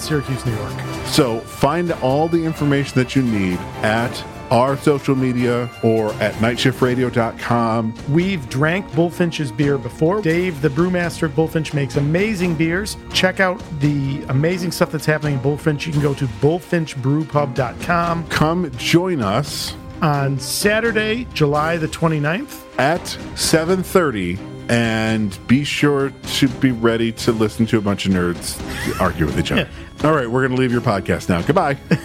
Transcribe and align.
Syracuse, 0.00 0.44
New 0.46 0.54
York. 0.56 0.72
So 1.06 1.40
find 1.40 1.92
all 2.02 2.28
the 2.28 2.44
information 2.44 2.98
that 2.98 3.14
you 3.16 3.22
need 3.22 3.58
at 3.82 4.22
our 4.50 4.78
social 4.78 5.14
media 5.14 5.68
or 5.82 6.10
at 6.14 6.32
nightshiftradio.com. 6.36 7.92
We've 8.08 8.48
drank 8.48 8.90
Bullfinch's 8.94 9.52
beer 9.52 9.76
before. 9.76 10.22
Dave, 10.22 10.62
the 10.62 10.70
brewmaster 10.70 11.28
at 11.28 11.36
Bullfinch, 11.36 11.74
makes 11.74 11.96
amazing 11.96 12.54
beers. 12.54 12.96
Check 13.12 13.40
out 13.40 13.62
the 13.80 14.22
amazing 14.28 14.72
stuff 14.72 14.90
that's 14.90 15.04
happening 15.04 15.34
in 15.34 15.40
Bullfinch. 15.40 15.84
You 15.86 15.92
can 15.92 16.00
go 16.00 16.14
to 16.14 16.24
bullfinchbrewpub.com 16.26 18.26
Come 18.28 18.70
join 18.76 19.20
us 19.20 19.74
on 20.00 20.38
Saturday, 20.38 21.26
July 21.34 21.76
the 21.76 21.88
29th. 21.88 22.64
at 22.78 23.02
7:30 23.34 24.38
and 24.70 25.36
be 25.48 25.64
sure 25.64 26.10
to 26.34 26.46
be 26.48 26.70
ready 26.72 27.10
to 27.10 27.32
listen 27.32 27.64
to 27.66 27.78
a 27.78 27.80
bunch 27.80 28.04
of 28.06 28.12
nerds 28.12 28.58
argue 29.00 29.24
with 29.26 29.38
each 29.38 29.50
other. 29.50 29.66
All 30.04 30.12
right, 30.14 30.30
we're 30.30 30.46
going 30.46 30.54
to 30.54 30.60
leave 30.60 30.70
your 30.70 30.80
podcast 30.80 31.28
now. 31.28 31.42
Goodbye. 31.42 31.76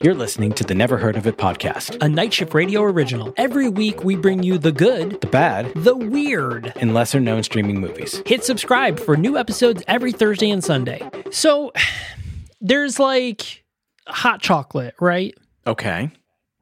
You're 0.00 0.14
listening 0.14 0.52
to 0.54 0.64
the 0.64 0.74
Never 0.74 0.98
Heard 0.98 1.14
of 1.16 1.28
It 1.28 1.36
podcast, 1.36 1.96
a 2.00 2.08
Night 2.08 2.32
Shift 2.32 2.54
Radio 2.54 2.82
original. 2.82 3.32
Every 3.36 3.68
week 3.68 4.02
we 4.02 4.16
bring 4.16 4.42
you 4.42 4.58
the 4.58 4.72
good, 4.72 5.20
the 5.20 5.28
bad, 5.28 5.72
the 5.76 5.94
weird. 5.94 6.72
and 6.74 6.92
lesser 6.92 7.20
known 7.20 7.44
streaming 7.44 7.80
movies. 7.80 8.20
Hit 8.26 8.42
subscribe 8.42 8.98
for 8.98 9.16
new 9.16 9.38
episodes 9.38 9.84
every 9.86 10.10
Thursday 10.10 10.50
and 10.50 10.62
Sunday. 10.64 11.08
So 11.30 11.72
there's 12.60 12.98
like 12.98 13.62
hot 14.08 14.40
chocolate, 14.42 14.96
right? 15.00 15.36
Okay. 15.68 16.10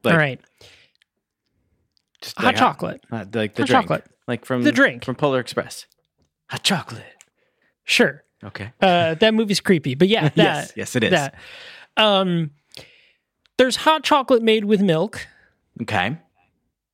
Like, 0.03 0.13
All 0.13 0.19
right. 0.19 0.39
Just 2.21 2.37
Hot 2.37 2.45
like 2.45 2.55
chocolate. 2.55 3.03
uh, 3.11 3.25
like 3.33 3.55
the 3.55 3.63
Hot 3.63 3.67
drink. 3.67 3.69
chocolate. 3.69 4.05
Like 4.27 4.45
from 4.45 4.63
The 4.63 4.71
drink. 4.71 5.03
from 5.03 5.15
Polar 5.15 5.39
Express. 5.39 5.85
Hot 6.49 6.63
chocolate. 6.63 7.03
Sure. 7.83 8.23
Okay. 8.43 8.71
Uh, 8.81 9.15
that 9.15 9.33
movie's 9.33 9.59
creepy, 9.59 9.95
but 9.95 10.07
yeah, 10.07 10.29
that, 10.35 10.37
Yes, 10.37 10.73
yes, 10.75 10.95
it 10.95 11.03
is. 11.03 11.11
That. 11.11 11.35
Um, 11.97 12.51
there's 13.57 13.75
hot 13.75 14.03
chocolate 14.03 14.41
made 14.41 14.65
with 14.65 14.81
milk. 14.81 15.27
Okay. 15.81 16.17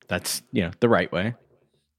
That's, 0.08 0.42
you 0.52 0.64
know, 0.64 0.72
the 0.80 0.89
right 0.89 1.11
way, 1.11 1.36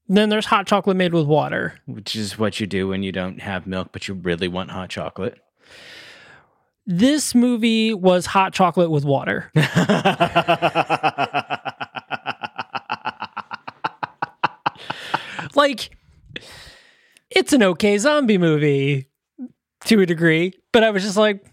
Then 0.07 0.29
there's 0.29 0.45
hot 0.47 0.65
chocolate 0.67 0.97
made 0.97 1.13
with 1.13 1.25
water. 1.27 1.79
which 1.85 2.15
is 2.15 2.37
what 2.39 2.59
you 2.59 2.65
do 2.67 2.87
when 2.87 3.03
you 3.03 3.11
don't 3.11 3.39
have 3.41 3.67
milk, 3.67 3.89
but 3.91 4.07
you 4.07 4.15
really 4.15 4.47
want 4.47 4.71
hot 4.71 4.89
chocolate. 4.89 5.37
This 6.87 7.35
movie 7.35 7.93
was 7.93 8.25
hot 8.25 8.51
chocolate 8.53 8.89
with 8.89 9.05
water. 9.05 9.51
like 15.69 15.91
it's 17.29 17.53
an 17.53 17.63
okay 17.63 17.97
zombie 17.97 18.37
movie 18.37 19.07
to 19.85 20.01
a 20.01 20.05
degree, 20.05 20.53
but 20.71 20.83
I 20.83 20.89
was 20.89 21.03
just 21.03 21.17
like, 21.17 21.45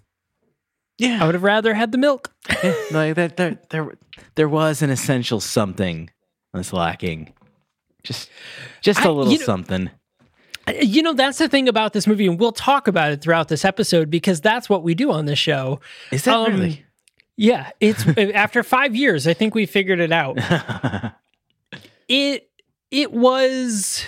yeah. 0.98 1.22
I 1.22 1.26
would 1.26 1.34
have 1.34 1.42
rather 1.42 1.74
had 1.74 1.92
the 1.92 1.98
milk. 1.98 2.32
like 2.90 3.14
there, 3.14 3.28
there, 3.28 3.58
there, 3.70 3.92
there 4.34 4.48
was 4.48 4.82
an 4.82 4.90
essential 4.90 5.40
something 5.40 6.10
that's 6.52 6.72
lacking. 6.72 7.32
Just, 8.02 8.30
just 8.80 9.00
a 9.00 9.04
I- 9.04 9.08
little 9.10 9.32
you 9.32 9.38
know- 9.38 9.44
something. 9.44 9.90
You 10.82 11.02
know, 11.02 11.12
that's 11.12 11.38
the 11.38 11.48
thing 11.48 11.68
about 11.68 11.92
this 11.92 12.08
movie, 12.08 12.26
and 12.26 12.40
we'll 12.40 12.50
talk 12.50 12.88
about 12.88 13.12
it 13.12 13.22
throughout 13.22 13.46
this 13.46 13.64
episode 13.64 14.10
because 14.10 14.40
that's 14.40 14.68
what 14.68 14.82
we 14.82 14.96
do 14.96 15.12
on 15.12 15.24
this 15.26 15.38
show. 15.38 15.78
Is 16.10 16.24
that 16.24 16.34
um, 16.34 16.54
really? 16.54 16.84
Yeah, 17.36 17.70
it's 17.78 18.04
after 18.34 18.64
five 18.64 18.96
years, 18.96 19.28
I 19.28 19.32
think 19.32 19.54
we 19.54 19.64
figured 19.66 20.00
it 20.00 20.10
out. 20.10 20.36
it 22.08 22.50
it 22.90 23.12
was 23.12 24.04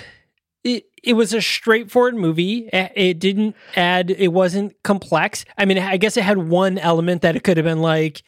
it 0.65 0.85
it 1.03 1.15
was 1.15 1.33
a 1.33 1.41
straightforward 1.41 2.17
movie. 2.17 2.69
It 2.73 3.19
didn't 3.19 3.57
add. 3.77 4.11
It 4.11 4.33
wasn't 4.33 4.75
complex. 4.83 5.45
I 5.57 5.65
mean, 5.65 5.79
I 5.79 5.97
guess 5.97 6.17
it 6.17 6.25
had 6.25 6.39
one 6.39 6.79
element 6.79 7.23
that 7.23 7.37
it 7.37 7.45
could 7.45 7.57
have 7.57 7.65
been 7.65 7.83
like, 7.83 8.23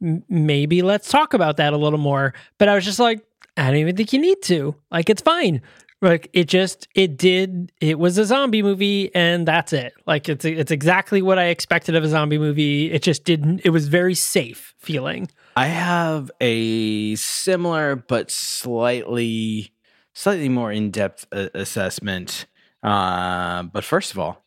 maybe 0.00 0.82
let's 0.82 1.10
talk 1.10 1.34
about 1.34 1.58
that 1.58 1.72
a 1.72 1.76
little 1.76 1.98
more. 1.98 2.34
But 2.58 2.68
I 2.68 2.74
was 2.74 2.84
just 2.84 2.98
like, 2.98 3.20
I 3.56 3.66
don't 3.66 3.76
even 3.76 3.96
think 3.96 4.12
you 4.12 4.20
need 4.20 4.42
to. 4.42 4.74
Like, 4.90 5.10
it's 5.10 5.22
fine. 5.22 5.62
Like 6.02 6.28
it 6.34 6.44
just 6.44 6.88
it 6.94 7.16
did. 7.16 7.72
It 7.80 7.98
was 7.98 8.18
a 8.18 8.26
zombie 8.26 8.62
movie, 8.62 9.14
and 9.14 9.48
that's 9.48 9.72
it. 9.72 9.94
Like 10.06 10.28
it's 10.28 10.44
it's 10.44 10.70
exactly 10.70 11.22
what 11.22 11.38
I 11.38 11.46
expected 11.46 11.96
of 11.96 12.04
a 12.04 12.08
zombie 12.08 12.38
movie. 12.38 12.92
It 12.92 13.02
just 13.02 13.24
didn't. 13.24 13.62
It 13.64 13.70
was 13.70 13.88
very 13.88 14.14
safe 14.14 14.74
feeling. 14.78 15.30
I 15.56 15.66
have 15.66 16.30
a 16.38 17.14
similar 17.16 17.96
but 17.96 18.30
slightly 18.30 19.72
slightly 20.16 20.48
more 20.48 20.72
in-depth 20.72 21.26
uh, 21.30 21.48
assessment. 21.54 22.46
Uh, 22.82 23.64
but 23.64 23.84
first 23.84 24.12
of 24.12 24.18
all, 24.18 24.44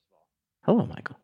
hello, 0.63 0.85
Michael. 0.85 1.17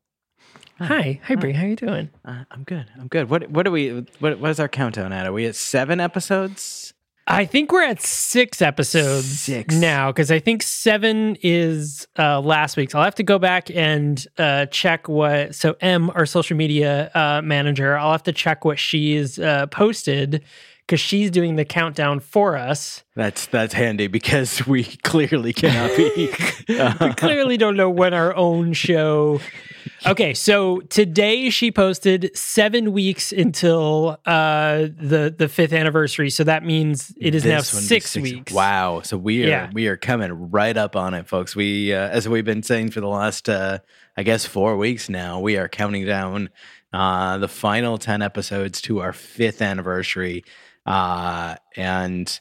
Hi, 0.77 1.19
hi, 1.23 1.35
Brie. 1.35 1.53
How 1.53 1.65
you 1.65 1.75
doing? 1.77 2.09
Uh, 2.23 2.43
I'm 2.51 2.63
good. 2.63 2.85
I'm 2.99 3.07
good. 3.07 3.29
What 3.29 3.49
what 3.49 3.65
are 3.65 3.71
we? 3.71 4.05
What 4.19 4.39
what 4.39 4.51
is 4.51 4.59
our 4.59 4.67
countdown 4.67 5.13
at? 5.13 5.25
Are 5.25 5.31
we 5.31 5.45
at 5.45 5.55
seven 5.55 6.01
episodes? 6.01 6.93
I 7.27 7.45
think 7.45 7.71
we're 7.71 7.83
at 7.83 8.01
six 8.01 8.61
episodes 8.61 9.25
Six. 9.39 9.73
now 9.73 10.11
because 10.11 10.29
I 10.29 10.39
think 10.39 10.61
seven 10.61 11.37
is 11.41 12.07
uh, 12.19 12.39
last 12.41 12.77
week's. 12.77 12.93
I'll 12.93 13.03
have 13.03 13.15
to 13.15 13.23
go 13.23 13.39
back 13.39 13.71
and 13.71 14.23
uh, 14.37 14.65
check 14.67 15.07
what. 15.07 15.55
So 15.55 15.75
M, 15.79 16.11
our 16.11 16.25
social 16.25 16.57
media 16.57 17.09
uh, 17.15 17.41
manager, 17.41 17.97
I'll 17.97 18.11
have 18.11 18.23
to 18.23 18.33
check 18.33 18.65
what 18.65 18.77
she's 18.77 19.39
uh, 19.39 19.67
posted 19.67 20.43
because 20.85 20.99
she's 20.99 21.31
doing 21.31 21.55
the 21.55 21.65
countdown 21.65 22.19
for 22.19 22.55
us. 22.57 23.03
That's 23.15 23.47
that's 23.47 23.73
handy 23.73 24.07
because 24.07 24.65
we 24.67 24.83
clearly 24.83 25.53
cannot 25.53 25.95
be. 25.97 26.29
uh, 26.79 26.93
we 27.01 27.13
clearly 27.13 27.57
don't 27.57 27.75
know 27.77 27.89
when 27.89 28.13
our 28.13 28.35
own 28.35 28.73
show. 28.73 29.39
Okay, 30.07 30.33
so 30.35 30.81
today 30.81 31.49
she 31.49 31.71
posted 31.71 32.35
seven 32.37 32.91
weeks 32.91 33.31
until 33.31 34.19
uh, 34.25 34.81
the 34.97 35.33
the 35.35 35.47
fifth 35.47 35.73
anniversary. 35.73 36.29
So 36.29 36.43
that 36.43 36.63
means 36.63 37.13
it 37.19 37.33
is 37.33 37.43
now 37.43 37.57
This 37.59 37.73
one 37.73 37.81
be 37.83 37.87
six, 37.87 38.15
weeks. 38.15 38.51
Wow! 38.53 39.01
So 39.01 39.17
we 39.17 39.45
are 39.45 39.47
Yeah. 39.47 39.69
we 39.73 39.87
are 39.87 39.97
coming 39.97 40.51
right 40.51 40.75
up 40.77 40.95
on 40.95 41.13
it, 41.15 41.27
folks. 41.27 41.55
We 41.55 41.93
uh, 41.93 42.09
as 42.09 42.27
we've 42.29 42.45
been 42.45 42.61
saying 42.61 42.91
for 42.91 42.99
the 43.01 43.07
last 43.07 43.47
uh, 43.49 43.79
I 44.17 44.23
guess 44.23 44.45
four 44.45 44.77
weeks 44.77 45.07
now, 45.09 45.39
we 45.39 45.57
are 45.57 45.67
counting 45.67 46.05
down 46.05 46.49
uh, 46.93 47.37
the 47.39 47.47
final 47.47 47.97
ten 47.97 48.21
episodes 48.21 48.81
to 48.81 48.99
our 49.01 49.13
fifth 49.13 49.61
anniversary, 49.61 50.43
uh, 50.85 51.55
and 51.75 52.39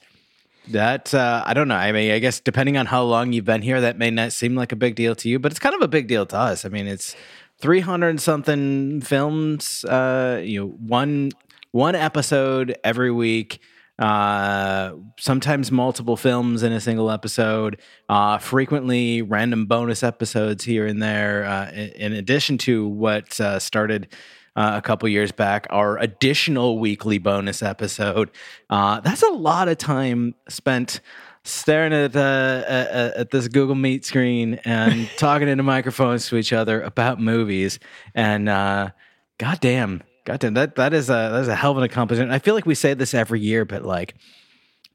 that 0.69 1.13
uh, 1.15 1.43
I 1.47 1.55
don't 1.55 1.69
know. 1.69 1.75
I 1.77 1.93
mean, 1.93 2.11
I 2.11 2.19
guess 2.19 2.41
depending 2.41 2.77
on 2.77 2.87
how 2.87 3.03
long 3.03 3.33
you've 3.33 3.45
been 3.45 3.63
here, 3.63 3.81
that 3.81 3.99
may 3.99 4.11
not 4.11 4.33
seem 4.33 4.55
like 4.55 4.73
a 4.73 4.77
big 4.77 4.95
deal 4.95 5.15
to 5.17 5.29
you, 5.29 5.39
but 5.39 5.53
it's 5.53 5.59
kind 5.59 5.75
of 5.75 5.83
a 5.83 5.89
big 5.89 6.07
deal 6.07 6.27
to 6.27 6.37
us. 6.37 6.65
I 6.65 6.69
mean, 6.69 6.87
it's 6.87 7.15
three 7.59 7.81
hundred 7.81 8.21
something 8.21 9.01
films. 9.01 9.85
Uh, 9.85 10.41
you 10.43 10.61
know, 10.61 10.69
one 10.69 11.33
one 11.73 11.95
episode 11.95 12.77
every 12.85 13.11
week. 13.11 13.61
Uh, 13.97 14.95
sometimes 15.21 15.71
multiple 15.71 16.17
films 16.17 16.65
in 16.65 16.73
a 16.73 16.81
single 16.81 17.11
episode. 17.11 17.81
Uh, 18.09 18.39
frequently 18.39 19.23
random 19.23 19.67
bonus 19.67 20.03
episodes 20.03 20.65
here 20.65 20.87
and 20.87 21.01
there. 21.01 21.45
Uh, 21.45 21.71
in, 21.71 21.89
in 21.91 22.13
addition 22.13 22.59
to 22.59 22.89
what 22.89 23.41
uh, 23.41 23.59
started 23.59 24.09
uh, 24.57 24.73
a 24.75 24.83
couple 24.83 25.09
years 25.09 25.33
back, 25.33 25.67
our 25.71 25.99
additional 25.99 26.79
weekly 26.79 27.19
bonus 27.19 27.63
episode. 27.63 28.31
Uh, 28.71 29.01
that's 29.01 29.23
a 29.23 29.31
lot 29.31 29.69
of 29.69 29.79
time 29.79 30.35
spent 30.49 31.01
staring 31.45 31.93
at, 31.93 32.17
uh, 32.17 32.65
at, 32.67 33.15
at 33.15 33.31
this 33.31 33.49
Google 33.49 33.75
Meet 33.75 34.05
screen 34.05 34.55
and 34.65 35.09
talking 35.17 35.49
into 35.49 35.63
microphones 35.63 36.29
to 36.29 36.37
each 36.37 36.53
other 36.53 36.83
about 36.83 37.21
movies. 37.21 37.79
And 38.15 38.49
uh, 38.49 38.91
goddamn, 39.39 40.03
goddamn, 40.25 40.55
that 40.55 40.77
that 40.77 40.95
is 40.95 41.11
a 41.11 41.13
that 41.13 41.41
is 41.41 41.49
a 41.49 41.55
hell 41.55 41.73
of 41.73 41.79
an 41.79 41.85
accomplishment. 41.85 42.31
I 42.31 42.39
feel 42.39 42.55
like 42.55 42.67
we 42.67 42.75
say 42.75 42.95
this 42.95 43.15
every 43.15 43.41
year, 43.41 43.65
but 43.65 43.85
like. 43.85 44.15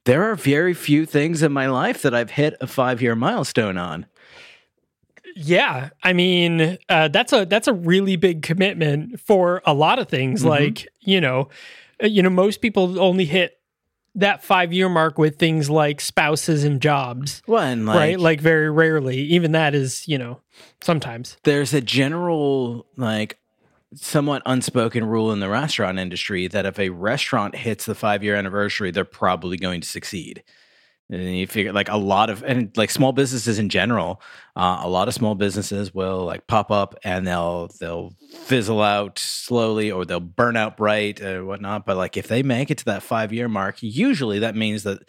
There 0.06 0.32
are 0.32 0.36
very 0.36 0.74
few 0.74 1.06
things 1.06 1.44
in 1.44 1.52
my 1.52 1.68
life 1.68 2.02
that 2.02 2.16
I've 2.16 2.32
hit 2.32 2.56
a 2.62 2.68
five 2.68 3.02
year 3.02 3.16
milestone 3.16 3.78
on. 3.78 4.08
Yeah, 5.42 5.90
I 6.04 6.12
mean 6.12 6.78
uh, 6.90 7.08
that's 7.08 7.32
a 7.32 7.46
that's 7.46 7.68
a 7.68 7.74
really 7.74 8.18
big 8.18 8.42
commitment 8.42 9.20
for 9.22 9.62
a 9.66 9.74
lot 9.74 9.98
of 9.98 10.10
things. 10.10 10.44
Mhm. 10.44 10.48
Like 10.48 10.88
you 11.00 11.22
know, 11.22 11.48
uh, 12.04 12.08
you 12.08 12.22
know, 12.22 12.30
most 12.30 12.62
people 12.62 13.00
only 13.00 13.24
hit 13.26 13.56
that 14.16 14.44
five 14.44 14.74
year 14.74 14.90
mark 14.90 15.18
with 15.18 15.38
things 15.38 15.70
like 15.70 16.02
spouses 16.02 16.64
and 16.66 16.82
jobs, 16.82 17.42
Well, 17.48 17.64
and 17.64 17.86
like, 17.86 17.96
right? 17.98 18.20
Like 18.20 18.42
very 18.42 18.70
rarely. 18.70 19.18
Even 19.22 19.54
that 19.54 19.74
is, 19.74 20.06
you 20.08 20.18
know, 20.18 20.42
sometimes. 20.82 21.38
there's 21.44 21.74
a 21.74 21.80
general 21.82 22.86
like 22.98 23.38
somewhat 23.96 24.42
unspoken 24.46 25.06
rule 25.06 25.32
in 25.32 25.40
the 25.40 25.50
restaurant 25.50 25.98
industry 26.00 26.48
that 26.48 26.66
if 26.66 26.78
a 26.78 26.90
restaurant 26.90 27.56
hits 27.56 27.86
the 27.86 27.96
five 27.96 28.24
year 28.24 28.36
anniversary, 28.36 28.92
they're 28.92 29.06
probably 29.06 29.58
going 29.58 29.80
to 29.82 29.88
succeed. 29.88 30.44
And 31.12 31.38
you 31.38 31.48
figure 31.48 31.74
like 31.74 31.90
a 31.90 31.98
lot 31.98 32.30
of 32.30 32.44
and 32.44 32.76
like 32.78 32.92
small 32.92 33.14
businesses 33.14 33.58
in 33.58 33.70
general, 33.70 34.22
uh, 34.56 34.82
a 34.84 34.90
lot 34.90 35.08
of 35.08 35.14
small 35.16 35.34
businesses 35.34 35.94
will 35.94 36.24
like 36.26 36.46
pop 36.46 36.70
up 36.70 36.96
and 37.04 37.26
they'll 37.26 37.70
they'll 37.80 38.14
fizzle 38.44 38.82
out 38.82 39.18
slowly 39.18 39.92
or 39.92 40.06
they'll 40.06 40.20
burn 40.20 40.56
out 40.56 40.78
bright 40.78 41.22
or 41.22 41.46
whatnot. 41.46 41.86
But 41.86 41.98
like 41.98 42.16
if 42.16 42.28
they 42.28 42.44
make 42.44 42.70
it 42.70 42.78
to 42.80 42.86
that 42.86 43.02
five 43.02 43.34
year 43.34 43.50
mark, 43.50 43.78
usually 43.82 44.40
that 44.40 44.56
means 44.56 44.84
that 44.84 45.00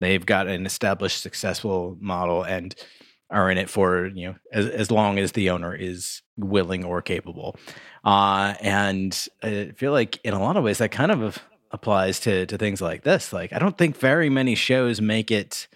they've 0.00 0.24
got 0.24 0.48
an 0.48 0.66
established 0.66 1.22
successful 1.22 1.96
model 2.00 2.42
and 2.42 2.74
are 3.30 3.50
in 3.50 3.58
it 3.58 3.68
for 3.68 4.06
you 4.06 4.28
know 4.28 4.34
as, 4.52 4.66
as 4.68 4.90
long 4.90 5.18
as 5.18 5.32
the 5.32 5.50
owner 5.50 5.74
is 5.74 6.22
willing 6.36 6.84
or 6.84 7.02
capable 7.02 7.56
uh, 8.04 8.54
and 8.60 9.28
i 9.42 9.70
feel 9.76 9.92
like 9.92 10.18
in 10.24 10.34
a 10.34 10.40
lot 10.40 10.56
of 10.56 10.64
ways 10.64 10.78
that 10.78 10.90
kind 10.90 11.12
of 11.12 11.42
applies 11.70 12.18
to 12.20 12.46
to 12.46 12.56
things 12.56 12.80
like 12.80 13.02
this 13.02 13.32
like 13.32 13.52
i 13.52 13.58
don't 13.58 13.76
think 13.78 13.96
very 13.96 14.30
many 14.30 14.54
shows 14.54 15.00
make 15.00 15.30
it 15.30 15.68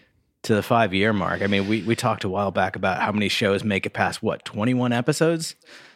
to 0.43 0.55
the 0.55 0.62
five 0.62 0.93
year 0.94 1.12
mark 1.12 1.43
i 1.43 1.47
mean 1.47 1.69
we 1.69 1.83
we 1.83 1.94
talked 1.94 2.25
a 2.25 2.29
while 2.29 2.50
back 2.50 2.77
about 2.77 3.00
how 3.00 3.12
many 3.12 3.29
shows 3.29 3.62
make 3.62 3.87
it 3.87 3.93
past 3.93 4.23
what 4.23 4.44
21 4.44 4.93
episodes 4.93 5.55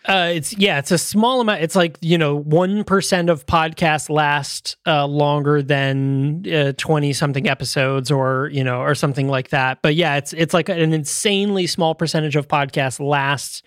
Uh, 0.08 0.30
it's 0.32 0.56
yeah, 0.56 0.78
it's 0.78 0.92
a 0.92 0.98
small 0.98 1.40
amount. 1.40 1.62
It's 1.62 1.74
like 1.74 1.98
you 2.00 2.16
know, 2.16 2.36
one 2.36 2.84
percent 2.84 3.28
of 3.28 3.44
podcasts 3.44 4.08
last 4.08 4.76
uh, 4.86 5.04
longer 5.04 5.62
than 5.62 6.44
twenty 6.78 7.12
something 7.12 7.48
episodes, 7.48 8.08
or 8.12 8.48
you 8.52 8.62
know, 8.62 8.82
or 8.82 8.94
something 8.94 9.26
like 9.26 9.48
that. 9.48 9.82
But 9.82 9.96
yeah, 9.96 10.14
it's 10.14 10.32
it's 10.32 10.54
like 10.54 10.68
an 10.68 10.92
insanely 10.92 11.66
small 11.66 11.96
percentage 11.96 12.36
of 12.36 12.46
podcasts 12.46 13.00
last 13.04 13.64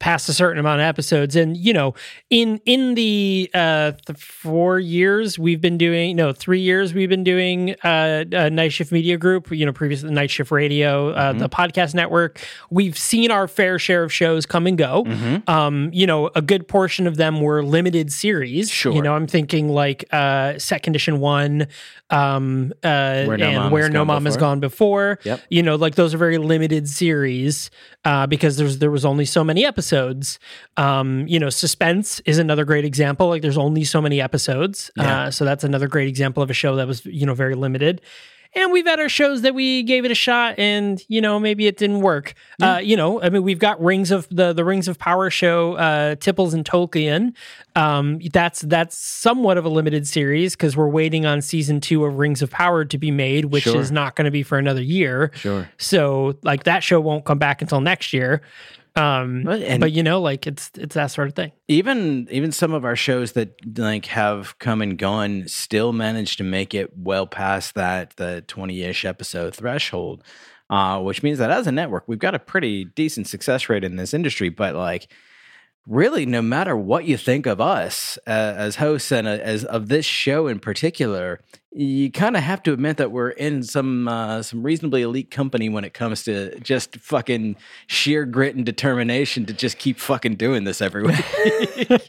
past 0.00 0.28
a 0.28 0.32
certain 0.34 0.58
amount 0.58 0.80
of 0.80 0.84
episodes 0.84 1.34
and 1.36 1.56
you 1.56 1.72
know 1.72 1.94
in 2.28 2.60
in 2.66 2.94
the 2.94 3.48
uh 3.54 3.92
th- 4.06 4.18
four 4.18 4.78
years 4.78 5.38
we've 5.38 5.60
been 5.60 5.78
doing 5.78 6.16
no 6.16 6.32
three 6.32 6.60
years 6.60 6.92
we've 6.92 7.08
been 7.08 7.24
doing 7.24 7.74
uh, 7.84 8.24
uh 8.36 8.48
night 8.50 8.72
shift 8.72 8.90
media 8.92 9.16
group 9.16 9.50
you 9.50 9.64
know 9.64 9.72
previously 9.72 10.10
night 10.10 10.30
shift 10.30 10.50
radio 10.50 11.10
uh 11.10 11.30
Mm-hmm. 11.30 11.38
the 11.38 11.48
podcast 11.48 11.94
network 11.94 12.44
we've 12.70 12.98
seen 12.98 13.30
our 13.30 13.48
fair 13.48 13.78
share 13.78 14.02
of 14.02 14.12
shows 14.12 14.44
come 14.46 14.66
and 14.66 14.76
go 14.76 15.04
Mm-hmm. 15.04 15.48
um 15.48 15.90
you 15.92 16.06
know 16.06 16.28
a 16.34 16.42
good 16.42 16.66
portion 16.68 17.06
of 17.06 17.16
them 17.16 17.40
were 17.40 17.62
limited 17.64 18.12
series 18.12 18.70
Sure. 18.70 18.92
you 18.92 19.00
know 19.00 19.14
i'm 19.14 19.26
thinking 19.28 19.68
like 19.68 20.04
uh 20.12 20.58
set 20.58 20.82
condition 20.82 21.20
one 21.20 21.68
um 22.10 22.72
uh 22.82 23.24
Where 23.24 23.38
No 23.38 23.46
and 23.46 23.56
Mama's 23.56 23.72
where 23.72 23.88
no 23.88 24.04
mom 24.04 24.24
has 24.26 24.36
gone 24.36 24.60
before 24.60 25.18
Yep. 25.22 25.40
you 25.50 25.62
know 25.62 25.76
like 25.76 25.94
those 25.94 26.12
are 26.14 26.18
very 26.18 26.38
limited 26.38 26.88
series 26.88 27.70
uh, 28.04 28.26
because 28.26 28.58
there's 28.58 28.78
there 28.78 28.90
was 28.90 29.04
only 29.06 29.24
so 29.24 29.42
many 29.42 29.64
episodes 29.64 29.83
um, 30.76 31.26
you 31.26 31.38
know 31.38 31.50
suspense 31.50 32.20
is 32.24 32.38
another 32.38 32.64
great 32.64 32.84
example. 32.84 33.28
Like 33.28 33.42
there's 33.42 33.58
only 33.58 33.84
so 33.84 34.00
many 34.00 34.20
episodes. 34.20 34.90
Yeah. 34.96 35.24
uh, 35.24 35.30
so 35.30 35.44
that's 35.44 35.64
another 35.64 35.88
great 35.88 36.08
example 36.08 36.42
of 36.42 36.50
a 36.50 36.54
show 36.54 36.76
that 36.76 36.86
was 36.86 37.04
you 37.06 37.26
know 37.26 37.34
very 37.34 37.54
limited. 37.54 38.00
And 38.56 38.70
we've 38.70 38.86
had 38.86 39.00
our 39.00 39.08
shows 39.08 39.42
that 39.42 39.52
we 39.52 39.82
gave 39.82 40.04
it 40.04 40.12
a 40.12 40.14
shot 40.14 40.60
and 40.60 41.02
you 41.08 41.20
know 41.20 41.40
maybe 41.40 41.66
it 41.66 41.76
didn't 41.76 42.02
work. 42.02 42.34
Uh, 42.62 42.80
you 42.80 42.96
know 42.96 43.20
i 43.20 43.28
mean 43.28 43.42
we've 43.42 43.58
got 43.58 43.82
rings 43.82 44.12
of 44.12 44.28
the 44.30 44.52
the 44.52 44.64
rings 44.64 44.86
of 44.86 44.96
power 44.96 45.28
show 45.28 45.72
uh, 45.74 46.14
tipples 46.16 46.54
and 46.54 46.64
tolkien. 46.64 47.34
Um, 47.74 48.20
that's 48.32 48.60
that's 48.60 48.96
somewhat 48.96 49.58
of 49.58 49.64
a 49.64 49.68
limited 49.68 50.06
series 50.06 50.54
because 50.54 50.76
we're 50.76 50.88
waiting 50.88 51.26
on 51.26 51.42
season 51.42 51.80
two 51.80 52.04
of 52.04 52.16
rings 52.18 52.42
of 52.42 52.50
power 52.50 52.84
to 52.84 52.96
be 52.96 53.10
made 53.10 53.46
which 53.46 53.64
Sure. 53.64 53.80
is 53.80 53.90
not 53.90 54.14
going 54.14 54.26
to 54.26 54.30
be 54.30 54.44
for 54.44 54.56
another 54.56 54.82
year. 54.82 55.32
Sure. 55.34 55.68
So 55.78 56.38
like 56.44 56.62
that 56.62 56.84
show 56.84 57.00
won't 57.00 57.24
come 57.24 57.38
back 57.38 57.60
until 57.60 57.80
next 57.80 58.12
year. 58.12 58.40
Um, 58.96 59.42
But- 59.42 59.62
and- 59.62 59.80
but 59.80 59.90
you 59.92 60.02
know, 60.04 60.20
like 60.20 60.46
it's 60.46 60.70
it's 60.76 60.94
that 60.94 61.08
sort 61.08 61.26
of 61.28 61.34
thing. 61.34 61.50
even 61.68 62.28
even 62.30 62.52
some 62.52 62.72
of 62.72 62.84
our 62.84 62.94
shows 62.96 63.32
that 63.32 63.54
like 63.76 64.06
have 64.06 64.56
come 64.60 64.80
and 64.80 64.96
gone 64.96 65.44
still 65.48 65.92
manage 65.92 66.36
to 66.36 66.44
make 66.44 66.74
it 66.74 66.96
well 66.96 67.26
past 67.26 67.74
that 67.74 68.14
the 68.16 68.44
20-ish 68.46 69.04
episode 69.04 69.54
threshold 69.54 70.22
uh, 70.70 70.98
which 71.00 71.22
means 71.22 71.38
that 71.38 71.50
as 71.50 71.66
a 71.66 71.72
network 71.72 72.04
we've 72.06 72.18
got 72.20 72.34
a 72.34 72.38
pretty 72.38 72.84
decent 72.84 73.26
success 73.26 73.68
rate 73.68 73.82
in 73.84 73.96
this 73.96 74.14
industry 74.14 74.48
but 74.48 74.74
like 74.76 75.08
really 75.86 76.24
no 76.24 76.40
matter 76.40 76.76
what 76.76 77.04
you 77.04 77.16
think 77.16 77.46
of 77.46 77.60
us 77.60 78.16
uh, 78.26 78.30
as 78.56 78.76
hosts 78.76 79.10
and 79.12 79.26
uh, 79.26 79.30
as 79.42 79.64
of 79.64 79.88
this 79.88 80.06
show 80.06 80.46
in 80.46 80.58
particular 80.60 81.40
you 81.76 82.10
kind 82.10 82.36
of 82.36 82.42
have 82.42 82.62
to 82.62 82.72
admit 82.72 82.98
that 82.98 83.10
we're 83.10 83.30
in 83.30 83.62
some 83.64 84.06
uh, 84.06 84.42
some 84.42 84.62
reasonably 84.62 85.02
elite 85.02 85.30
company 85.30 85.68
when 85.68 85.84
it 85.84 85.92
comes 85.92 86.22
to 86.24 86.58
just 86.60 86.96
fucking 86.98 87.56
sheer 87.88 88.24
grit 88.24 88.54
and 88.54 88.64
determination 88.64 89.44
to 89.46 89.52
just 89.52 89.78
keep 89.78 89.98
fucking 89.98 90.36
doing 90.36 90.62
this 90.64 90.80
every 90.80 91.02
week 91.02 91.16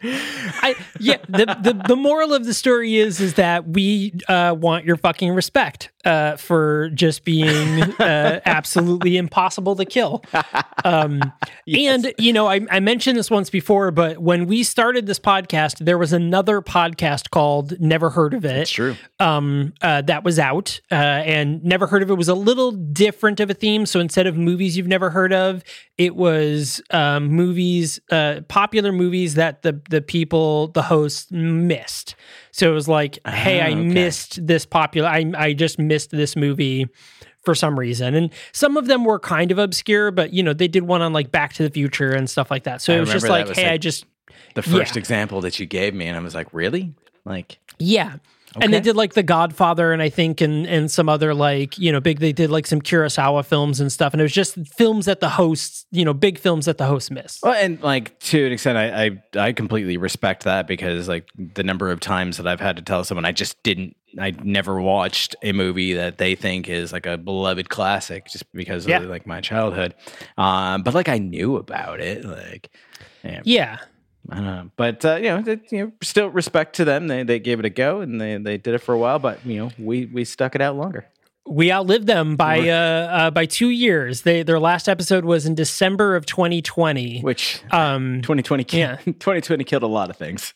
I 0.04 0.76
yeah. 1.00 1.18
The, 1.28 1.46
the 1.62 1.84
the 1.88 1.96
moral 1.96 2.34
of 2.34 2.46
the 2.46 2.54
story 2.54 2.96
is 2.98 3.20
is 3.20 3.34
that 3.36 3.68
we 3.68 4.14
uh, 4.28 4.56
want 4.58 4.86
your 4.86 4.98
fucking 4.98 5.32
respect 5.32 5.92
uh, 6.06 6.38
for 6.38 6.90
just 6.94 7.26
being 7.26 7.82
uh, 8.00 8.40
absolutely 8.46 9.18
impossible 9.18 9.76
to 9.76 9.86
kill. 9.86 10.24
Um, 10.84 11.22
And 11.68 12.14
you 12.20 12.32
know, 12.32 12.48
I, 12.48 12.62
I 12.70 12.80
mentioned 12.80 13.18
this 13.18 13.32
once 13.32 13.50
before, 13.50 13.90
but 13.90 14.20
when 14.20 14.46
we 14.46 14.62
started 14.62 15.08
this 15.08 15.20
podcast, 15.20 15.84
there 15.84 15.98
was 15.98 16.14
another 16.14 16.62
podcast 16.62 17.32
called 17.32 17.80
Never 17.80 18.12
Heard 18.12 18.36
of 18.36 18.46
It. 18.46 18.58
It's 18.58 18.70
true. 18.72 18.96
um, 19.20 19.55
uh, 19.82 20.02
that 20.04 20.24
was 20.24 20.40
out, 20.40 20.80
uh, 20.92 20.96
and 20.96 21.64
never 21.64 21.88
heard 21.88 22.02
of 22.04 22.10
it 22.10 22.16
was 22.16 22.30
a 22.30 22.34
little 22.36 22.72
different 22.72 23.40
of 23.40 23.50
a 23.50 23.54
theme. 23.54 23.86
So 23.86 24.00
instead 24.00 24.28
of 24.28 24.36
movies 24.38 24.76
you've 24.78 24.88
never 24.88 25.10
heard 25.10 25.34
of, 25.34 25.64
it 25.98 26.16
was 26.16 26.82
um, 26.92 27.28
movies, 27.28 28.00
uh, 28.12 28.42
popular 28.48 28.92
movies 28.92 29.36
that 29.36 29.62
the 29.64 29.80
the 29.90 30.02
people, 30.02 30.68
the 30.70 30.82
hosts 30.84 31.32
missed. 31.32 32.16
So 32.52 32.70
it 32.70 32.74
was 32.74 32.88
like, 32.88 33.20
hey, 33.28 33.60
Ah, 33.62 33.66
I 33.66 33.70
okay. 33.72 33.76
missed 33.84 34.46
this 34.46 34.66
popular. 34.66 35.08
I 35.10 35.32
I 35.38 35.54
just 35.54 35.78
missed 35.80 36.12
this 36.12 36.36
movie 36.36 36.88
for 37.44 37.54
some 37.54 37.78
reason. 37.78 38.16
And 38.16 38.32
some 38.54 38.76
of 38.78 38.88
them 38.88 39.04
were 39.06 39.20
kind 39.20 39.52
of 39.52 39.60
obscure, 39.60 40.10
but 40.12 40.34
you 40.34 40.42
know, 40.42 40.54
they 40.54 40.68
did 40.68 40.84
one 40.84 41.02
on 41.04 41.14
like 41.14 41.32
Back 41.32 41.54
to 41.54 41.64
the 41.64 41.70
Future 41.70 42.12
and 42.12 42.28
stuff 42.30 42.50
like 42.50 42.64
that. 42.64 42.82
So 42.82 42.94
I 42.94 42.98
it 42.98 43.00
was 43.02 43.12
just 43.12 43.28
like, 43.28 43.48
was 43.48 43.58
hey, 43.58 43.64
like- 43.66 43.74
I 43.74 43.78
just 43.78 44.06
the 44.56 44.64
first 44.64 44.96
Yeah. 44.96 45.00
example 45.00 45.42
that 45.42 45.60
you 45.60 45.66
gave 45.66 45.94
me, 45.94 46.08
and 46.08 46.18
I 46.18 46.22
was 46.22 46.34
like, 46.34 46.48
really? 46.54 46.94
Like, 47.26 47.60
Yeah. 47.78 48.16
And 48.62 48.74
they 48.74 48.80
did 48.80 48.96
like 48.96 49.14
The 49.14 49.24
Godfather 49.24 49.92
and 49.92 50.02
I 50.02 50.10
think 50.10 50.42
and 50.42 50.66
and 50.68 50.90
some 50.90 51.10
other 51.10 51.34
like, 51.34 51.78
you 51.78 51.92
know, 51.92 52.00
big 52.00 52.20
they 52.20 52.32
did 52.32 52.50
like 52.50 52.66
some 52.68 52.82
Kurosawa 52.82 53.46
films 53.46 53.80
and 53.82 53.92
stuff. 53.92 54.14
And 54.14 54.22
it 54.22 54.24
was 54.24 54.32
just 54.34 54.56
films 54.76 55.06
that 55.06 55.20
the 55.20 55.30
hosts, 55.30 55.86
you 55.92 56.06
know, 56.06 56.14
big 56.14 56.38
films 56.40 56.66
that 56.66 56.78
the 56.78 56.86
hosts 56.86 57.12
missed. 57.12 57.42
well, 57.44 57.54
and 57.54 57.82
like 57.82 58.18
to 58.20 58.46
an 58.46 58.52
extent, 58.52 58.78
I, 58.78 59.06
I 59.36 59.48
I 59.48 59.52
completely 59.54 59.98
respect 59.98 60.44
that 60.44 60.68
because 60.68 61.08
like 61.08 61.28
the 61.38 61.64
number 61.64 61.92
of 61.92 62.00
times 62.00 62.38
that 62.38 62.48
I've 62.48 62.62
had 62.62 62.76
to 62.78 62.82
tell 62.82 63.04
someone 63.04 63.26
I 63.26 63.32
just 63.32 63.62
didn't, 63.64 63.96
I 64.20 64.32
never 64.44 64.80
watched 64.80 65.36
a 65.44 65.52
movie 65.52 65.94
that 65.94 66.18
they 66.18 66.36
think 66.36 66.70
is 66.70 66.94
like 66.94 67.06
a 67.06 67.18
beloved 67.18 67.70
classic 67.70 68.28
just 68.28 68.52
because 68.54 68.88
Yeah. 68.88 69.00
of 69.02 69.10
like 69.10 69.28
my 69.28 69.42
childhood. 69.42 69.94
Um, 70.38 70.84
but 70.84 70.94
like 70.94 71.10
I 71.10 71.18
knew 71.18 71.58
about 71.58 72.00
it, 72.00 72.24
like. 72.24 72.70
Yeah, 73.24 73.42
Yeah. 73.44 73.78
I 74.30 74.36
don't 74.36 74.46
know, 74.46 74.70
but 74.76 75.06
uh, 75.06 75.16
you 75.16 75.24
know, 75.24 75.44
it, 75.46 75.72
you 75.72 75.86
know, 75.86 75.92
still 76.02 76.28
respect 76.30 76.76
to 76.78 76.86
them. 76.86 77.08
They 77.08 77.24
they 77.24 77.40
gave 77.40 77.60
it 77.60 77.66
a 77.66 77.70
go 77.70 78.02
and 78.02 78.20
they 78.20 78.38
they 78.38 78.58
did 78.58 78.74
it 78.74 78.80
for 78.80 78.94
a 78.94 78.98
while, 78.98 79.20
but 79.20 79.46
you 79.46 79.58
know, 79.58 79.72
we 79.78 80.06
we 80.06 80.26
stuck 80.26 80.56
it 80.56 80.62
out 80.62 80.76
longer. 80.76 81.06
We 81.48 81.72
outlived 81.72 82.08
them 82.08 82.36
by 82.36 82.70
uh, 82.70 82.74
uh 82.74 83.32
by 83.32 83.46
two 83.46 83.70
years. 83.70 84.24
They 84.24 84.42
their 84.42 84.60
last 84.60 84.90
episode 84.90 85.26
was 85.26 85.46
in 85.46 85.54
December 85.54 86.16
of 86.16 86.26
2020. 86.26 87.22
Which 87.22 87.62
Um 87.72 88.22
2020 88.24 88.64
ki- 88.64 88.80
Yeah. 88.80 88.96
2020 89.06 89.64
killed 89.64 89.84
a 89.84 89.88
lot 89.88 90.10
of 90.10 90.18
things. 90.18 90.56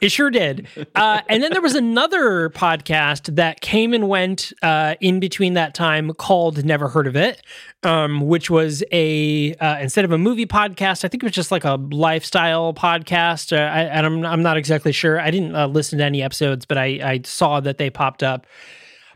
It 0.00 0.10
sure 0.10 0.30
did. 0.30 0.66
Uh, 0.94 1.20
and 1.28 1.42
then 1.42 1.52
there 1.52 1.62
was 1.62 1.74
another 1.74 2.50
podcast 2.50 3.34
that 3.36 3.60
came 3.60 3.92
and 3.92 4.08
went 4.08 4.52
uh, 4.62 4.94
in 5.00 5.20
between 5.20 5.54
that 5.54 5.74
time 5.74 6.12
called 6.14 6.64
Never 6.64 6.88
Heard 6.88 7.06
of 7.06 7.16
It, 7.16 7.42
um, 7.82 8.20
which 8.20 8.50
was 8.50 8.82
a, 8.92 9.54
uh, 9.54 9.78
instead 9.80 10.04
of 10.04 10.12
a 10.12 10.18
movie 10.18 10.46
podcast, 10.46 11.04
I 11.04 11.08
think 11.08 11.22
it 11.22 11.26
was 11.26 11.32
just 11.32 11.50
like 11.50 11.64
a 11.64 11.74
lifestyle 11.74 12.74
podcast. 12.74 13.56
Uh, 13.56 13.60
I, 13.60 13.82
and 13.82 14.06
I'm, 14.06 14.24
I'm 14.26 14.42
not 14.42 14.56
exactly 14.56 14.92
sure. 14.92 15.20
I 15.20 15.30
didn't 15.30 15.54
uh, 15.54 15.66
listen 15.66 15.98
to 15.98 16.04
any 16.04 16.22
episodes, 16.22 16.66
but 16.66 16.78
I, 16.78 16.84
I 17.02 17.20
saw 17.24 17.60
that 17.60 17.78
they 17.78 17.90
popped 17.90 18.22
up. 18.22 18.46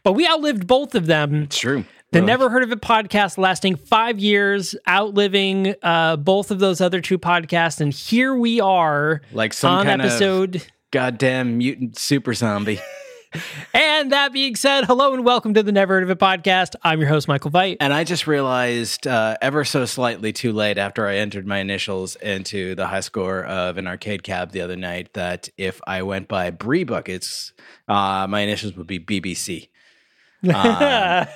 But 0.03 0.13
we 0.13 0.29
outlived 0.29 0.67
both 0.67 0.95
of 0.95 1.07
them. 1.07 1.45
It's 1.45 1.59
true. 1.59 1.85
The 2.15 2.23
Never 2.23 2.49
Heard 2.49 2.63
of 2.63 2.71
It 2.71 2.81
podcast 2.81 3.39
lasting 3.39 3.75
five 3.75 4.21
years, 4.21 4.77
outliving 4.87 5.75
uh, 5.83 6.15
both 6.15 6.53
of 6.53 6.61
those 6.61 6.81
other 6.81 7.01
two 7.01 7.19
podcasts. 7.19 7.81
And 7.81 7.93
here 7.93 8.37
we 8.37 8.61
are 8.61 9.21
like 9.33 9.53
some 9.53 9.79
on 9.79 9.87
kind 9.87 10.01
episode. 10.01 10.55
of 10.55 10.67
goddamn 10.93 11.59
mutant 11.59 11.99
super 11.99 12.33
zombie. 12.33 12.79
And 13.75 14.13
that 14.13 14.33
being 14.33 14.55
said, 14.55 14.85
hello 14.85 15.13
and 15.13 15.25
welcome 15.25 15.55
to 15.55 15.63
the 15.65 15.73
Never 15.73 15.95
Heard 15.95 16.05
of 16.05 16.11
It 16.11 16.21
podcast. 16.21 16.77
I'm 16.85 17.01
your 17.01 17.09
host, 17.09 17.27
Michael 17.27 17.51
Fight. 17.51 17.79
and 17.81 17.93
I 17.93 18.05
just 18.05 18.29
realized 18.29 19.09
uh, 19.09 19.37
ever 19.43 19.65
so 19.65 19.87
slightly 19.87 20.33
too 20.33 20.53
late 20.53 20.79
after 20.79 21.09
I 21.09 21.17
entered 21.17 21.45
my 21.45 21.59
initials 21.59 22.15
into 22.15 22.77
the 22.77 22.87
high 22.87 23.01
score 23.01 23.45
of 23.45 23.77
an 23.77 23.89
arcade 23.89 24.23
cab 24.23 24.53
the 24.53 24.61
other 24.61 24.77
night 24.77 25.15
that 25.15 25.49
if 25.59 25.81
I 25.85 26.03
went 26.03 26.29
by 26.29 26.51
Brie 26.51 26.85
buckets, 26.85 27.53
uh, 27.89 28.29
my 28.31 28.43
initials 28.43 28.77
would 28.77 28.87
be 28.87 29.01
BBC. 29.01 29.71
Uh, 30.49 31.25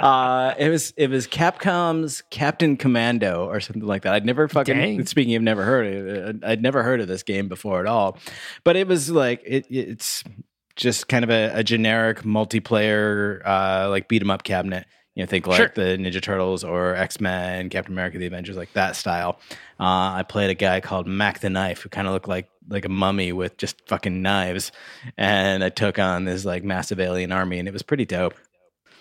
uh, 0.00 0.54
it 0.58 0.68
was 0.68 0.92
it 0.96 1.10
was 1.10 1.26
Capcom's 1.26 2.22
Captain 2.30 2.76
Commando 2.76 3.46
or 3.46 3.60
something 3.60 3.86
like 3.86 4.02
that. 4.02 4.14
I'd 4.14 4.26
never 4.26 4.48
fucking 4.48 4.76
Dang. 4.76 5.06
speaking 5.06 5.34
of 5.34 5.42
never 5.42 5.64
heard 5.64 5.86
of 5.86 6.06
it, 6.06 6.44
I'd 6.44 6.62
never 6.62 6.82
heard 6.82 7.00
of 7.00 7.08
this 7.08 7.22
game 7.22 7.48
before 7.48 7.80
at 7.80 7.86
all. 7.86 8.18
But 8.64 8.76
it 8.76 8.86
was 8.86 9.10
like 9.10 9.42
it, 9.44 9.66
it's 9.68 10.24
just 10.76 11.08
kind 11.08 11.24
of 11.24 11.30
a, 11.30 11.50
a 11.54 11.64
generic 11.64 12.22
multiplayer 12.22 13.44
uh, 13.46 13.88
like 13.90 14.08
beat 14.08 14.22
'em 14.22 14.30
up 14.30 14.42
cabinet. 14.42 14.86
You 15.14 15.22
know, 15.22 15.26
think 15.26 15.46
like 15.46 15.56
Sure. 15.58 15.70
the 15.74 15.98
Ninja 15.98 16.22
Turtles 16.22 16.64
or 16.64 16.94
X 16.96 17.20
Men, 17.20 17.68
Captain 17.68 17.92
America, 17.92 18.18
the 18.18 18.26
Avengers, 18.26 18.56
like 18.56 18.72
that 18.72 18.96
style. 18.96 19.38
Uh, 19.78 20.14
I 20.16 20.24
played 20.26 20.48
a 20.48 20.54
guy 20.54 20.80
called 20.80 21.06
Mac 21.06 21.40
the 21.40 21.50
Knife, 21.50 21.82
who 21.82 21.88
kind 21.90 22.06
of 22.06 22.14
looked 22.14 22.28
like 22.28 22.48
like 22.68 22.84
a 22.84 22.88
mummy 22.88 23.32
with 23.32 23.56
just 23.58 23.86
fucking 23.88 24.22
knives, 24.22 24.72
and 25.18 25.62
I 25.62 25.68
took 25.68 25.98
on 25.98 26.24
this 26.24 26.44
like 26.44 26.64
massive 26.64 26.98
alien 27.00 27.30
army, 27.32 27.58
and 27.58 27.68
it 27.68 27.72
was 27.72 27.82
pretty 27.82 28.06
dope. 28.06 28.34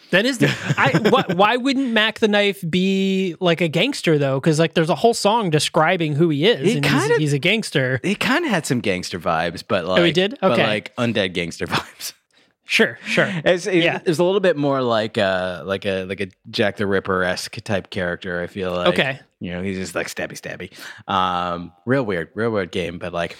That 0.09 0.25
is, 0.25 0.39
the, 0.39 0.47
I. 0.77 0.99
Why, 1.09 1.23
why 1.33 1.55
wouldn't 1.55 1.91
Mac 1.93 2.19
the 2.19 2.27
Knife 2.27 2.61
be 2.69 3.37
like 3.39 3.61
a 3.61 3.69
gangster 3.69 4.17
though? 4.17 4.41
Because 4.41 4.59
like 4.59 4.73
there's 4.73 4.89
a 4.89 4.95
whole 4.95 5.13
song 5.13 5.49
describing 5.49 6.15
who 6.15 6.27
he 6.27 6.45
is, 6.45 6.67
He 6.69 6.75
and 6.75 6.85
he's, 6.85 6.93
kinda- 7.01 7.17
he's 7.19 7.31
a 7.31 7.39
gangster. 7.39 8.01
It 8.03 8.19
kind 8.19 8.43
of 8.43 8.51
had 8.51 8.65
some 8.65 8.81
gangster 8.81 9.17
vibes, 9.17 9.63
but 9.65 9.85
like 9.85 10.01
Oh, 10.01 10.03
he 10.03 10.11
did? 10.11 10.37
but 10.41 10.51
Okay. 10.51 10.67
like 10.67 10.93
undead 10.97 11.31
gangster 11.33 11.65
vibes. 11.67 12.11
Sure, 12.71 12.97
sure. 13.05 13.29
It's, 13.43 13.67
it, 13.67 13.83
Yeah. 13.83 13.97
it 13.97 14.07
was 14.07 14.19
a 14.19 14.23
little 14.23 14.39
bit 14.39 14.55
more 14.55 14.81
like 14.81 15.17
uh 15.17 15.61
like 15.65 15.83
a 15.85 16.05
like 16.05 16.21
a 16.21 16.27
Jack 16.49 16.77
the 16.77 16.87
Ripper 16.87 17.21
esque 17.21 17.61
type 17.65 17.89
character. 17.89 18.41
I 18.41 18.47
feel 18.47 18.71
like 18.71 18.87
Okay. 18.87 19.19
you 19.41 19.51
know 19.51 19.61
he's 19.61 19.77
just 19.77 19.93
like 19.93 20.07
stabby 20.07 20.39
stabby. 20.39 20.71
Um, 21.13 21.73
real 21.85 22.03
weird, 22.03 22.29
real 22.33 22.49
weird 22.49 22.71
game. 22.71 22.97
But 22.97 23.11
like, 23.11 23.35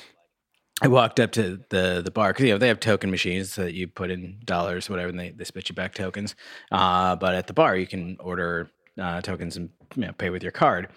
I 0.82 0.90
walked 0.90 1.22
up 1.22 1.32
to 1.34 1.62
the 1.70 2.02
the 2.04 2.12
bar 2.12 2.34
because 2.34 2.44
you 2.46 2.52
know 2.52 2.58
they 2.58 2.68
have 2.68 2.82
token 2.82 3.10
machines 3.10 3.56
that 3.56 3.74
you 3.74 3.88
put 3.88 4.12
in 4.12 4.38
dollars, 4.44 4.90
whatever, 4.90 5.08
and 5.08 5.18
they 5.18 5.30
they 5.30 5.46
spit 5.46 5.70
you 5.70 5.76
back 5.76 5.94
tokens. 5.94 6.36
Uh, 6.70 7.16
but 7.16 7.34
at 7.34 7.48
the 7.48 7.54
bar 7.54 7.78
you 7.78 7.88
can 7.88 8.18
order 8.20 8.70
uh, 9.00 9.22
tokens 9.22 9.56
and 9.56 9.70
you 9.96 10.06
know, 10.06 10.14
pay 10.14 10.30
with 10.30 10.44
your 10.44 10.52
card. 10.52 10.90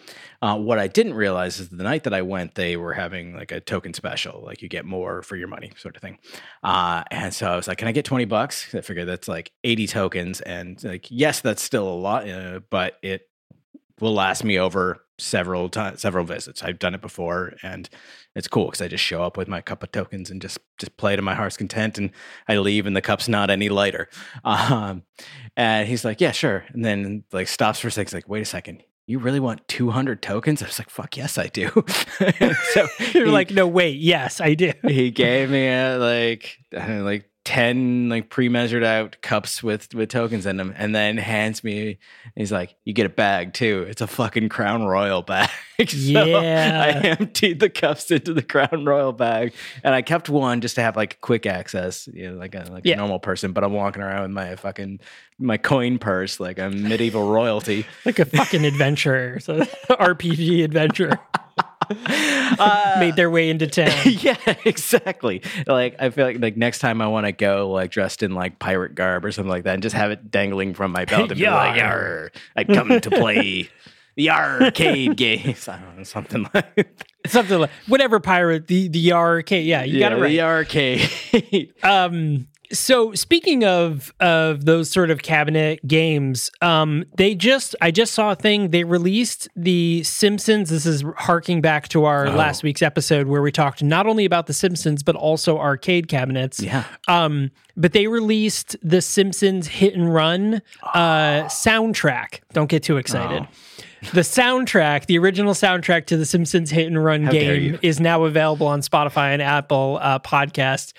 Uh, 0.42 0.56
what 0.56 0.78
I 0.78 0.88
didn't 0.88 1.14
realize 1.14 1.58
is 1.58 1.68
the 1.70 1.82
night 1.82 2.04
that 2.04 2.14
I 2.14 2.22
went, 2.22 2.54
they 2.54 2.76
were 2.76 2.92
having 2.92 3.34
like 3.34 3.52
a 3.52 3.60
token 3.60 3.94
special, 3.94 4.42
like 4.44 4.62
you 4.62 4.68
get 4.68 4.84
more 4.84 5.22
for 5.22 5.36
your 5.36 5.48
money, 5.48 5.72
sort 5.76 5.96
of 5.96 6.02
thing. 6.02 6.18
Uh, 6.62 7.04
and 7.10 7.32
so 7.32 7.50
I 7.50 7.56
was 7.56 7.66
like, 7.68 7.78
"Can 7.78 7.88
I 7.88 7.92
get 7.92 8.04
twenty 8.04 8.24
bucks?" 8.24 8.74
I 8.74 8.80
figured 8.80 9.08
that's 9.08 9.28
like 9.28 9.52
eighty 9.64 9.86
tokens, 9.86 10.40
and 10.40 10.82
like, 10.84 11.06
yes, 11.10 11.40
that's 11.40 11.62
still 11.62 11.88
a 11.88 11.94
lot, 11.94 12.28
uh, 12.28 12.60
but 12.70 12.94
it 13.02 13.22
will 14.00 14.14
last 14.14 14.44
me 14.44 14.58
over 14.58 15.00
several 15.18 15.68
times, 15.68 16.00
several 16.00 16.24
visits. 16.24 16.62
I've 16.62 16.78
done 16.78 16.94
it 16.94 17.00
before, 17.00 17.54
and 17.62 17.88
it's 18.34 18.48
cool 18.48 18.66
because 18.66 18.80
I 18.82 18.88
just 18.88 19.04
show 19.04 19.22
up 19.22 19.36
with 19.36 19.46
my 19.48 19.60
cup 19.60 19.82
of 19.82 19.92
tokens 19.92 20.30
and 20.30 20.42
just 20.42 20.58
just 20.78 20.96
play 20.96 21.14
to 21.16 21.22
my 21.22 21.34
heart's 21.34 21.56
content, 21.56 21.98
and 21.98 22.10
I 22.48 22.56
leave, 22.58 22.86
and 22.86 22.96
the 22.96 23.00
cup's 23.02 23.28
not 23.28 23.50
any 23.50 23.68
lighter. 23.68 24.08
Um, 24.44 25.02
and 25.56 25.86
he's 25.88 26.04
like, 26.04 26.20
"Yeah, 26.20 26.32
sure," 26.32 26.64
and 26.72 26.84
then 26.84 27.24
like 27.32 27.46
stops 27.48 27.78
for 27.80 27.88
a 27.88 27.90
second, 27.92 28.08
he's 28.08 28.14
like, 28.14 28.28
"Wait 28.28 28.42
a 28.42 28.44
second, 28.44 28.82
You 29.06 29.18
really 29.20 29.38
want 29.40 29.66
200 29.68 30.20
tokens? 30.22 30.62
I 30.62 30.66
was 30.66 30.78
like, 30.78 30.88
fuck 30.90 31.16
yes, 31.16 31.36
I 31.38 31.46
do. 31.48 31.68
so 32.72 32.86
You're 33.12 33.26
he- 33.26 33.30
like, 33.30 33.50
no, 33.52 33.66
wait, 33.68 33.98
yes, 34.00 34.40
I 34.40 34.54
do. 34.54 34.72
he 34.88 35.10
gave 35.10 35.50
me 35.50 35.68
uh, 35.68 35.98
like 35.98 36.56
I 36.72 36.78
don't 36.78 36.98
know, 36.98 37.04
like 37.04 37.30
10 37.44 38.08
like 38.08 38.30
pre-measured 38.30 38.82
out 38.82 39.16
cups 39.20 39.62
with 39.62 39.94
with 39.94 40.08
tokens 40.08 40.46
in 40.46 40.56
them 40.56 40.72
and 40.78 40.94
then 40.94 41.18
hands 41.18 41.62
me 41.62 41.98
he's 42.36 42.50
like 42.50 42.74
you 42.84 42.94
get 42.94 43.04
a 43.04 43.10
bag 43.10 43.52
too 43.52 43.84
it's 43.86 44.00
a 44.00 44.06
fucking 44.06 44.48
crown 44.48 44.84
royal 44.84 45.20
bag 45.20 45.50
so 45.86 45.86
Yeah. 46.24 46.82
i 46.82 47.06
emptied 47.06 47.60
the 47.60 47.68
cups 47.68 48.10
into 48.10 48.32
the 48.32 48.42
crown 48.42 48.86
royal 48.86 49.12
bag 49.12 49.52
and 49.82 49.94
i 49.94 50.00
kept 50.00 50.30
one 50.30 50.62
just 50.62 50.76
to 50.76 50.82
have 50.82 50.96
like 50.96 51.20
quick 51.20 51.44
access 51.44 52.08
you 52.14 52.30
know 52.30 52.36
like 52.38 52.54
a 52.54 52.64
like 52.70 52.86
Yeah. 52.86 52.94
a 52.94 52.96
normal 52.96 53.18
person 53.18 53.52
but 53.52 53.62
i'm 53.62 53.74
walking 53.74 54.02
around 54.02 54.22
with 54.22 54.30
my 54.30 54.56
fucking 54.56 55.00
my 55.38 55.58
coin 55.58 55.98
purse 55.98 56.40
like 56.40 56.58
i'm 56.58 56.82
medieval 56.88 57.28
royalty 57.30 57.84
Like 58.06 58.18
a 58.20 58.24
fucking 58.24 58.64
adventurer 58.64 59.38
so 59.40 59.58
RPG 59.90 60.64
adventure. 60.64 61.18
Uh, 61.90 62.96
Made 63.00 63.16
their 63.16 63.30
way 63.30 63.50
into 63.50 63.66
town. 63.66 63.92
yeah, 64.04 64.36
exactly. 64.64 65.42
Like 65.66 65.96
I 65.98 66.10
feel 66.10 66.26
like 66.26 66.38
like 66.40 66.56
next 66.56 66.78
time 66.78 67.00
I 67.00 67.06
want 67.06 67.26
to 67.26 67.32
go 67.32 67.70
like 67.70 67.90
dressed 67.90 68.22
in 68.22 68.34
like 68.34 68.58
pirate 68.58 68.94
garb 68.94 69.24
or 69.24 69.32
something 69.32 69.50
like 69.50 69.64
that, 69.64 69.74
and 69.74 69.82
just 69.82 69.96
have 69.96 70.10
it 70.10 70.30
dangling 70.30 70.74
from 70.74 70.92
my 70.92 71.04
belt 71.04 71.30
and 71.30 71.40
be 71.40 71.46
like, 71.46 71.76
Yar. 71.76 71.76
"Yar, 71.76 72.32
I 72.56 72.64
come 72.64 73.00
to 73.00 73.10
play 73.10 73.68
the 74.16 74.30
arcade 74.30 75.16
games." 75.16 75.68
I 75.68 75.78
don't 75.78 75.98
know, 75.98 76.04
something 76.04 76.46
like 76.54 77.04
Something 77.26 77.60
like 77.60 77.70
whatever 77.86 78.20
pirate 78.20 78.66
the 78.66 78.88
the 78.88 79.12
arcade. 79.12 79.66
Yeah, 79.66 79.82
you 79.82 79.98
got 79.98 80.12
it 80.12 80.16
right. 80.20 80.28
The 80.28 80.42
arcade. 80.42 81.72
Um, 81.82 82.48
so 82.72 83.14
speaking 83.14 83.64
of 83.64 84.12
of 84.20 84.64
those 84.64 84.90
sort 84.90 85.10
of 85.10 85.22
cabinet 85.22 85.86
games, 85.86 86.50
um, 86.62 87.04
they 87.16 87.34
just 87.34 87.74
I 87.80 87.90
just 87.90 88.12
saw 88.14 88.32
a 88.32 88.34
thing. 88.34 88.70
They 88.70 88.84
released 88.84 89.48
the 89.56 90.02
Simpsons. 90.04 90.70
This 90.70 90.86
is 90.86 91.04
harking 91.16 91.60
back 91.60 91.88
to 91.88 92.04
our 92.04 92.26
Oh. 92.26 92.30
last 92.32 92.62
week's 92.62 92.82
episode 92.82 93.26
where 93.26 93.42
we 93.42 93.52
talked 93.52 93.82
not 93.82 94.06
only 94.06 94.24
about 94.24 94.46
the 94.46 94.54
Simpsons 94.54 95.02
but 95.02 95.16
also 95.16 95.58
arcade 95.58 96.08
cabinets. 96.08 96.60
yeah. 96.60 96.84
Um, 97.08 97.50
but 97.76 97.92
they 97.92 98.06
released 98.06 98.76
the 98.82 99.00
Simpsons 99.02 99.66
Hit 99.66 99.94
and 99.94 100.12
Run 100.14 100.62
uh, 100.94 101.44
soundtrack. 101.48 102.40
Don't 102.52 102.68
get 102.70 102.82
too 102.82 102.96
excited. 102.98 103.46
The 104.12 104.20
soundtrack, 104.20 105.06
the 105.06 105.18
original 105.18 105.54
soundtrack 105.54 106.06
to 106.06 106.16
the 106.16 106.26
Simpsons 106.26 106.70
Hit 106.70 106.86
and 106.86 107.02
Run 107.02 107.24
dare 107.24 107.58
game, 107.58 107.78
is 107.82 108.00
now 108.00 108.24
available 108.24 108.66
on 108.66 108.80
Spotify 108.82 109.32
and 109.32 109.40
Apple 109.42 109.98
uh, 110.02 110.18
Podcast. 110.18 110.92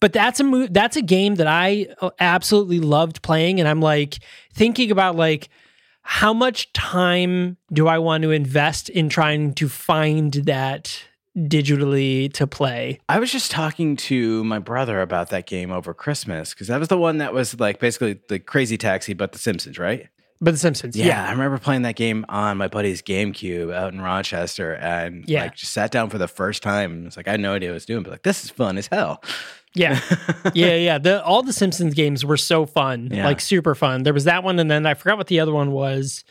But 0.00 0.12
that's 0.12 0.40
a 0.40 0.68
that's 0.70 0.96
a 0.96 1.02
game 1.02 1.36
that 1.36 1.46
I 1.46 1.88
uh, 2.00 2.10
absolutely 2.20 2.78
loved 2.78 3.22
playing, 3.22 3.58
and 3.58 3.68
I'm 3.68 3.80
like 3.80 4.18
thinking 4.52 4.90
about 4.90 5.16
like 5.16 5.48
how 6.02 6.32
much 6.32 6.72
time 6.72 7.58
do 7.72 7.86
I 7.86 7.98
want 7.98 8.22
to 8.22 8.30
invest 8.30 8.88
in 8.88 9.08
trying 9.10 9.52
to 9.54 9.68
find 9.68 10.32
that 10.32 11.02
digitally 11.36 12.32
to 12.32 12.46
play? 12.46 12.98
I 13.08 13.18
was 13.18 13.30
just 13.30 13.50
talking 13.50 13.96
to 13.96 14.42
my 14.44 14.58
brother 14.58 15.00
about 15.00 15.30
that 15.30 15.46
game 15.46 15.70
over 15.70 15.92
Christmas 15.92 16.54
because 16.54 16.68
that 16.68 16.78
was 16.78 16.88
the 16.88 16.96
one 16.96 17.18
that 17.18 17.34
was 17.34 17.60
like 17.60 17.78
basically 17.78 18.20
the 18.28 18.38
Crazy 18.38 18.78
Taxi, 18.78 19.12
but 19.12 19.32
The 19.32 19.38
Simpsons, 19.38 19.78
right? 19.78 20.08
But 20.40 20.52
The 20.52 20.58
Simpsons, 20.58 20.96
Yeah, 20.96 21.06
yeah. 21.06 21.26
I 21.26 21.32
remember 21.32 21.58
playing 21.58 21.82
that 21.82 21.96
game 21.96 22.24
on 22.28 22.56
my 22.58 22.68
buddy's 22.68 23.02
GameCube 23.02 23.74
out 23.74 23.92
in 23.92 24.00
Rochester, 24.00 24.74
and 24.74 25.24
Yeah. 25.28 25.42
like 25.42 25.56
just 25.56 25.72
sat 25.72 25.90
down 25.90 26.10
for 26.10 26.18
the 26.18 26.28
first 26.28 26.62
time. 26.62 27.06
It's 27.06 27.16
like 27.16 27.26
I 27.26 27.32
had 27.32 27.40
no 27.40 27.54
idea 27.54 27.70
what 27.70 27.72
I 27.72 27.74
was 27.74 27.86
doing, 27.86 28.02
but 28.04 28.10
like 28.12 28.22
this 28.22 28.44
is 28.44 28.50
fun 28.50 28.78
as 28.78 28.86
hell. 28.86 29.22
Yeah. 29.74 30.00
yeah, 30.54 30.74
yeah. 30.76 30.98
The 30.98 31.22
all 31.24 31.42
the 31.42 31.52
Simpsons 31.52 31.94
games 31.94 32.24
were 32.24 32.36
so 32.36 32.66
fun. 32.66 33.08
Yeah. 33.12 33.24
Like 33.26 33.40
super 33.40 33.74
fun. 33.74 34.04
There 34.04 34.14
was 34.14 34.24
that 34.24 34.44
one 34.44 34.58
and 34.58 34.70
then 34.70 34.86
I 34.86 34.94
forgot 34.94 35.18
what 35.18 35.26
the 35.26 35.40
other 35.40 35.52
one 35.52 35.72
was. 35.72 36.24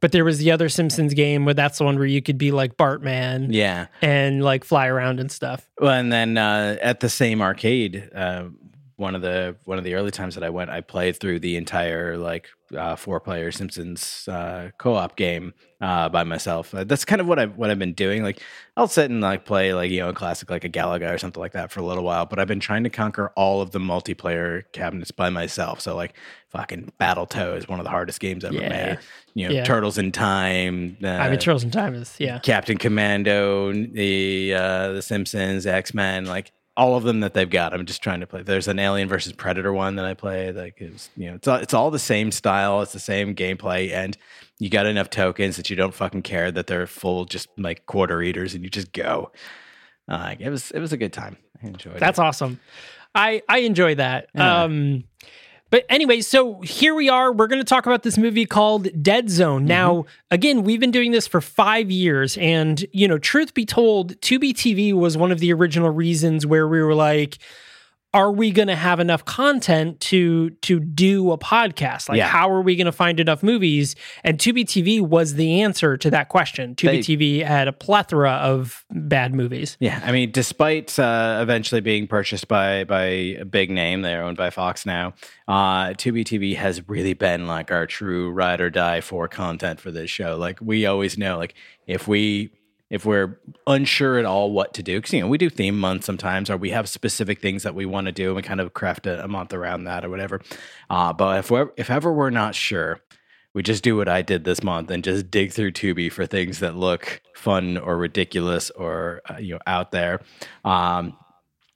But 0.00 0.12
there 0.12 0.24
was 0.26 0.38
the 0.38 0.50
other 0.50 0.68
Simpsons 0.68 1.14
game 1.14 1.46
where 1.46 1.54
that's 1.54 1.78
the 1.78 1.84
one 1.84 1.96
where 1.96 2.04
you 2.06 2.20
could 2.20 2.36
be 2.36 2.50
like 2.52 2.76
Bartman 2.76 3.48
Yeah. 3.50 3.86
and 4.02 4.44
like 4.44 4.62
fly 4.62 4.88
around 4.88 5.20
and 5.20 5.32
stuff. 5.32 5.66
Well, 5.80 5.92
and 5.92 6.12
then 6.12 6.36
uh, 6.36 6.76
at 6.82 7.00
the 7.00 7.08
same 7.08 7.40
arcade, 7.40 8.10
uh, 8.14 8.44
one 8.96 9.14
of 9.14 9.22
the 9.22 9.56
one 9.64 9.78
of 9.78 9.84
the 9.84 9.94
early 9.94 10.10
times 10.10 10.34
that 10.36 10.44
I 10.44 10.50
went, 10.50 10.70
I 10.70 10.80
played 10.80 11.18
through 11.20 11.40
the 11.40 11.56
entire 11.56 12.16
like 12.16 12.48
uh, 12.76 12.96
four 12.96 13.20
player 13.20 13.52
Simpsons 13.52 14.26
uh, 14.26 14.70
co 14.78 14.94
op 14.94 15.16
game 15.16 15.52
uh, 15.80 16.08
by 16.08 16.24
myself. 16.24 16.74
Uh, 16.74 16.82
that's 16.84 17.04
kind 17.04 17.20
of 17.20 17.28
what 17.28 17.38
I 17.38 17.44
what 17.46 17.70
I've 17.70 17.78
been 17.78 17.92
doing. 17.92 18.22
Like 18.22 18.40
I'll 18.76 18.88
sit 18.88 19.10
and 19.10 19.20
like 19.20 19.44
play 19.44 19.74
like 19.74 19.90
you 19.90 20.00
know 20.00 20.08
a 20.08 20.14
classic 20.14 20.50
like 20.50 20.64
a 20.64 20.68
Galaga 20.70 21.12
or 21.14 21.18
something 21.18 21.40
like 21.40 21.52
that 21.52 21.70
for 21.70 21.80
a 21.80 21.84
little 21.84 22.04
while. 22.04 22.24
But 22.26 22.38
I've 22.38 22.48
been 22.48 22.58
trying 22.60 22.84
to 22.84 22.90
conquer 22.90 23.32
all 23.36 23.60
of 23.60 23.70
the 23.72 23.78
multiplayer 23.78 24.64
cabinets 24.72 25.10
by 25.10 25.28
myself. 25.30 25.80
So 25.80 25.94
like 25.94 26.14
fucking 26.48 26.92
Battletoads 26.98 27.58
is 27.58 27.68
one 27.68 27.78
of 27.78 27.84
the 27.84 27.90
hardest 27.90 28.18
games 28.18 28.44
ever 28.44 28.54
Yeah. 28.54 28.68
made. 28.68 28.98
You 29.34 29.48
know, 29.48 29.54
Yeah. 29.56 29.64
Turtles 29.64 29.98
in 29.98 30.10
Time. 30.10 30.96
Uh, 31.04 31.08
I 31.08 31.28
mean, 31.28 31.38
Turtles 31.38 31.64
in 31.64 31.70
Time 31.70 31.94
is, 31.94 32.16
yeah. 32.18 32.38
Captain 32.38 32.78
Commando, 32.78 33.72
the 33.72 34.54
uh, 34.54 34.92
the 34.92 35.02
Simpsons, 35.02 35.66
X 35.66 35.92
Men, 35.92 36.24
like 36.24 36.52
all 36.76 36.96
of 36.96 37.04
them 37.04 37.20
that 37.20 37.34
they've 37.34 37.48
got. 37.48 37.72
I'm 37.72 37.86
just 37.86 38.02
trying 38.02 38.20
to 38.20 38.26
play. 38.26 38.42
There's 38.42 38.68
an 38.68 38.78
Alien 38.78 39.08
versus 39.08 39.32
Predator 39.32 39.72
one 39.72 39.96
that 39.96 40.04
I 40.04 40.14
play. 40.14 40.52
Like 40.52 40.74
it's 40.78 41.10
you 41.16 41.28
know 41.28 41.36
it's 41.36 41.48
all, 41.48 41.56
it's 41.56 41.74
all 41.74 41.90
the 41.90 41.98
same 41.98 42.30
style. 42.30 42.82
It's 42.82 42.92
the 42.92 42.98
same 42.98 43.34
gameplay, 43.34 43.92
and 43.92 44.16
you 44.58 44.68
got 44.68 44.86
enough 44.86 45.10
tokens 45.10 45.56
that 45.56 45.70
you 45.70 45.76
don't 45.76 45.94
fucking 45.94 46.22
care 46.22 46.50
that 46.52 46.66
they're 46.66 46.86
full 46.86 47.24
just 47.24 47.48
like 47.56 47.86
quarter 47.86 48.22
eaters, 48.22 48.54
and 48.54 48.62
you 48.62 48.70
just 48.70 48.92
go. 48.92 49.32
Uh, 50.08 50.34
it 50.38 50.50
was 50.50 50.70
it 50.70 50.80
was 50.80 50.92
a 50.92 50.96
good 50.96 51.12
time. 51.12 51.36
I 51.62 51.68
enjoyed 51.68 51.96
it. 51.96 52.00
That's 52.00 52.18
it. 52.18 52.22
awesome. 52.22 52.60
I 53.14 53.42
I 53.48 53.58
enjoy 53.60 53.94
that. 53.96 54.28
Yeah. 54.34 54.62
Um 54.62 55.04
but 55.70 55.84
anyway, 55.88 56.20
so 56.20 56.60
here 56.60 56.94
we 56.94 57.08
are. 57.08 57.32
We're 57.32 57.48
going 57.48 57.60
to 57.60 57.64
talk 57.64 57.86
about 57.86 58.02
this 58.02 58.16
movie 58.16 58.46
called 58.46 58.88
Dead 59.02 59.28
Zone. 59.28 59.62
Mm-hmm. 59.62 59.68
Now, 59.68 60.06
again, 60.30 60.62
we've 60.62 60.80
been 60.80 60.92
doing 60.92 61.10
this 61.10 61.26
for 61.26 61.40
five 61.40 61.90
years. 61.90 62.36
And, 62.38 62.86
you 62.92 63.08
know, 63.08 63.18
truth 63.18 63.52
be 63.52 63.66
told, 63.66 64.20
Tubi 64.20 64.52
TV 64.52 64.92
was 64.92 65.16
one 65.16 65.32
of 65.32 65.40
the 65.40 65.52
original 65.52 65.90
reasons 65.90 66.46
where 66.46 66.68
we 66.68 66.80
were 66.80 66.94
like, 66.94 67.38
are 68.16 68.32
we 68.32 68.50
going 68.50 68.68
to 68.68 68.74
have 68.76 68.98
enough 68.98 69.26
content 69.26 70.00
to 70.00 70.48
to 70.62 70.80
do 70.80 71.30
a 71.32 71.36
podcast? 71.38 72.08
Like, 72.08 72.16
Yeah. 72.16 72.28
how 72.28 72.50
are 72.50 72.62
we 72.62 72.74
going 72.74 72.86
to 72.86 72.92
find 72.92 73.20
enough 73.20 73.42
movies? 73.42 73.94
And 74.24 74.38
Tubi 74.38 74.64
TV 74.64 75.02
was 75.02 75.34
the 75.34 75.60
answer 75.60 75.98
to 75.98 76.10
that 76.10 76.30
question. 76.30 76.74
Tubi 76.74 77.00
TV 77.00 77.44
had 77.44 77.68
a 77.68 77.72
plethora 77.74 78.32
of 78.32 78.86
bad 78.90 79.34
movies. 79.34 79.76
Yeah, 79.80 80.00
I 80.02 80.12
mean, 80.12 80.30
despite 80.30 80.98
uh, 80.98 81.40
eventually 81.42 81.82
being 81.82 82.06
purchased 82.06 82.48
by 82.48 82.84
by 82.84 83.04
a 83.04 83.44
big 83.44 83.70
name, 83.70 84.00
they're 84.00 84.22
owned 84.24 84.38
by 84.38 84.48
Fox 84.48 84.86
now. 84.86 85.12
Uh, 85.46 85.88
Tubi 85.90 86.24
TV 86.24 86.56
has 86.56 86.88
really 86.88 87.12
been 87.12 87.46
like 87.46 87.70
our 87.70 87.86
true 87.86 88.30
ride 88.30 88.62
or 88.62 88.70
die 88.70 89.02
for 89.02 89.28
content 89.28 89.78
for 89.78 89.90
this 89.90 90.08
show. 90.08 90.36
Like 90.38 90.58
we 90.62 90.86
always 90.86 91.18
know, 91.18 91.36
like 91.36 91.54
if 91.86 92.08
we 92.08 92.50
if 92.88 93.04
we're 93.04 93.40
unsure 93.66 94.18
at 94.18 94.24
all 94.24 94.52
what 94.52 94.74
to 94.74 94.82
do, 94.82 94.98
because 94.98 95.12
you 95.12 95.20
know 95.20 95.28
we 95.28 95.38
do 95.38 95.50
theme 95.50 95.78
months 95.78 96.06
sometimes, 96.06 96.50
or 96.50 96.56
we 96.56 96.70
have 96.70 96.88
specific 96.88 97.40
things 97.40 97.62
that 97.64 97.74
we 97.74 97.86
want 97.86 98.06
to 98.06 98.12
do, 98.12 98.28
and 98.28 98.36
we 98.36 98.42
kind 98.42 98.60
of 98.60 98.74
craft 98.74 99.06
a, 99.06 99.24
a 99.24 99.28
month 99.28 99.52
around 99.52 99.84
that 99.84 100.04
or 100.04 100.10
whatever. 100.10 100.40
Uh, 100.88 101.12
but 101.12 101.38
if 101.38 101.50
we're 101.50 101.70
if 101.76 101.90
ever 101.90 102.12
we're 102.12 102.30
not 102.30 102.54
sure, 102.54 103.00
we 103.54 103.62
just 103.62 103.82
do 103.82 103.96
what 103.96 104.08
I 104.08 104.22
did 104.22 104.44
this 104.44 104.62
month 104.62 104.90
and 104.90 105.02
just 105.02 105.30
dig 105.30 105.52
through 105.52 105.72
Tubi 105.72 106.12
for 106.12 106.26
things 106.26 106.60
that 106.60 106.76
look 106.76 107.22
fun 107.34 107.76
or 107.76 107.96
ridiculous 107.96 108.70
or 108.70 109.22
uh, 109.28 109.38
you 109.38 109.54
know 109.54 109.60
out 109.66 109.90
there. 109.90 110.20
Um, 110.64 111.16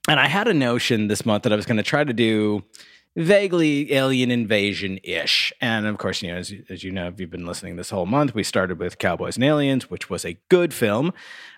and 0.08 0.18
I 0.18 0.28
had 0.28 0.48
a 0.48 0.54
notion 0.54 1.08
this 1.08 1.26
month 1.26 1.42
that 1.42 1.52
I 1.52 1.56
was 1.56 1.66
going 1.66 1.76
to 1.76 1.82
try 1.82 2.04
to 2.04 2.12
do 2.12 2.62
vaguely 3.16 3.92
alien 3.92 4.30
invasion 4.30 4.98
ish. 5.02 5.52
And 5.60 5.86
of 5.86 5.98
course, 5.98 6.22
you 6.22 6.30
know, 6.30 6.38
as, 6.38 6.52
as 6.68 6.84
you 6.84 6.90
know, 6.90 7.08
if 7.08 7.18
you've 7.18 7.30
been 7.30 7.46
listening 7.46 7.76
this 7.76 7.90
whole 7.90 8.06
month, 8.06 8.34
we 8.34 8.44
started 8.44 8.78
with 8.78 8.98
Cowboys 8.98 9.36
and 9.36 9.44
Aliens, 9.44 9.90
which 9.90 10.08
was 10.08 10.24
a 10.24 10.38
good 10.48 10.72
film. 10.72 11.12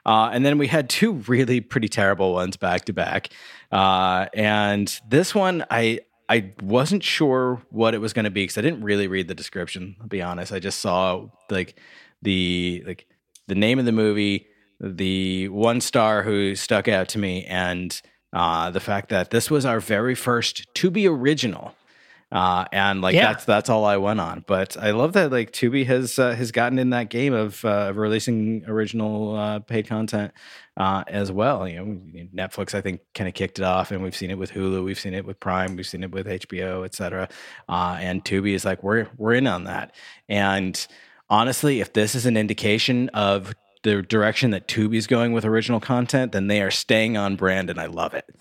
Uh, 0.07 0.31
and 0.33 0.45
then 0.45 0.59
we 0.59 0.69
had 0.69 0.89
two 0.89 1.13
really 1.13 1.61
pretty 1.61 1.89
terrible 1.89 2.33
ones 2.33 2.57
back 2.57 2.87
to 2.87 2.93
back. 2.93 3.29
Uh, 3.71 4.27
and 4.35 5.01
this 5.09 5.35
one, 5.35 5.65
I, 5.71 6.01
I 6.29 6.53
wasn't 6.63 7.03
sure 7.03 7.63
what 7.71 7.95
it 7.95 7.99
was 7.99 8.15
going 8.15 8.25
to 8.25 8.31
be 8.31 8.45
because 8.45 8.57
I 8.57 8.63
didn't 8.63 8.83
really 8.83 9.07
read 9.07 9.29
the 9.29 9.35
description. 9.35 9.97
I'll 10.01 10.07
be 10.07 10.23
honest. 10.23 10.53
I 10.53 10.61
just 10.61 10.79
saw 10.79 11.27
like 11.51 11.79
the 12.23 12.83
like 12.87 13.07
the 13.49 13.55
name 13.55 13.79
of 13.79 13.85
the 13.85 13.93
movie, 13.93 14.47
the 14.81 15.49
one 15.49 15.83
star 15.83 16.23
who 16.23 16.55
stuck 16.55 16.89
out 16.89 17.09
to 17.11 17.19
me, 17.19 17.45
and 17.45 18.01
uh, 18.33 18.71
the 18.71 18.81
fact 18.81 19.09
that 19.11 19.31
this 19.31 19.51
was 19.51 19.65
our 19.67 19.81
very 19.81 20.15
first 20.15 20.73
Tubi 20.75 21.09
original. 21.09 21.75
Uh, 22.31 22.65
and 22.73 23.03
like 23.03 23.15
Yeah. 23.15 23.27
that's 23.31 23.45
that's 23.45 23.69
all 23.69 23.85
I 23.85 23.99
went 23.99 24.19
on, 24.19 24.43
but 24.47 24.75
I 24.79 24.93
love 24.93 25.12
that 25.12 25.31
like 25.31 25.53
Tubi 25.53 25.85
has 25.85 26.19
uh, 26.19 26.35
has 26.35 26.51
gotten 26.51 26.79
in 26.79 26.89
that 26.89 27.11
game 27.11 27.35
of, 27.35 27.62
uh, 27.62 27.89
of 27.91 27.99
releasing 27.99 28.65
original 28.67 29.37
uh, 29.37 29.59
paid 29.59 29.87
content 29.87 30.33
uh, 30.79 31.05
as 31.09 31.31
well. 31.31 31.69
You 31.69 31.77
know, 31.85 32.27
Netflix 32.35 32.73
I 32.73 32.81
think 32.81 33.03
kind 33.15 33.29
of 33.29 33.35
kicked 33.35 33.59
it 33.59 33.67
off, 33.67 33.91
and 33.91 34.03
we've 34.03 34.17
seen 34.17 34.31
it 34.31 34.39
with 34.39 34.51
Hulu, 34.53 34.83
we've 34.83 34.99
seen 34.99 35.12
it 35.12 35.27
with 35.27 35.41
Prime, 35.41 35.77
we've 35.77 35.87
seen 35.87 36.03
it 36.05 36.11
with 36.11 36.27
HBO, 36.27 36.87
etc. 36.87 37.29
Uh, 37.69 37.99
and 38.01 38.25
Tubi 38.25 38.55
is 38.55 38.65
like 38.65 38.83
we're 38.83 39.09
we're 39.19 39.35
in 39.35 39.47
on 39.47 39.65
that. 39.65 39.95
And 40.27 40.87
honestly, 41.29 41.81
if 41.83 41.93
this 41.93 42.15
is 42.15 42.25
an 42.25 42.39
indication 42.39 43.11
of 43.11 43.55
the 43.83 44.03
direction 44.03 44.51
that 44.51 44.69
Tubi's 44.69 45.07
going 45.07 45.33
with 45.33 45.45
original 45.45 45.81
content, 45.81 46.33
then 46.33 46.47
they 46.47 46.62
are 46.62 46.71
staying 46.71 47.17
on 47.17 47.37
brand, 47.37 47.71
and 47.71 47.81
I 47.81 47.87
love 47.87 48.15
it. 48.15 48.35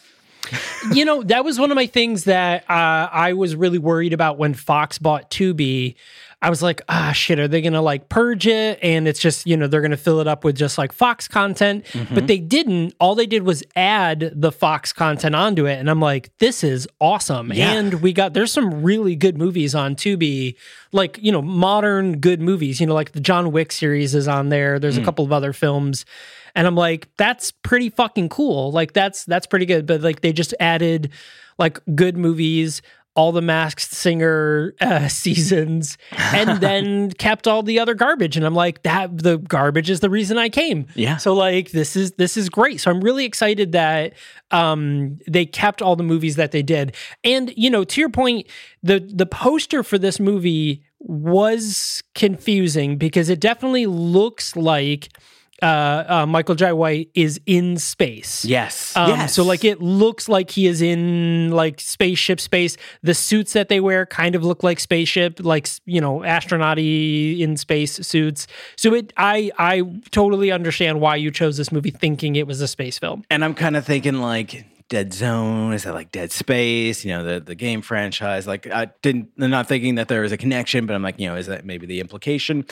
you 0.93 1.05
know, 1.05 1.23
that 1.23 1.45
was 1.45 1.59
one 1.59 1.71
of 1.71 1.75
my 1.75 1.85
things 1.85 2.25
that 2.25 2.63
uh, 2.69 3.09
I 3.11 3.33
was 3.33 3.55
really 3.55 3.77
worried 3.77 4.13
about 4.13 4.37
when 4.37 4.53
Fox 4.53 4.97
bought 4.97 5.29
Tubi. 5.29 5.95
I 6.43 6.49
was 6.49 6.63
like, 6.63 6.81
ah, 6.89 7.11
shit, 7.11 7.39
are 7.39 7.47
they 7.47 7.61
going 7.61 7.73
to 7.73 7.81
like 7.81 8.09
purge 8.09 8.47
it? 8.47 8.79
And 8.81 9.07
it's 9.07 9.19
just, 9.19 9.45
you 9.45 9.55
know, 9.55 9.67
they're 9.67 9.81
going 9.81 9.91
to 9.91 9.97
fill 9.97 10.19
it 10.21 10.27
up 10.27 10.43
with 10.43 10.57
just 10.57 10.75
like 10.77 10.91
Fox 10.91 11.27
content. 11.27 11.85
But 12.11 12.25
they 12.25 12.39
didn't. 12.39 12.95
All 12.99 13.13
they 13.13 13.27
did 13.27 13.43
was 13.43 13.63
add 13.75 14.31
the 14.35 14.51
Fox 14.51 14.91
content 14.91 15.35
onto 15.35 15.67
it. 15.67 15.77
And 15.77 15.87
I'm 15.87 15.99
like, 15.99 16.35
this 16.39 16.63
is 16.63 16.87
awesome. 16.99 17.53
Yeah. 17.53 17.73
And 17.73 18.01
we 18.01 18.11
got, 18.11 18.33
there's 18.33 18.51
some 18.51 18.81
really 18.81 19.15
good 19.15 19.37
movies 19.37 19.75
on 19.75 19.95
Tubi, 19.95 20.55
like, 20.91 21.19
you 21.21 21.31
know, 21.31 21.43
modern 21.43 22.19
good 22.19 22.41
movies, 22.41 22.81
you 22.81 22.87
know, 22.87 22.95
like 22.95 23.11
the 23.11 23.21
John 23.21 23.51
Wick 23.51 23.71
series 23.71 24.15
is 24.15 24.27
on 24.27 24.49
there. 24.49 24.79
There's 24.79 24.97
a 24.97 25.03
couple 25.03 25.23
of 25.23 25.31
other 25.31 25.53
films 25.53 26.05
and 26.53 26.67
i'm 26.67 26.75
like 26.75 27.07
that's 27.15 27.51
pretty 27.51 27.89
fucking 27.89 28.27
cool 28.27 28.73
like 28.73 28.91
that's 28.91 29.23
that's 29.23 29.47
pretty 29.47 29.65
good 29.65 29.85
but 29.85 30.01
like 30.01 30.19
they 30.21 30.33
just 30.33 30.53
added 30.59 31.09
like 31.57 31.79
good 31.95 32.17
movies 32.17 32.81
all 33.15 33.31
the 33.31 33.41
masked 33.41 33.81
singer 33.81 34.73
uh, 34.79 35.07
seasons 35.09 35.97
and 36.11 36.61
then 36.61 37.11
kept 37.11 37.47
all 37.47 37.63
the 37.63 37.79
other 37.79 37.93
garbage. 37.93 38.37
And 38.37 38.45
i'm 38.45 38.55
like 38.55 38.83
that 38.83 39.17
the 39.17 39.37
garbage 39.37 39.89
is 39.89 39.99
the 39.99 40.09
reason 40.09 40.37
i 40.37 40.49
came. 40.49 40.87
Yeah. 40.95 41.17
so 41.17 41.33
like 41.33 41.71
this 41.71 41.95
is 41.95 42.13
this 42.13 42.37
is 42.37 42.49
great. 42.49 42.79
So 42.79 42.91
i'm 42.91 43.01
really 43.01 43.25
excited 43.25 43.73
that 43.73 44.13
um 44.51 45.19
they 45.27 45.45
kept 45.45 45.81
all 45.81 45.95
the 45.95 46.03
movies 46.03 46.35
that 46.37 46.51
they 46.51 46.61
did. 46.63 46.95
And 47.23 47.53
you 47.55 47.69
know 47.69 47.83
to 47.83 48.01
your 48.01 48.09
point 48.09 48.47
the 48.83 48.99
the 48.99 49.25
poster 49.25 49.83
for 49.83 49.97
this 49.97 50.19
movie 50.19 50.83
was 50.99 52.03
confusing 52.13 52.97
because 52.97 53.29
it 53.29 53.39
definitely 53.39 53.87
looks 53.87 54.55
like 54.55 55.09
uh, 55.61 56.03
uh, 56.07 56.25
Michael 56.25 56.55
Jai 56.55 56.73
White 56.73 57.09
is 57.13 57.39
in 57.45 57.77
space. 57.77 58.43
Yes. 58.45 58.95
Um, 58.95 59.11
yes. 59.11 59.33
So 59.33 59.43
like 59.43 59.63
it 59.63 59.81
looks 59.81 60.27
like 60.27 60.51
he 60.51 60.67
is 60.67 60.81
in 60.81 61.51
like 61.51 61.79
spaceship 61.79 62.39
space. 62.39 62.77
The 63.03 63.13
suits 63.13 63.53
that 63.53 63.69
they 63.69 63.79
wear 63.79 64.05
kind 64.05 64.35
of 64.35 64.43
look 64.43 64.63
like 64.63 64.79
spaceship, 64.79 65.39
like 65.41 65.67
you 65.85 66.01
know, 66.01 66.23
astronaut 66.23 66.79
in 66.79 67.57
space 67.57 67.93
suits. 68.05 68.47
So 68.75 68.93
it, 68.93 69.13
I, 69.17 69.51
I 69.57 69.83
totally 70.11 70.51
understand 70.51 70.99
why 70.99 71.15
you 71.15 71.31
chose 71.31 71.57
this 71.57 71.71
movie, 71.71 71.91
thinking 71.91 72.35
it 72.35 72.47
was 72.47 72.61
a 72.61 72.67
space 72.67 72.97
film. 72.97 73.23
and 73.29 73.43
I'm 73.43 73.53
kind 73.53 73.75
of 73.75 73.85
thinking 73.85 74.15
like 74.15 74.65
Dead 74.91 75.13
Zone, 75.13 75.71
is 75.71 75.85
that 75.85 75.93
like 75.93 76.11
Dead 76.11 76.33
Space? 76.33 77.05
You 77.05 77.13
know, 77.13 77.23
the 77.23 77.39
the 77.39 77.55
game 77.55 77.81
franchise. 77.81 78.45
Like 78.45 78.67
I 78.67 78.89
didn't, 79.01 79.29
I'm 79.39 79.49
not 79.49 79.65
thinking 79.65 79.95
that 79.95 80.09
there 80.09 80.25
is 80.25 80.33
a 80.33 80.37
connection, 80.37 80.85
but 80.85 80.93
I'm 80.93 81.01
like, 81.01 81.17
you 81.17 81.29
know, 81.29 81.37
is 81.37 81.47
that 81.47 81.65
maybe 81.65 81.87
the 81.87 82.01
implication? 82.01 82.65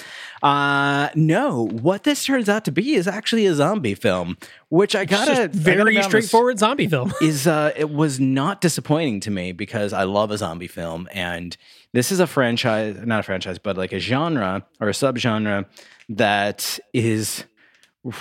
Uh 0.43 1.07
no. 1.15 1.65
What 1.67 2.03
this 2.03 2.25
turns 2.25 2.49
out 2.49 2.65
to 2.65 2.73
be 2.73 2.95
is 2.95 3.07
actually 3.07 3.45
a 3.45 3.55
zombie 3.55 3.95
film, 3.95 4.35
which 4.67 4.97
I 4.97 5.05
gotta 5.05 5.31
I 5.31 5.47
gotta 5.47 5.57
very 5.57 6.03
straightforward 6.03 6.59
zombie 6.59 6.89
film. 6.89 7.13
is 7.21 7.47
uh 7.47 7.71
it 7.77 7.89
was 7.89 8.19
not 8.19 8.59
disappointing 8.59 9.21
to 9.21 9.31
me 9.31 9.53
because 9.53 9.93
I 9.93 10.03
love 10.03 10.29
a 10.29 10.37
zombie 10.37 10.67
film 10.67 11.07
and 11.13 11.55
this 11.93 12.11
is 12.11 12.19
a 12.19 12.27
franchise 12.27 12.97
not 13.05 13.21
a 13.21 13.23
franchise 13.23 13.59
but 13.59 13.77
like 13.77 13.93
a 13.93 13.99
genre 13.99 14.65
or 14.81 14.89
a 14.89 14.91
subgenre 14.91 15.67
that 16.09 16.79
is 16.93 17.45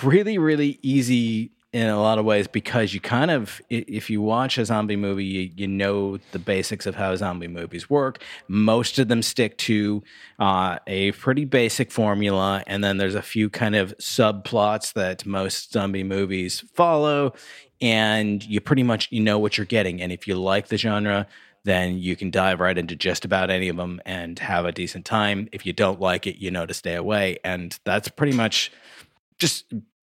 really 0.05 0.39
really 0.39 0.79
easy 0.83 1.51
in 1.73 1.87
a 1.87 2.01
lot 2.01 2.19
of 2.19 2.25
ways 2.25 2.49
because 2.49 2.95
you 2.95 3.01
kind 3.01 3.31
of 3.31 3.61
if 3.69 4.09
you 4.09 4.23
watch 4.23 4.57
a 4.57 4.65
zombie 4.65 4.97
movie 4.97 5.25
you, 5.25 5.51
you 5.55 5.69
know 5.69 6.17
the 6.33 6.39
basics 6.39 6.87
of 6.87 6.95
how 6.95 7.15
zombie 7.15 7.49
movies 7.49 7.91
work. 7.91 8.23
Most 8.49 8.99
of 8.99 9.09
them 9.09 9.21
stick 9.21 9.59
to 9.59 10.03
uh, 10.39 10.79
a 10.87 11.13
pretty 11.13 11.45
basic 11.45 11.91
formula 11.91 12.65
and 12.67 12.83
then 12.83 12.97
there's 12.97 13.15
a 13.15 13.23
few 13.23 13.51
kind 13.51 13.77
of 13.77 13.95
subplots 13.99 14.95
that 14.95 15.27
most 15.27 15.73
zombie 15.73 16.05
movies 16.05 16.65
follow 16.73 17.35
and 17.83 18.45
you 18.45 18.61
pretty 18.61 18.83
much 18.83 19.09
you 19.11 19.21
know 19.21 19.39
what 19.39 19.59
you're 19.59 19.67
getting. 19.67 20.01
And 20.01 20.11
if 20.11 20.27
you 20.27 20.37
like 20.37 20.69
the 20.69 20.79
genre 20.79 21.27
then 21.65 21.99
you 21.99 22.17
can 22.17 22.31
dive 22.31 22.61
right 22.61 22.79
into 22.79 22.97
just 22.97 23.27
about 23.27 23.51
any 23.51 23.69
of 23.69 23.77
them 23.77 24.01
and 24.07 24.39
have 24.39 24.65
a 24.65 24.73
decent 24.73 25.05
time. 25.05 25.51
If 25.53 25.67
you 25.67 25.75
don't 25.75 26.01
like 26.01 26.27
it 26.27 26.37
you 26.37 26.51
know 26.51 26.65
to 26.65 26.73
stay 26.73 26.95
away. 26.95 27.41
And 27.45 27.79
that's 27.85 28.09
pretty 28.09 28.35
much 28.35 28.73
just 29.39 29.67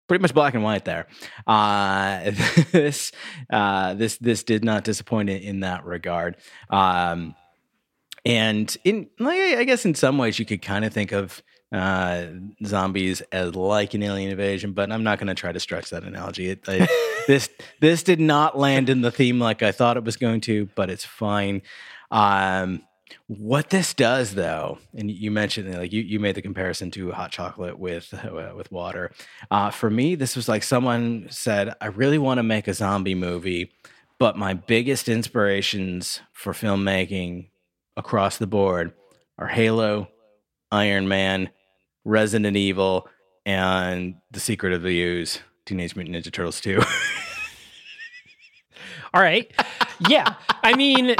pretty 0.08 0.22
much 0.22 0.34
black 0.34 0.54
and 0.54 0.64
white 0.64 0.84
there. 0.84 1.06
Uh, 1.46 2.30
this 2.72 3.12
uh, 3.50 3.94
this 3.94 4.16
this 4.16 4.42
did 4.42 4.64
not 4.64 4.84
disappoint 4.84 5.30
in, 5.30 5.42
in 5.42 5.60
that 5.60 5.84
regard. 5.84 6.36
Um, 6.70 7.34
and 8.24 8.76
in 8.84 9.08
like 9.18 9.38
I 9.38 9.64
guess 9.64 9.84
in 9.84 9.94
some 9.94 10.18
ways 10.18 10.38
you 10.38 10.44
could 10.44 10.62
kind 10.62 10.84
of 10.84 10.92
think 10.92 11.12
of 11.12 11.42
uh, 11.72 12.26
zombies 12.64 13.20
as 13.32 13.54
like 13.54 13.94
an 13.94 14.02
alien 14.02 14.30
invasion, 14.30 14.72
but 14.72 14.90
I'm 14.90 15.04
not 15.04 15.18
going 15.18 15.28
to 15.28 15.34
try 15.34 15.52
to 15.52 15.60
stretch 15.60 15.90
that 15.90 16.02
analogy. 16.02 16.50
It, 16.50 16.68
I, 16.68 16.88
this 17.26 17.50
this 17.80 18.02
did 18.02 18.20
not 18.20 18.58
land 18.58 18.88
in 18.88 19.02
the 19.02 19.10
theme 19.10 19.38
like 19.38 19.62
I 19.62 19.72
thought 19.72 19.96
it 19.96 20.04
was 20.04 20.16
going 20.16 20.40
to, 20.42 20.68
but 20.74 20.90
it's 20.90 21.04
fine. 21.04 21.62
Um, 22.10 22.82
what 23.26 23.70
this 23.70 23.94
does, 23.94 24.34
though, 24.34 24.78
and 24.94 25.10
you 25.10 25.30
mentioned 25.30 25.74
like 25.74 25.92
you, 25.92 26.02
you 26.02 26.20
made 26.20 26.34
the 26.34 26.42
comparison 26.42 26.90
to 26.92 27.12
hot 27.12 27.30
chocolate 27.30 27.78
with 27.78 28.12
uh, 28.24 28.52
with 28.56 28.70
water. 28.72 29.12
Uh, 29.50 29.70
for 29.70 29.90
me, 29.90 30.14
this 30.14 30.36
was 30.36 30.48
like 30.48 30.62
someone 30.62 31.26
said, 31.30 31.74
"I 31.80 31.86
really 31.86 32.18
want 32.18 32.38
to 32.38 32.42
make 32.42 32.68
a 32.68 32.74
zombie 32.74 33.14
movie, 33.14 33.72
but 34.18 34.36
my 34.36 34.54
biggest 34.54 35.08
inspirations 35.08 36.20
for 36.32 36.52
filmmaking 36.52 37.48
across 37.96 38.38
the 38.38 38.46
board 38.46 38.92
are 39.38 39.48
Halo, 39.48 40.08
Iron 40.72 41.08
Man, 41.08 41.50
Resident 42.04 42.56
Evil, 42.56 43.08
and 43.44 44.14
The 44.30 44.40
Secret 44.40 44.72
of 44.72 44.82
the 44.82 45.00
Ooze, 45.00 45.40
Teenage 45.66 45.96
Mutant 45.96 46.16
Ninja 46.16 46.32
Turtles 46.32 46.60
2. 46.60 46.80
All 49.14 49.22
right. 49.22 49.50
Yeah. 50.08 50.34
I 50.62 50.76
mean, 50.76 51.16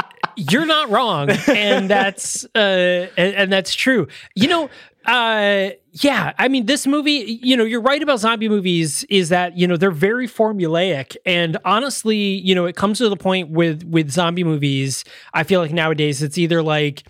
you're 0.51 0.65
not 0.65 0.89
wrong. 0.89 1.29
And 1.47 1.89
that's 1.89 2.45
uh 2.55 3.07
and, 3.17 3.35
and 3.35 3.51
that's 3.53 3.73
true. 3.75 4.07
You 4.35 4.47
know, 4.47 4.69
Uh, 5.05 5.71
yeah. 5.93 6.33
I 6.37 6.47
mean, 6.49 6.65
this 6.67 6.85
movie, 6.85 7.39
you 7.41 7.57
know, 7.57 7.63
you're 7.63 7.81
right 7.81 8.01
about 8.03 8.19
zombie 8.19 8.49
movies 8.49 9.03
is 9.09 9.29
that, 9.29 9.57
you 9.57 9.65
know, 9.65 9.75
they're 9.77 9.89
very 10.09 10.27
formulaic. 10.27 11.15
And 11.25 11.57
honestly, 11.65 12.17
you 12.17 12.53
know, 12.53 12.65
it 12.65 12.75
comes 12.75 12.99
to 12.99 13.09
the 13.09 13.15
point 13.17 13.49
with 13.49 13.83
with 13.85 14.11
zombie 14.11 14.43
movies, 14.43 15.03
I 15.33 15.43
feel 15.43 15.61
like 15.61 15.71
nowadays 15.73 16.21
it's 16.21 16.37
either 16.37 16.61
like 16.61 17.03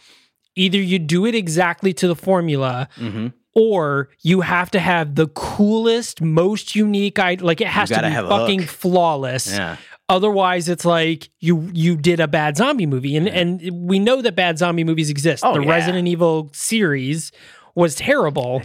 either 0.56 0.78
you 0.78 0.98
do 1.00 1.26
it 1.26 1.36
exactly 1.36 1.92
to 1.94 2.08
the 2.08 2.16
formula 2.16 2.88
Mm-hmm. 2.98 3.28
or 3.56 4.10
you 4.22 4.42
have 4.42 4.70
to 4.72 4.80
have 4.80 5.16
the 5.16 5.28
coolest, 5.28 6.22
most 6.22 6.76
unique 6.76 7.20
I 7.20 7.36
like 7.42 7.60
it 7.60 7.68
has 7.68 7.90
to 7.90 7.96
be 8.02 8.14
fucking 8.16 8.60
hook. 8.62 8.70
flawless. 8.70 9.52
Yeah. 9.52 9.76
Otherwise, 10.10 10.68
it's 10.68 10.86
like 10.86 11.30
you 11.40 11.70
you 11.72 11.96
did 11.96 12.20
a 12.20 12.28
bad 12.28 12.58
zombie 12.58 12.88
movie, 12.88 13.16
and 13.16 13.30
and 13.30 13.88
we 13.88 14.00
know 14.00 14.22
that 14.24 14.36
bad 14.36 14.58
zombie 14.58 14.84
movies 14.84 15.12
exist. 15.12 15.46
Oh, 15.46 15.54
the 15.54 15.62
yeah. 15.62 15.70
Resident 15.70 16.08
Evil 16.08 16.50
series 16.52 17.32
was 17.76 17.94
terrible, 17.94 18.64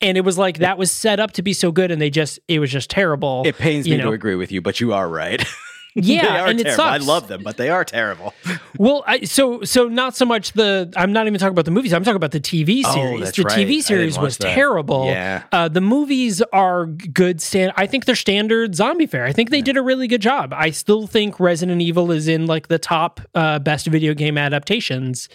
and 0.00 0.16
it 0.16 0.22
was 0.22 0.38
like 0.38 0.58
that 0.58 0.78
was 0.78 0.90
set 0.90 1.20
up 1.20 1.32
to 1.32 1.42
be 1.42 1.52
so 1.52 1.70
good, 1.70 1.90
and 1.90 2.00
they 2.00 2.08
just 2.08 2.38
it 2.48 2.60
was 2.60 2.72
just 2.72 2.88
terrible. 2.88 3.42
It 3.44 3.58
pains 3.58 3.86
me 3.86 3.98
know? 3.98 4.04
to 4.04 4.12
agree 4.12 4.36
with 4.36 4.50
you, 4.50 4.62
but 4.62 4.80
you 4.80 4.94
are 4.94 5.06
right. 5.06 5.46
Yeah, 6.06 6.46
and 6.48 6.60
it 6.60 6.64
terrible. 6.64 6.84
I 6.84 6.98
love 6.98 7.26
them, 7.26 7.42
but 7.42 7.56
they 7.56 7.70
are 7.70 7.84
terrible. 7.84 8.34
Well, 8.78 9.04
I, 9.06 9.24
so 9.24 9.62
so 9.62 9.88
not 9.88 10.14
so 10.16 10.26
much 10.26 10.52
the. 10.52 10.92
I'm 10.98 11.10
not 11.10 11.26
even 11.26 11.40
talking 11.40 11.52
about 11.54 11.64
the 11.64 11.70
movies. 11.70 11.94
I'm 11.94 12.04
talking 12.04 12.16
about 12.16 12.32
the 12.32 12.40
TV 12.40 12.82
Oh, 12.84 12.92
series. 12.92 13.20
that's 13.24 13.36
the 13.38 13.44
right. 13.44 13.66
TV 13.66 13.82
series 13.82 14.18
was 14.18 14.36
that. 14.36 14.52
terrible. 14.54 15.06
Yeah. 15.06 15.44
Uh, 15.50 15.68
the 15.68 15.80
movies 15.80 16.42
are 16.52 16.84
good. 16.84 17.40
Stand. 17.40 17.72
I 17.76 17.86
think 17.86 18.04
they're 18.04 18.14
standard 18.14 18.74
zombie 18.74 19.06
fare. 19.06 19.24
I 19.24 19.32
think 19.32 19.48
they 19.48 19.62
did 19.62 19.78
a 19.78 19.82
really 19.82 20.08
good 20.08 20.20
job. 20.20 20.52
I 20.52 20.70
still 20.72 21.06
think 21.06 21.40
Resident 21.40 21.80
Evil 21.80 22.10
is 22.12 22.28
in 22.28 22.44
like 22.46 22.68
the 22.68 22.78
top 22.78 23.18
uh, 23.34 23.60
best 23.60 23.86
video 23.86 24.12
game 24.12 24.36
adaptations 24.36 25.30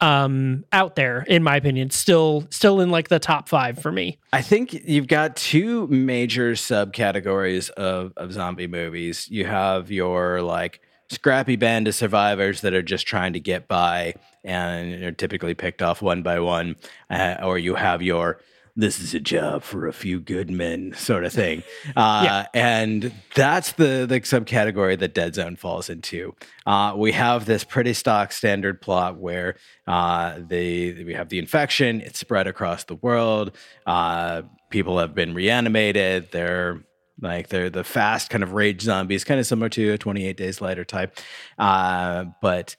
um 0.00 0.64
out 0.72 0.96
there 0.96 1.24
in 1.28 1.42
my 1.42 1.56
opinion 1.56 1.90
still 1.90 2.46
still 2.50 2.80
in 2.80 2.90
like 2.90 3.08
the 3.08 3.18
top 3.18 3.48
five 3.48 3.78
for 3.78 3.92
me 3.92 4.18
I 4.32 4.42
think 4.42 4.72
you've 4.72 5.08
got 5.08 5.34
two 5.34 5.88
major 5.88 6.52
subcategories 6.52 7.68
of, 7.70 8.12
of 8.16 8.32
zombie 8.32 8.68
movies. 8.68 9.28
You 9.28 9.44
have 9.44 9.90
your 9.90 10.40
like 10.40 10.80
scrappy 11.08 11.56
band 11.56 11.88
of 11.88 11.94
survivors 11.94 12.60
that 12.60 12.72
are 12.72 12.82
just 12.82 13.06
trying 13.06 13.32
to 13.32 13.40
get 13.40 13.66
by 13.66 14.14
and 14.44 15.02
are 15.02 15.12
typically 15.12 15.54
picked 15.54 15.82
off 15.82 16.00
one 16.00 16.22
by 16.22 16.38
one, 16.38 16.76
uh, 17.10 17.38
or 17.42 17.58
you 17.58 17.74
have 17.74 18.02
your 18.02 18.40
this 18.76 19.00
is 19.00 19.14
a 19.14 19.20
job 19.20 19.62
for 19.62 19.86
a 19.86 19.92
few 19.92 20.20
good 20.20 20.50
men 20.50 20.92
sort 20.94 21.24
of 21.24 21.32
thing. 21.32 21.62
Uh, 21.96 22.22
Yeah. 22.24 22.46
And 22.54 23.12
that's 23.34 23.72
the, 23.72 24.06
the 24.08 24.20
subcategory 24.20 24.98
that 24.98 25.14
Dead 25.14 25.34
Zone 25.34 25.56
falls 25.56 25.88
into. 25.88 26.34
Uh, 26.66 26.94
we 26.96 27.12
have 27.12 27.46
this 27.46 27.64
pretty 27.64 27.92
stock 27.94 28.32
standard 28.32 28.80
plot 28.80 29.18
where 29.18 29.56
uh, 29.86 30.38
they, 30.38 31.02
we 31.04 31.14
have 31.14 31.28
the 31.28 31.38
infection, 31.38 32.00
it's 32.00 32.18
spread 32.18 32.46
across 32.46 32.84
the 32.84 32.94
world. 32.96 33.56
Uh, 33.86 34.42
people 34.70 34.98
have 34.98 35.14
been 35.14 35.34
reanimated. 35.34 36.28
They're 36.32 36.82
like 37.22 37.48
they're 37.48 37.68
the 37.68 37.84
fast 37.84 38.30
kind 38.30 38.42
of 38.42 38.52
rage 38.52 38.80
zombies, 38.82 39.24
kind 39.24 39.38
of 39.38 39.46
similar 39.46 39.68
to 39.70 39.90
a 39.92 39.98
28 39.98 40.36
Days 40.36 40.60
Later 40.60 40.84
type. 40.84 41.18
Uh, 41.58 42.24
but 42.40 42.76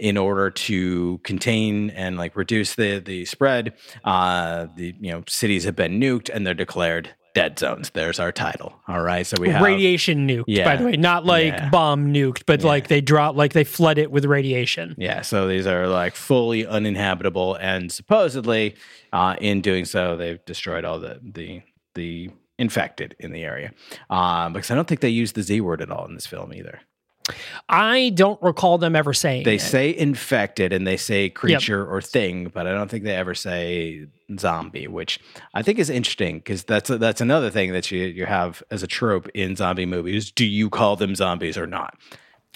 in 0.00 0.16
order 0.16 0.50
to 0.50 1.18
contain 1.24 1.90
and 1.90 2.16
like 2.16 2.36
reduce 2.36 2.74
the 2.74 2.98
the 3.00 3.24
spread, 3.24 3.74
uh, 4.04 4.66
the 4.76 4.94
you 5.00 5.12
know 5.12 5.22
cities 5.28 5.64
have 5.64 5.76
been 5.76 6.00
nuked 6.00 6.30
and 6.32 6.46
they're 6.46 6.54
declared 6.54 7.14
dead 7.34 7.58
zones. 7.58 7.90
There's 7.90 8.20
our 8.20 8.30
title. 8.30 8.74
All 8.86 9.02
right, 9.02 9.26
so 9.26 9.36
we 9.40 9.48
have 9.48 9.60
radiation 9.62 10.28
nuked 10.28 10.64
by 10.64 10.76
the 10.76 10.84
way 10.84 10.92
not 10.92 11.26
like 11.26 11.52
Yeah. 11.52 11.68
bomb 11.68 12.14
nuked 12.14 12.44
but 12.46 12.62
like 12.62 12.86
they 12.88 13.00
drop 13.00 13.34
like 13.34 13.52
they 13.52 13.64
flood 13.64 13.98
it 13.98 14.10
with 14.10 14.24
radiation 14.24 14.94
Yeah, 14.96 15.22
so 15.22 15.48
these 15.48 15.66
are 15.66 15.88
like 15.88 16.14
fully 16.14 16.64
uninhabitable, 16.64 17.56
and 17.56 17.90
supposedly, 17.90 18.76
uh, 19.12 19.34
in 19.40 19.60
doing 19.62 19.84
so, 19.84 20.16
they've 20.16 20.42
destroyed 20.44 20.84
all 20.84 21.00
the 21.00 21.20
the 21.22 21.62
the 21.94 22.30
infected 22.56 23.16
in 23.18 23.32
the 23.32 23.42
area. 23.42 23.72
Um, 24.08 24.52
because 24.52 24.70
I 24.70 24.76
don't 24.76 24.86
think 24.86 25.00
they 25.00 25.08
use 25.08 25.32
the 25.32 25.42
Z 25.42 25.60
word 25.60 25.82
at 25.82 25.90
all 25.90 26.06
in 26.06 26.14
this 26.14 26.26
film 26.26 26.54
either. 26.54 26.80
I 27.68 28.10
don't 28.14 28.40
recall 28.42 28.78
them 28.78 28.94
ever 28.94 29.14
saying 29.14 29.44
They 29.44 29.54
it. 29.54 29.60
say 29.60 29.96
infected 29.96 30.72
and 30.72 30.86
they 30.86 30.96
say 30.96 31.30
creature 31.30 31.86
or 31.86 32.00
thing, 32.02 32.48
but 32.48 32.66
I 32.66 32.72
don't 32.72 32.90
think 32.90 33.04
they 33.04 33.14
ever 33.16 33.34
say 33.34 34.06
zombie, 34.38 34.86
which 34.88 35.18
I 35.54 35.62
think 35.62 35.78
is 35.78 35.90
interesting 35.90 36.38
because 36.38 36.64
that's 36.64 36.90
that's 36.90 37.20
another 37.20 37.50
thing 37.50 37.72
that 37.72 37.90
you 37.90 38.04
you 38.04 38.26
have 38.26 38.62
as 38.70 38.82
a 38.82 38.86
trope 38.86 39.28
in 39.34 39.56
zombie 39.56 39.86
movies. 39.86 40.30
Do 40.30 40.44
you 40.44 40.68
call 40.70 40.96
them 40.96 41.14
zombies 41.14 41.56
or 41.56 41.66
not? 41.66 41.96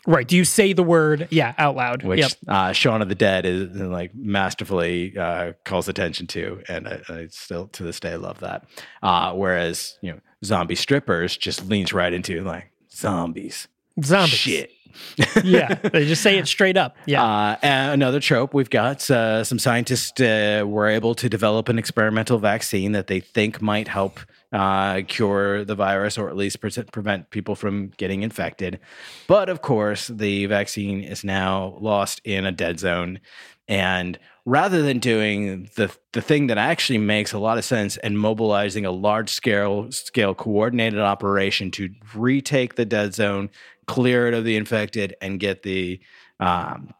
right. 0.06 0.26
Do 0.26 0.36
you 0.36 0.44
say 0.44 0.72
the 0.72 0.82
word 0.82 1.28
yeah 1.30 1.54
out 1.58 1.76
loud? 1.76 2.02
which 2.02 2.20
yep. 2.20 2.32
uh, 2.46 2.72
Shaun 2.72 3.02
of 3.02 3.08
the 3.08 3.14
Dead 3.14 3.44
is 3.46 3.70
like 3.76 4.14
masterfully 4.14 5.16
uh, 5.16 5.52
calls 5.64 5.88
attention 5.88 6.26
to, 6.28 6.62
and 6.68 6.88
I, 6.88 7.00
I 7.08 7.26
still 7.30 7.68
to 7.68 7.82
this 7.82 8.00
day 8.00 8.16
love 8.16 8.40
that. 8.40 8.64
Uh, 9.02 9.32
whereas 9.34 9.98
you 10.02 10.12
know, 10.12 10.20
zombie 10.44 10.74
strippers 10.74 11.36
just 11.36 11.66
leans 11.68 11.92
right 11.92 12.12
into 12.12 12.42
like 12.42 12.70
zombies, 12.90 13.68
Zombies. 14.02 14.34
shit. 14.34 14.72
yeah. 15.44 15.74
They 15.74 16.06
just 16.06 16.22
say 16.22 16.38
it 16.38 16.46
straight 16.46 16.76
up. 16.76 16.96
Yeah. 17.06 17.24
Uh, 17.24 17.56
another 17.62 18.20
trope 18.20 18.54
we've 18.54 18.70
got 18.70 19.08
uh, 19.10 19.44
some 19.44 19.58
scientists 19.58 20.20
uh, 20.20 20.64
were 20.66 20.88
able 20.88 21.14
to 21.16 21.28
develop 21.28 21.68
an 21.68 21.78
experimental 21.78 22.38
vaccine 22.38 22.92
that 22.92 23.06
they 23.06 23.20
think 23.20 23.60
might 23.60 23.88
help 23.88 24.20
uh, 24.52 25.02
cure 25.06 25.64
the 25.64 25.74
virus 25.74 26.16
or 26.16 26.28
at 26.28 26.36
least 26.36 26.60
pre- 26.60 26.70
prevent 26.92 27.30
people 27.30 27.54
from 27.54 27.88
getting 27.96 28.22
infected. 28.22 28.78
But 29.26 29.48
of 29.48 29.62
course, 29.62 30.08
the 30.08 30.46
vaccine 30.46 31.02
is 31.02 31.24
now 31.24 31.76
lost 31.80 32.20
in 32.24 32.46
a 32.46 32.52
dead 32.52 32.78
zone. 32.78 33.20
And 33.68 34.18
rather 34.46 34.80
than 34.80 34.98
doing 34.98 35.68
the 35.76 35.94
the 36.12 36.22
thing 36.22 36.46
that 36.46 36.56
actually 36.56 36.96
makes 36.96 37.34
a 37.34 37.38
lot 37.38 37.58
of 37.58 37.64
sense 37.66 37.98
and 37.98 38.18
mobilizing 38.18 38.86
a 38.86 38.90
large 38.90 39.28
scale 39.28 39.92
scale 39.92 40.34
coordinated 40.34 41.00
operation 41.00 41.70
to 41.72 41.90
retake 42.14 42.76
the 42.76 42.86
dead 42.86 43.14
zone, 43.14 43.50
clear 43.88 44.28
it 44.28 44.34
of 44.34 44.44
the 44.44 44.54
infected, 44.56 45.16
and 45.20 45.40
get 45.40 45.64
the 45.64 45.98
um, 46.38 46.94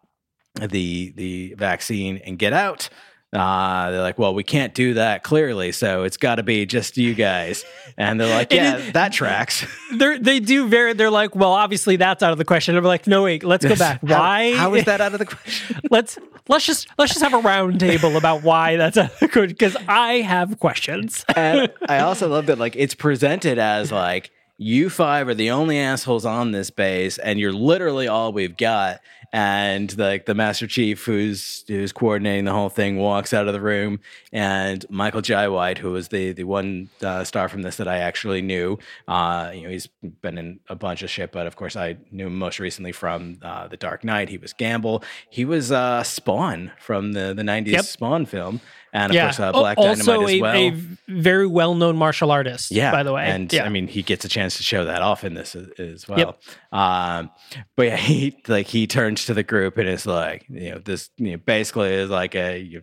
the 0.61 1.13
the 1.15 1.55
vaccine 1.57 2.17
and 2.25 2.37
get 2.39 2.53
out. 2.53 2.89
Uh, 3.31 3.91
they're 3.91 4.01
like, 4.01 4.19
well, 4.19 4.33
we 4.33 4.43
can't 4.43 4.73
do 4.73 4.95
that 4.95 5.23
clearly, 5.23 5.71
so 5.71 6.05
it's 6.05 6.17
got 6.17 6.37
to 6.37 6.43
be 6.43 6.65
just 6.65 6.97
you 6.97 7.13
guys. 7.15 7.63
And 7.99 8.19
they're 8.19 8.35
like, 8.35 8.51
yeah, 8.55 8.79
is- 8.79 8.93
that 8.95 9.13
tracks. 9.13 9.67
They're, 9.99 10.19
they 10.19 10.41
do 10.41 10.67
very, 10.67 10.95
they're 10.95 11.11
like, 11.11 11.35
well, 11.37 11.53
obviously 11.53 11.97
that's 11.97 12.23
out 12.23 12.33
of 12.33 12.39
the 12.39 12.47
question. 12.47 12.75
I'm 12.75 12.85
like, 12.85 13.07
no, 13.07 13.25
wait, 13.25 13.45
let's 13.45 13.67
go 13.67 13.77
back. 13.87 14.01
Why? 14.03 14.55
how 14.55 14.73
is 14.75 14.87
that 14.87 15.03
out 15.03 15.13
of 15.13 15.19
the 15.19 15.27
question? 15.27 15.79
let's, 15.91 16.19
let's 16.49 16.65
just, 16.65 16.89
let's 16.97 17.13
just 17.13 17.23
have 17.23 17.35
a 17.35 17.41
round 17.47 17.79
table 17.81 18.17
about 18.17 18.43
why 18.43 18.77
that's 18.77 18.97
out 18.97 19.13
of 19.13 19.19
the 19.21 19.29
question. 19.29 19.57
Cause 19.59 19.77
I 19.87 20.15
have 20.23 20.59
questions. 20.59 21.27
and 21.37 21.71
I 21.87 21.99
also 21.99 22.29
love 22.29 22.47
that 22.47 22.59
like 22.59 22.77
it's 22.77 22.95
presented 22.95 23.59
as 23.59 23.93
like 23.93 24.31
you 24.59 24.91
five 24.91 25.29
are 25.29 25.35
the 25.35 25.53
only 25.53 25.79
assholes 25.79 26.25
on 26.25 26.51
this 26.51 26.71
base, 26.71 27.17
and 27.19 27.39
you're 27.39 27.53
literally 27.53 28.09
all 28.09 28.33
we've 28.33 28.57
got. 28.57 29.01
And 29.33 29.97
like 29.99 30.25
the 30.27 30.35
Master 30.35 30.67
Chief, 30.67 31.05
who's 31.05 31.65
who's 31.69 31.93
coordinating 31.93 32.47
the 32.47 32.53
whole 32.53 32.71
thing, 32.71 32.97
walks 32.97 33.35
out 33.35 33.47
of 33.47 33.53
the 33.53 33.61
room, 33.61 34.01
and 34.33 34.85
Michael 34.89 35.21
Jai 35.21 35.49
White, 35.49 35.79
who 35.79 35.91
was 35.93 36.09
the 36.09 36.33
the 36.33 36.45
one 36.45 36.89
uh, 37.03 37.25
star 37.25 37.49
from 37.49 37.61
this 37.63 37.77
that 37.77 37.87
I 37.89 37.99
actually 37.99 38.41
knew, 38.41 38.79
uh, 39.07 39.51
you 39.55 39.63
know, 39.65 39.69
he's 39.69 39.87
been 40.23 40.39
in 40.39 40.61
a 40.69 40.75
bunch 40.75 41.03
of 41.03 41.11
shit, 41.11 41.31
but 41.31 41.47
of 41.47 41.57
course 41.57 41.77
I 41.77 41.99
knew 42.11 42.27
him 42.29 42.39
most 42.39 42.59
recently 42.59 42.93
from 42.93 43.39
uh, 43.43 43.69
the 43.69 43.77
Dark 43.77 44.03
Knight. 44.03 44.31
He 44.31 44.39
was 44.39 44.53
Gamble. 44.55 45.05
He 45.29 45.45
was 45.45 45.71
uh, 45.71 46.03
Spawn 46.05 46.73
from 46.81 47.13
the 47.13 47.35
the 47.35 47.43
'90s 47.43 47.67
Yep. 47.69 47.85
Spawn 47.85 48.25
film, 48.27 48.61
and 48.95 49.11
of 49.11 49.15
yeah. 49.15 49.25
course 49.27 49.41
uh, 49.41 49.53
Black 49.53 49.77
Dynamite 49.77 49.99
also 50.09 50.25
as 50.25 50.31
a, 50.33 50.41
well. 50.41 50.55
a 50.57 50.71
very 51.09 51.47
well-known 51.47 51.97
martial 51.97 52.31
artist, 52.31 52.71
Yeah, 52.71 52.93
by 52.93 53.03
the 53.03 53.13
way. 53.13 53.27
and 53.27 53.53
yeah. 53.53 53.65
I 53.65 53.69
mean, 53.69 53.89
he 53.89 54.03
gets 54.03 54.25
a 54.25 54.29
chance 54.29 54.57
to 54.57 54.63
show 54.63 54.87
that 54.87 55.03
off 55.03 55.23
in 55.25 55.35
this 55.35 55.55
as, 55.55 55.69
as 55.79 56.09
well. 56.09 56.39
Um, 56.73 57.31
but 57.77 57.87
yeah, 57.89 57.97
he 58.09 58.39
like 58.49 58.67
he 58.67 58.87
to 59.27 59.35
the 59.35 59.43
group 59.43 59.79
and 59.79 59.89
it's 59.89 60.07
like, 60.07 60.47
you 60.49 60.71
know, 60.71 60.79
this 60.79 61.11
you 61.17 61.33
know, 61.33 61.37
basically 61.39 61.93
is 61.93 62.11
like 62.11 62.35
a. 62.35 62.59
You, 62.59 62.83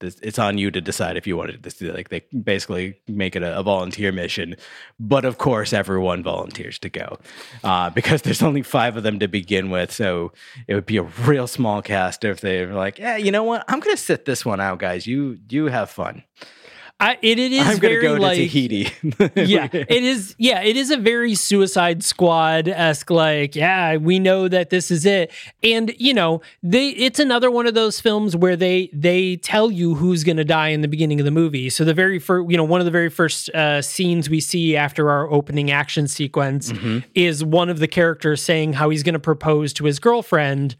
this, 0.00 0.18
it's 0.22 0.38
on 0.38 0.58
you 0.58 0.70
to 0.70 0.80
decide 0.80 1.16
if 1.16 1.26
you 1.26 1.36
wanted 1.36 1.62
this. 1.62 1.80
Like 1.80 2.08
they 2.08 2.24
basically 2.36 3.00
make 3.08 3.36
it 3.36 3.42
a, 3.42 3.58
a 3.58 3.62
volunteer 3.62 4.12
mission, 4.12 4.56
but 4.98 5.24
of 5.24 5.38
course 5.38 5.72
everyone 5.72 6.22
volunteers 6.22 6.78
to 6.80 6.88
go 6.88 7.18
uh, 7.62 7.90
because 7.90 8.22
there's 8.22 8.42
only 8.42 8.62
five 8.62 8.96
of 8.96 9.02
them 9.02 9.18
to 9.20 9.28
begin 9.28 9.70
with. 9.70 9.92
So 9.92 10.32
it 10.66 10.74
would 10.74 10.86
be 10.86 10.96
a 10.96 11.02
real 11.02 11.46
small 11.46 11.80
cast 11.80 12.24
if 12.24 12.40
they 12.40 12.66
were 12.66 12.74
like, 12.74 12.98
yeah, 12.98 13.16
you 13.16 13.30
know 13.30 13.44
what, 13.44 13.64
I'm 13.68 13.80
gonna 13.80 13.96
sit 13.96 14.24
this 14.24 14.44
one 14.44 14.60
out, 14.60 14.78
guys. 14.78 15.06
You 15.06 15.38
you 15.48 15.66
have 15.66 15.90
fun. 15.90 16.24
I, 17.00 17.18
it, 17.22 17.40
it 17.40 17.52
is 17.52 17.66
I'm 17.66 17.78
gonna 17.78 17.94
very 17.94 18.02
go 18.02 18.14
like, 18.14 18.36
to 18.36 18.44
Tahiti. 18.44 18.88
yeah, 19.34 19.68
it 19.72 20.04
is. 20.04 20.36
Yeah, 20.38 20.62
it 20.62 20.76
is 20.76 20.92
a 20.92 20.96
very 20.96 21.34
Suicide 21.34 22.04
Squad 22.04 22.68
esque. 22.68 23.10
Like, 23.10 23.56
yeah, 23.56 23.96
we 23.96 24.20
know 24.20 24.46
that 24.46 24.70
this 24.70 24.92
is 24.92 25.04
it, 25.04 25.32
and 25.62 25.92
you 25.98 26.14
know, 26.14 26.40
they. 26.62 26.90
It's 26.90 27.18
another 27.18 27.50
one 27.50 27.66
of 27.66 27.74
those 27.74 28.00
films 28.00 28.36
where 28.36 28.54
they 28.54 28.90
they 28.92 29.36
tell 29.36 29.72
you 29.72 29.96
who's 29.96 30.22
going 30.22 30.36
to 30.36 30.44
die 30.44 30.68
in 30.68 30.82
the 30.82 30.88
beginning 30.88 31.18
of 31.20 31.24
the 31.24 31.32
movie. 31.32 31.68
So 31.68 31.84
the 31.84 31.94
very 31.94 32.20
first, 32.20 32.48
you 32.48 32.56
know, 32.56 32.64
one 32.64 32.80
of 32.80 32.84
the 32.84 32.92
very 32.92 33.10
first 33.10 33.50
uh, 33.50 33.82
scenes 33.82 34.30
we 34.30 34.40
see 34.40 34.76
after 34.76 35.10
our 35.10 35.28
opening 35.30 35.72
action 35.72 36.06
sequence 36.06 36.72
is 37.14 37.44
one 37.44 37.70
of 37.70 37.80
the 37.80 37.88
characters 37.88 38.40
saying 38.40 38.74
how 38.74 38.90
he's 38.90 39.02
going 39.02 39.14
to 39.14 39.18
propose 39.18 39.72
to 39.74 39.84
his 39.84 39.98
girlfriend. 39.98 40.76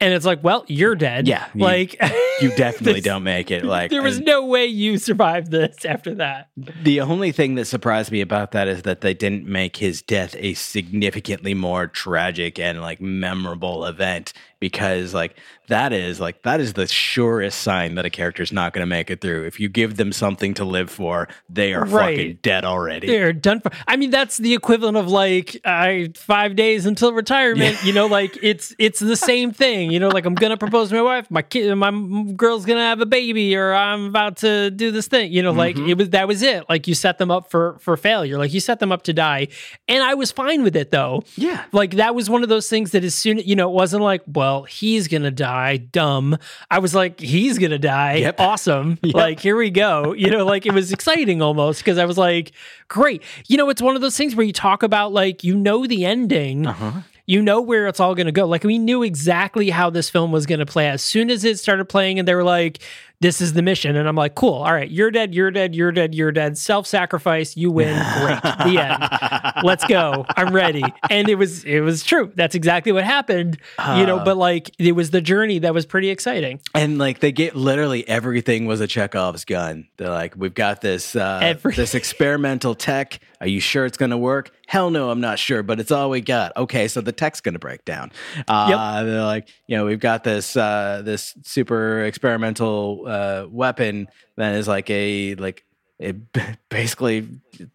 And 0.00 0.14
it's 0.14 0.24
like, 0.26 0.42
well, 0.42 0.64
you're 0.68 0.94
dead. 0.94 1.26
Yeah, 1.28 1.46
you- 1.54 1.64
like 1.64 1.96
You 2.40 2.48
definitely 2.56 2.94
This- 2.94 3.04
don't 3.04 3.22
make 3.22 3.50
it. 3.50 3.64
Like 3.64 3.90
there 3.90 4.02
was 4.02 4.18
no 4.20 4.46
way 4.46 4.66
you 4.66 4.96
survived 4.98 5.50
this 5.50 5.84
after 5.84 6.14
that. 6.16 6.48
the 6.82 7.00
only 7.00 7.32
thing 7.32 7.54
that 7.56 7.66
surprised 7.66 8.10
me 8.10 8.20
about 8.20 8.52
that 8.52 8.66
is 8.68 8.82
that 8.82 9.00
they 9.02 9.14
didn't 9.14 9.46
make 9.46 9.76
his 9.76 10.00
death 10.02 10.34
a 10.38 10.54
significantly 10.54 11.54
more 11.54 11.86
tragic 11.86 12.58
and 12.58 12.80
like 12.80 13.00
memorable 13.00 13.84
event 13.84 14.32
because 14.60 15.12
like 15.14 15.36
that 15.68 15.92
is 15.92 16.20
like 16.20 16.42
that 16.42 16.60
is 16.60 16.72
the 16.74 16.86
surest 16.86 17.60
sign 17.60 17.94
that 17.94 18.04
a 18.04 18.10
character 18.10 18.42
is 18.42 18.52
not 18.52 18.72
going 18.72 18.82
to 18.82 18.86
make 18.86 19.10
it 19.10 19.20
through. 19.20 19.44
If 19.46 19.58
you 19.60 19.68
give 19.68 19.96
them 19.96 20.12
something 20.12 20.52
to 20.54 20.64
live 20.64 20.90
for, 20.90 21.28
they 21.48 21.72
are 21.74 21.84
Right. 21.84 22.16
fucking 22.16 22.38
dead 22.42 22.64
already. 22.64 23.06
They're 23.06 23.32
done 23.32 23.60
for. 23.60 23.70
I 23.88 23.96
mean, 23.96 24.10
that's 24.10 24.36
the 24.36 24.52
equivalent 24.54 24.96
of 24.96 25.08
like 25.08 25.56
I 25.64 26.10
five 26.16 26.56
days 26.56 26.86
until 26.86 27.12
retirement. 27.12 27.82
You 27.84 27.92
know, 27.92 28.06
like 28.06 28.38
it's 28.42 28.74
it's 28.78 28.98
the 29.00 29.16
same 29.16 29.52
thing. 29.52 29.90
You 29.90 29.98
know, 30.00 30.08
like 30.08 30.24
I'm 30.26 30.34
gonna 30.34 30.56
propose 30.56 30.90
to 30.90 30.96
my 30.96 31.02
wife, 31.02 31.30
my 31.30 31.42
kid, 31.42 31.74
my 31.76 31.90
girl's 32.36 32.66
gonna 32.66 32.80
have 32.80 33.00
a 33.00 33.06
baby, 33.06 33.56
or 33.56 33.72
I'm 33.72 34.06
about 34.06 34.36
to 34.38 34.70
do 34.70 34.90
this 34.90 35.06
thing. 35.08 35.32
You 35.32 35.42
know, 35.42 35.52
like 35.52 35.76
Mm-hmm. 35.76 35.88
it 35.90 35.98
was 35.98 36.10
that 36.10 36.26
was 36.28 36.42
it. 36.42 36.64
Like 36.68 36.86
you 36.88 36.94
set 36.94 37.18
them 37.18 37.30
up 37.30 37.50
for 37.50 37.78
for 37.80 37.96
failure. 37.96 38.36
Like 38.38 38.52
you 38.52 38.60
set 38.60 38.80
them 38.80 38.90
up 38.92 39.02
to 39.04 39.12
die, 39.12 39.48
and 39.88 40.02
I 40.02 40.14
was 40.14 40.32
fine 40.32 40.62
with 40.64 40.74
it 40.76 40.90
though. 40.90 41.22
Yeah. 41.36 41.64
Like 41.72 41.92
that 41.92 42.14
was 42.14 42.28
one 42.28 42.42
of 42.42 42.48
those 42.48 42.68
things 42.68 42.90
that 42.90 43.04
as 43.04 43.14
soon 43.14 43.38
as 43.38 43.46
you 43.46 43.54
know, 43.54 43.70
it 43.70 43.74
wasn't 43.74 44.02
like, 44.02 44.22
well, 44.26 44.49
he's 44.68 45.08
gonna 45.08 45.30
die, 45.30 45.76
dumb. 45.78 46.36
I 46.70 46.78
was 46.78 46.94
like, 46.94 47.18
he's 47.20 47.58
gonna 47.58 47.78
die, 47.78 48.16
Yep. 48.16 48.40
awesome. 48.40 48.98
Like 49.14 49.40
here 49.40 49.56
we 49.56 49.70
go. 49.70 50.12
You 50.12 50.30
know, 50.30 50.44
like 50.44 50.66
it 50.66 50.72
was 50.72 50.92
exciting 50.92 51.40
almost 51.42 51.80
because 51.80 51.98
I 51.98 52.04
was 52.04 52.16
like, 52.18 52.52
great. 52.88 53.22
You 53.48 53.56
know, 53.56 53.68
it's 53.70 53.82
one 53.82 53.96
of 53.96 54.02
those 54.02 54.16
things 54.16 54.34
where 54.36 54.46
you 54.46 54.52
talk 54.52 54.82
about 54.82 55.12
like 55.12 55.42
you 55.44 55.54
know 55.56 55.86
the 55.86 56.04
ending. 56.04 56.66
Uh-huh. 56.66 57.00
You 57.26 57.42
know 57.42 57.60
where 57.60 57.86
it's 57.86 58.00
all 58.00 58.16
going 58.16 58.26
to 58.26 58.32
go. 58.32 58.44
Like 58.44 58.64
we 58.64 58.76
knew 58.76 59.04
exactly 59.04 59.70
how 59.70 59.88
this 59.88 60.10
film 60.10 60.32
was 60.32 60.46
going 60.46 60.58
to 60.58 60.66
play 60.66 60.88
as 60.88 61.00
soon 61.00 61.30
as 61.30 61.44
it 61.44 61.60
started 61.60 61.84
playing, 61.88 62.18
and 62.18 62.26
they 62.26 62.34
were 62.34 62.42
like, 62.42 62.80
"This 63.20 63.40
is 63.40 63.52
the 63.52 63.62
mission." 63.62 63.96
And 63.96 64.08
I'm 64.08 64.16
like, 64.16 64.34
"Cool. 64.34 64.54
All 64.54 64.72
right, 64.72 64.90
you're 64.90 65.10
dead. 65.10 65.34
You're 65.34 65.50
dead. 65.50 65.74
You're 65.74 65.92
dead. 65.92 66.14
You're 66.14 66.32
dead. 66.32 66.56
Self-sacrifice. 66.58 67.56
You 67.56 67.70
win. 67.70 67.94
Great. 68.20 68.42
the 68.42 68.78
end. 68.78 69.64
Let's 69.64 69.84
go. 69.86 70.24
I'm 70.36 70.54
ready." 70.54 70.82
And 71.10 71.28
it 71.28 71.34
was 71.36 71.64
it 71.64 71.80
was 71.80 72.02
true. 72.04 72.32
That's 72.34 72.54
exactly 72.54 72.92
what 72.92 73.04
happened. 73.04 73.58
you 73.96 74.06
know, 74.06 74.18
but 74.24 74.36
like 74.36 74.70
it 74.78 74.92
was 74.92 75.10
the 75.10 75.20
journey 75.20 75.58
that 75.60 75.74
was 75.74 75.86
pretty 75.86 76.10
exciting. 76.10 76.60
And 76.74 76.98
like 76.98 77.20
they 77.20 77.32
get 77.32 77.54
literally 77.56 78.06
everything 78.08 78.66
was 78.66 78.80
a 78.80 78.86
Chekhov's 78.86 79.44
gun. 79.44 79.88
They're 79.96 80.08
like, 80.10 80.34
we've 80.36 80.54
got 80.54 80.80
this 80.80 81.14
uh, 81.16 81.40
Every- 81.42 81.74
this 81.74 81.94
experimental 81.94 82.74
tech. 82.74 83.20
Are 83.40 83.46
you 83.48 83.60
sure 83.60 83.86
it's 83.86 83.96
going 83.96 84.10
to 84.10 84.18
work? 84.18 84.50
Hell 84.66 84.90
no, 84.90 85.10
I'm 85.10 85.20
not 85.20 85.38
sure, 85.38 85.62
but 85.62 85.80
it's 85.80 85.90
all 85.90 86.10
we 86.10 86.20
got. 86.20 86.54
Okay, 86.56 86.88
so 86.88 87.00
the 87.00 87.10
tech's 87.10 87.40
going 87.40 87.54
to 87.54 87.58
break 87.58 87.86
down. 87.86 88.12
Uh, 88.46 89.02
They're 89.02 89.24
like, 89.24 89.48
you 89.66 89.76
know, 89.78 89.86
we've 89.86 89.98
got 89.98 90.24
this 90.24 90.56
uh, 90.56 91.00
this 91.04 91.34
super 91.42 92.04
experimental 92.04 93.06
uh, 93.10 93.46
weapon 93.50 94.08
that 94.36 94.54
is 94.54 94.66
like 94.68 94.88
a 94.90 95.34
like 95.36 95.64
it 95.98 96.16
basically 96.70 97.28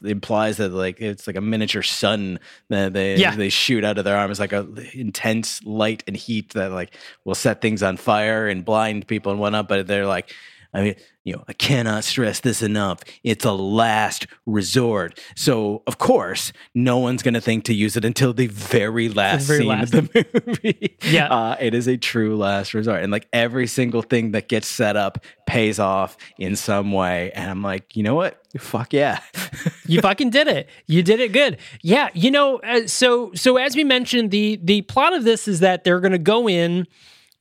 implies 0.04 0.58
that 0.58 0.70
like 0.70 1.00
it's 1.00 1.28
like 1.28 1.36
a 1.36 1.42
miniature 1.42 1.84
sun 1.84 2.40
that 2.70 2.94
they 2.94 3.18
Yeah. 3.18 3.36
they 3.36 3.50
shoot 3.50 3.84
out 3.84 3.98
of 4.00 4.06
their 4.06 4.18
arm. 4.18 4.32
It's 4.32 4.40
like 4.40 4.54
a 4.54 4.66
intense 4.94 5.64
light 5.64 6.04
and 6.08 6.16
heat 6.18 6.54
that 6.54 6.72
like 6.72 6.96
will 7.24 7.36
set 7.36 7.62
things 7.62 7.84
on 7.84 7.98
fire 7.98 8.48
and 8.48 8.66
blind 8.66 9.08
people 9.08 9.32
and 9.32 9.40
whatnot. 9.40 9.68
But 9.68 9.86
they're 9.88 10.08
like, 10.08 10.34
I 10.76 10.82
mean, 10.82 10.96
you 11.24 11.34
know, 11.34 11.44
I 11.48 11.54
cannot 11.54 12.04
stress 12.04 12.42
this 12.42 12.62
enough. 12.62 13.00
It's 13.24 13.46
a 13.46 13.54
last 13.54 14.28
resort. 14.46 15.18
So 15.36 15.84
of 15.88 15.98
course, 15.98 16.52
no 16.74 16.98
one's 16.98 17.24
going 17.24 17.34
to 17.34 17.42
think 17.42 17.64
to 17.66 17.74
use 17.74 17.96
it 17.96 18.04
until 18.04 18.34
the 18.34 18.48
very 18.48 19.08
last 19.08 19.48
very 19.48 19.60
scene 19.60 19.68
last. 19.70 19.94
of 19.94 20.12
the 20.12 20.44
movie. 20.46 20.98
Yeah. 21.02 21.28
uh, 21.28 21.56
it 21.62 21.74
is 21.74 21.88
a 21.88 21.96
true 21.96 22.36
last 22.36 22.74
resort, 22.74 23.02
and 23.02 23.12
like 23.12 23.28
every 23.32 23.68
single 23.68 24.02
thing 24.02 24.32
that 24.32 24.50
gets 24.50 24.68
set 24.68 24.98
up 24.98 25.24
pays 25.48 25.80
off 25.80 26.18
in 26.38 26.58
some 26.58 26.92
way. 26.92 27.32
And 27.32 27.50
I'm 27.50 27.62
like, 27.62 27.96
you 27.96 28.04
know 28.04 28.16
what? 28.16 28.42
Fuck 28.58 28.92
yeah. 28.92 29.22
you 29.88 30.02
fucking 30.02 30.30
did 30.30 30.48
it. 30.48 30.70
You 30.88 31.04
did 31.04 31.22
it 31.22 31.32
good. 31.32 31.58
Yeah, 31.82 32.10
you 32.14 32.32
know, 32.32 32.58
uh, 32.58 32.88
so 32.88 33.32
so 33.34 33.56
as 33.58 33.78
we 33.78 33.86
mentioned, 33.86 34.32
the 34.32 34.60
the 34.62 34.82
plot 34.82 35.14
of 35.14 35.24
this 35.24 35.48
is 35.48 35.62
that 35.62 35.86
they're 35.86 36.02
going 36.02 36.12
to 36.12 36.18
go 36.18 36.50
in, 36.50 36.86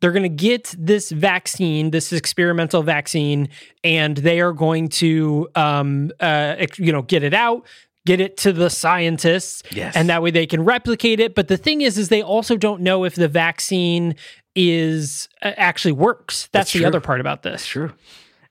they're 0.04 0.12
going 0.12 0.22
to 0.22 0.28
get 0.28 0.74
this 0.78 1.10
vaccine, 1.10 1.90
this 1.90 2.12
experimental 2.12 2.82
vaccine, 2.82 3.48
and 3.82 4.18
they 4.18 4.38
are 4.38 4.52
going 4.52 4.88
to, 4.90 5.48
um, 5.54 6.10
uh, 6.20 6.56
you 6.76 6.92
know, 6.92 7.00
get 7.00 7.22
it 7.22 7.32
out. 7.32 7.64
Get 8.04 8.20
it 8.20 8.36
to 8.36 8.52
the 8.52 8.68
scientists, 8.68 9.62
Yes. 9.70 9.96
and 9.96 10.10
that 10.10 10.22
way 10.22 10.30
they 10.30 10.44
can 10.46 10.62
replicate 10.62 11.20
it. 11.20 11.34
But 11.34 11.48
the 11.48 11.56
thing 11.56 11.80
is, 11.80 11.96
is 11.96 12.10
they 12.10 12.20
also 12.20 12.58
don't 12.58 12.82
know 12.82 13.04
if 13.04 13.14
the 13.14 13.28
vaccine 13.28 14.14
is 14.54 15.26
uh, 15.40 15.52
actually 15.56 15.92
works. 15.92 16.42
That's, 16.42 16.50
That's 16.52 16.72
the 16.74 16.78
true. 16.80 16.86
other 16.88 17.00
part 17.00 17.20
about 17.20 17.42
this. 17.42 17.64
True. 17.66 17.92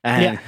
And 0.03 0.39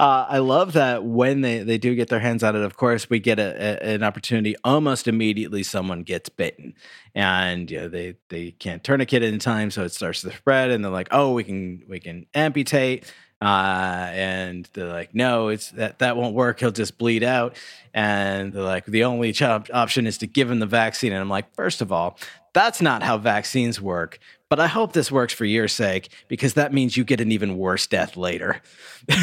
uh, 0.00 0.26
I 0.28 0.38
love 0.38 0.72
that 0.72 1.04
when 1.04 1.42
they, 1.42 1.58
they 1.58 1.76
do 1.76 1.94
get 1.94 2.08
their 2.08 2.20
hands 2.20 2.42
on 2.42 2.56
it, 2.56 2.62
of 2.62 2.76
course, 2.76 3.10
we 3.10 3.20
get 3.20 3.38
a, 3.38 3.82
a, 3.82 3.94
an 3.94 4.02
opportunity 4.02 4.56
almost 4.64 5.06
immediately. 5.06 5.62
Someone 5.62 6.02
gets 6.02 6.30
bitten, 6.30 6.74
and 7.14 7.70
you 7.70 7.80
know, 7.80 7.88
they 7.88 8.16
they 8.30 8.52
can't 8.52 8.82
tourniquet 8.82 9.22
it 9.22 9.32
in 9.32 9.38
time, 9.38 9.70
so 9.70 9.84
it 9.84 9.92
starts 9.92 10.22
to 10.22 10.32
spread. 10.32 10.70
And 10.70 10.82
they're 10.82 10.90
like, 10.90 11.08
"Oh, 11.10 11.32
we 11.32 11.44
can 11.44 11.82
we 11.86 12.00
can 12.00 12.26
amputate." 12.32 13.12
Uh, 13.42 14.08
and 14.12 14.68
they're 14.72 14.86
like, 14.86 15.14
"No, 15.14 15.48
it's 15.48 15.70
that 15.72 15.98
that 15.98 16.16
won't 16.16 16.34
work. 16.34 16.60
He'll 16.60 16.70
just 16.70 16.96
bleed 16.96 17.22
out." 17.24 17.56
And 17.92 18.54
they're 18.54 18.62
like, 18.62 18.86
"The 18.86 19.04
only 19.04 19.34
option 19.42 20.06
is 20.06 20.16
to 20.18 20.26
give 20.26 20.50
him 20.50 20.60
the 20.60 20.66
vaccine." 20.66 21.12
And 21.12 21.20
I'm 21.20 21.28
like, 21.28 21.54
first 21.54 21.82
of 21.82 21.92
all, 21.92 22.18
that's 22.52 22.80
not 22.80 23.02
how 23.02 23.18
vaccines 23.18 23.80
work. 23.80 24.18
But 24.52 24.60
I 24.60 24.66
hope 24.66 24.92
this 24.92 25.10
works 25.10 25.32
for 25.32 25.46
your 25.46 25.66
sake 25.66 26.10
because 26.28 26.52
that 26.52 26.74
means 26.74 26.94
you 26.94 27.04
get 27.04 27.22
an 27.22 27.32
even 27.32 27.56
worse 27.56 27.86
death 27.86 28.18
later. 28.18 28.60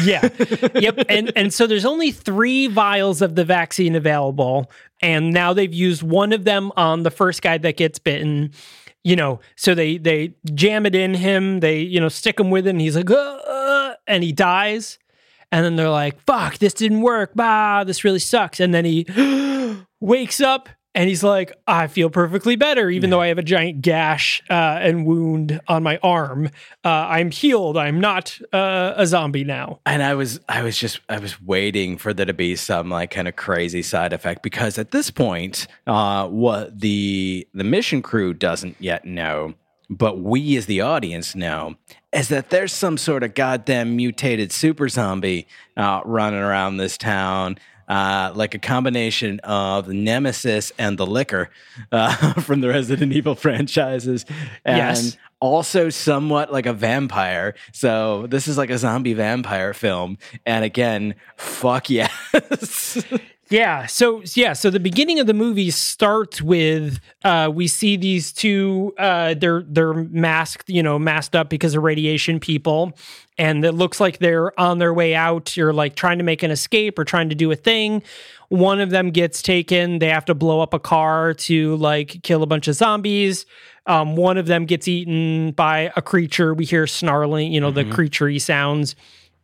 yeah. 0.02 0.28
Yep. 0.74 1.04
And 1.08 1.30
and 1.36 1.54
so 1.54 1.68
there's 1.68 1.84
only 1.84 2.10
three 2.10 2.66
vials 2.66 3.22
of 3.22 3.36
the 3.36 3.44
vaccine 3.44 3.94
available, 3.94 4.72
and 5.00 5.32
now 5.32 5.52
they've 5.52 5.72
used 5.72 6.02
one 6.02 6.32
of 6.32 6.42
them 6.42 6.72
on 6.76 7.04
the 7.04 7.12
first 7.12 7.42
guy 7.42 7.58
that 7.58 7.76
gets 7.76 8.00
bitten. 8.00 8.50
You 9.04 9.14
know, 9.14 9.38
so 9.54 9.72
they 9.72 9.98
they 9.98 10.34
jam 10.52 10.84
it 10.84 10.96
in 10.96 11.14
him. 11.14 11.60
They 11.60 11.78
you 11.78 12.00
know 12.00 12.08
stick 12.08 12.40
him 12.40 12.50
with 12.50 12.66
it, 12.66 12.70
and 12.70 12.80
he's 12.80 12.96
like, 12.96 13.08
and 14.08 14.24
he 14.24 14.32
dies. 14.32 14.98
And 15.52 15.64
then 15.64 15.76
they're 15.76 15.90
like, 15.90 16.20
"Fuck, 16.26 16.58
this 16.58 16.74
didn't 16.74 17.02
work. 17.02 17.36
Bah, 17.36 17.84
this 17.84 18.02
really 18.02 18.18
sucks." 18.18 18.58
And 18.58 18.74
then 18.74 18.84
he 18.84 19.06
wakes 20.00 20.40
up 20.40 20.68
and 20.94 21.08
he's 21.08 21.22
like, 21.22 21.52
"I 21.66 21.86
feel 21.86 22.10
perfectly 22.10 22.56
better, 22.56 22.90
even 22.90 23.10
though 23.10 23.20
I 23.20 23.28
have 23.28 23.38
a 23.38 23.42
giant 23.42 23.82
gash 23.82 24.42
uh, 24.50 24.78
and 24.80 25.06
wound 25.06 25.60
on 25.68 25.82
my 25.82 25.98
arm. 26.02 26.50
Uh, 26.84 26.88
I'm 26.88 27.30
healed. 27.30 27.76
I'm 27.76 28.00
not 28.00 28.38
uh, 28.52 28.94
a 28.96 29.06
zombie 29.06 29.44
now." 29.44 29.80
And 29.86 30.02
I 30.02 30.14
was 30.14 30.40
I 30.48 30.62
was 30.62 30.78
just 30.78 31.00
I 31.08 31.18
was 31.18 31.40
waiting 31.40 31.96
for 31.96 32.12
there 32.12 32.26
to 32.26 32.34
be 32.34 32.56
some 32.56 32.90
like 32.90 33.10
kind 33.10 33.28
of 33.28 33.36
crazy 33.36 33.82
side 33.82 34.12
effect 34.12 34.42
because 34.42 34.78
at 34.78 34.90
this 34.90 35.10
point, 35.10 35.66
uh, 35.86 36.26
what 36.28 36.80
the 36.80 37.46
the 37.54 37.64
mission 37.64 38.02
crew 38.02 38.34
doesn't 38.34 38.76
yet 38.80 39.04
know, 39.04 39.54
but 39.88 40.20
we 40.20 40.56
as 40.56 40.66
the 40.66 40.80
audience 40.80 41.34
know, 41.34 41.76
is 42.12 42.28
that 42.28 42.50
there's 42.50 42.72
some 42.72 42.96
sort 42.96 43.22
of 43.22 43.34
goddamn 43.34 43.96
mutated 43.96 44.52
super 44.52 44.88
zombie 44.88 45.46
uh, 45.76 46.00
running 46.04 46.40
around 46.40 46.76
this 46.76 46.98
town. 46.98 47.58
Uh, 47.90 48.30
like 48.36 48.54
a 48.54 48.58
combination 48.60 49.40
of 49.40 49.88
Nemesis 49.88 50.70
and 50.78 50.96
the 50.96 51.04
Licker 51.06 51.50
uh, 51.90 52.34
from 52.40 52.60
the 52.60 52.68
Resident 52.68 53.12
Evil 53.12 53.34
franchises, 53.34 54.24
and 54.64 54.76
Yes. 54.76 55.16
also 55.40 55.88
somewhat 55.90 56.52
like 56.52 56.66
a 56.66 56.72
vampire. 56.72 57.54
So 57.72 58.28
this 58.28 58.46
is 58.46 58.56
like 58.56 58.70
a 58.70 58.78
zombie 58.78 59.14
vampire 59.14 59.74
film. 59.74 60.18
And 60.46 60.64
again, 60.64 61.16
fuck 61.36 61.90
yes. 61.90 63.02
Yeah. 63.50 63.86
So 63.86 64.22
yeah. 64.34 64.52
So 64.52 64.70
the 64.70 64.78
beginning 64.78 65.18
of 65.18 65.26
the 65.26 65.34
movie 65.34 65.70
starts 65.72 66.40
with 66.40 67.00
uh, 67.24 67.50
we 67.52 67.66
see 67.66 67.96
these 67.96 68.32
two. 68.32 68.94
Uh, 68.96 69.34
they're 69.34 69.64
they're 69.66 69.92
masked, 69.92 70.68
you 70.68 70.82
know, 70.84 71.00
masked 71.00 71.34
up 71.34 71.50
because 71.50 71.74
of 71.74 71.82
radiation 71.82 72.38
people, 72.38 72.96
and 73.38 73.64
it 73.64 73.72
looks 73.72 73.98
like 73.98 74.18
they're 74.18 74.58
on 74.58 74.78
their 74.78 74.94
way 74.94 75.16
out. 75.16 75.56
You're 75.56 75.72
like 75.72 75.96
trying 75.96 76.18
to 76.18 76.24
make 76.24 76.44
an 76.44 76.52
escape 76.52 76.96
or 76.96 77.04
trying 77.04 77.28
to 77.28 77.34
do 77.34 77.50
a 77.50 77.56
thing. 77.56 78.04
One 78.50 78.80
of 78.80 78.90
them 78.90 79.10
gets 79.10 79.42
taken. 79.42 79.98
They 79.98 80.10
have 80.10 80.24
to 80.26 80.34
blow 80.34 80.60
up 80.60 80.72
a 80.72 80.78
car 80.80 81.34
to 81.34 81.74
like 81.76 82.22
kill 82.22 82.44
a 82.44 82.46
bunch 82.46 82.68
of 82.68 82.76
zombies. 82.76 83.46
Um, 83.86 84.14
one 84.14 84.38
of 84.38 84.46
them 84.46 84.64
gets 84.64 84.86
eaten 84.86 85.50
by 85.52 85.92
a 85.96 86.02
creature. 86.02 86.54
We 86.54 86.66
hear 86.66 86.86
snarling, 86.86 87.52
you 87.52 87.60
know, 87.60 87.72
the 87.72 87.84
creaturey 87.84 88.40
sounds 88.40 88.94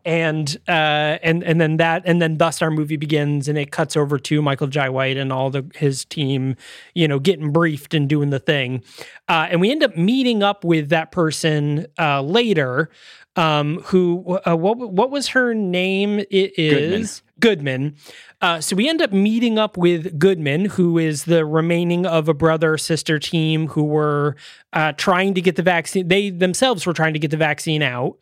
and 0.06 0.56
uh, 0.68 1.18
and 1.20 1.42
and 1.42 1.60
then 1.60 1.78
that 1.78 2.02
and 2.06 2.22
then 2.22 2.38
thus 2.38 2.62
our 2.62 2.70
movie 2.70 2.96
begins 2.96 3.48
and 3.48 3.58
it 3.58 3.72
cuts 3.72 3.96
over 3.96 4.18
to 4.20 4.40
Michael 4.40 4.68
Jai 4.68 4.88
White 4.88 5.16
and 5.16 5.32
all 5.32 5.50
the 5.50 5.68
his 5.74 6.04
team, 6.04 6.54
you 6.94 7.08
know, 7.08 7.18
getting 7.18 7.50
briefed 7.50 7.92
and 7.92 8.08
doing 8.08 8.30
the 8.30 8.38
thing, 8.38 8.84
uh, 9.28 9.48
and 9.50 9.60
we 9.60 9.70
end 9.70 9.82
up 9.82 9.96
meeting 9.96 10.44
up 10.44 10.64
with 10.64 10.88
that 10.90 11.10
person 11.10 11.86
uh, 11.98 12.22
later. 12.22 12.88
Um, 13.34 13.80
who 13.86 14.38
uh, 14.46 14.56
what 14.56 14.78
what 14.78 15.10
was 15.10 15.28
her 15.28 15.52
name? 15.52 16.20
It 16.20 16.56
is 16.56 17.22
Goodman. 17.38 17.96
Uh, 18.40 18.62
so 18.62 18.76
we 18.76 18.88
end 18.88 19.02
up 19.02 19.12
meeting 19.12 19.58
up 19.58 19.76
with 19.76 20.18
Goodman, 20.18 20.66
who 20.66 20.96
is 20.96 21.24
the 21.24 21.44
remaining 21.44 22.06
of 22.06 22.28
a 22.30 22.34
brother 22.34 22.78
sister 22.78 23.18
team 23.18 23.68
who 23.68 23.84
were 23.84 24.36
uh, 24.72 24.92
trying 24.92 25.34
to 25.34 25.42
get 25.42 25.56
the 25.56 25.62
vaccine. 25.62 26.08
They 26.08 26.30
themselves 26.30 26.86
were 26.86 26.94
trying 26.94 27.12
to 27.12 27.18
get 27.18 27.30
the 27.30 27.36
vaccine 27.36 27.82
out 27.82 28.16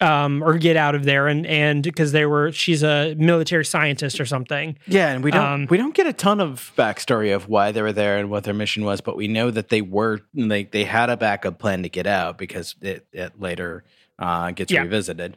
um, 0.00 0.42
or 0.44 0.58
get 0.58 0.76
out 0.76 0.94
of 0.94 1.04
there, 1.04 1.26
and 1.26 1.44
and 1.46 1.82
because 1.82 2.12
they 2.12 2.24
were, 2.26 2.52
she's 2.52 2.82
a 2.82 3.14
military 3.18 3.64
scientist 3.64 4.20
or 4.20 4.26
something. 4.26 4.78
Yeah, 4.86 5.08
and 5.10 5.24
we 5.24 5.30
don't 5.30 5.44
Um, 5.44 5.66
we 5.70 5.76
don't 5.76 5.94
get 5.94 6.06
a 6.06 6.12
ton 6.12 6.40
of 6.40 6.72
backstory 6.76 7.34
of 7.34 7.48
why 7.48 7.72
they 7.72 7.82
were 7.82 7.92
there 7.92 8.18
and 8.18 8.30
what 8.30 8.44
their 8.44 8.54
mission 8.54 8.84
was, 8.84 9.00
but 9.00 9.16
we 9.16 9.26
know 9.28 9.50
that 9.50 9.68
they 9.70 9.82
were 9.82 10.20
like 10.34 10.70
they 10.70 10.84
had 10.84 11.10
a 11.10 11.16
backup 11.16 11.58
plan 11.58 11.82
to 11.82 11.88
get 11.88 12.06
out 12.06 12.38
because 12.38 12.76
it, 12.80 13.06
it 13.12 13.40
later 13.40 13.82
uh, 14.18 14.50
gets 14.52 14.70
Yeah. 14.72 14.82
revisited. 14.82 15.36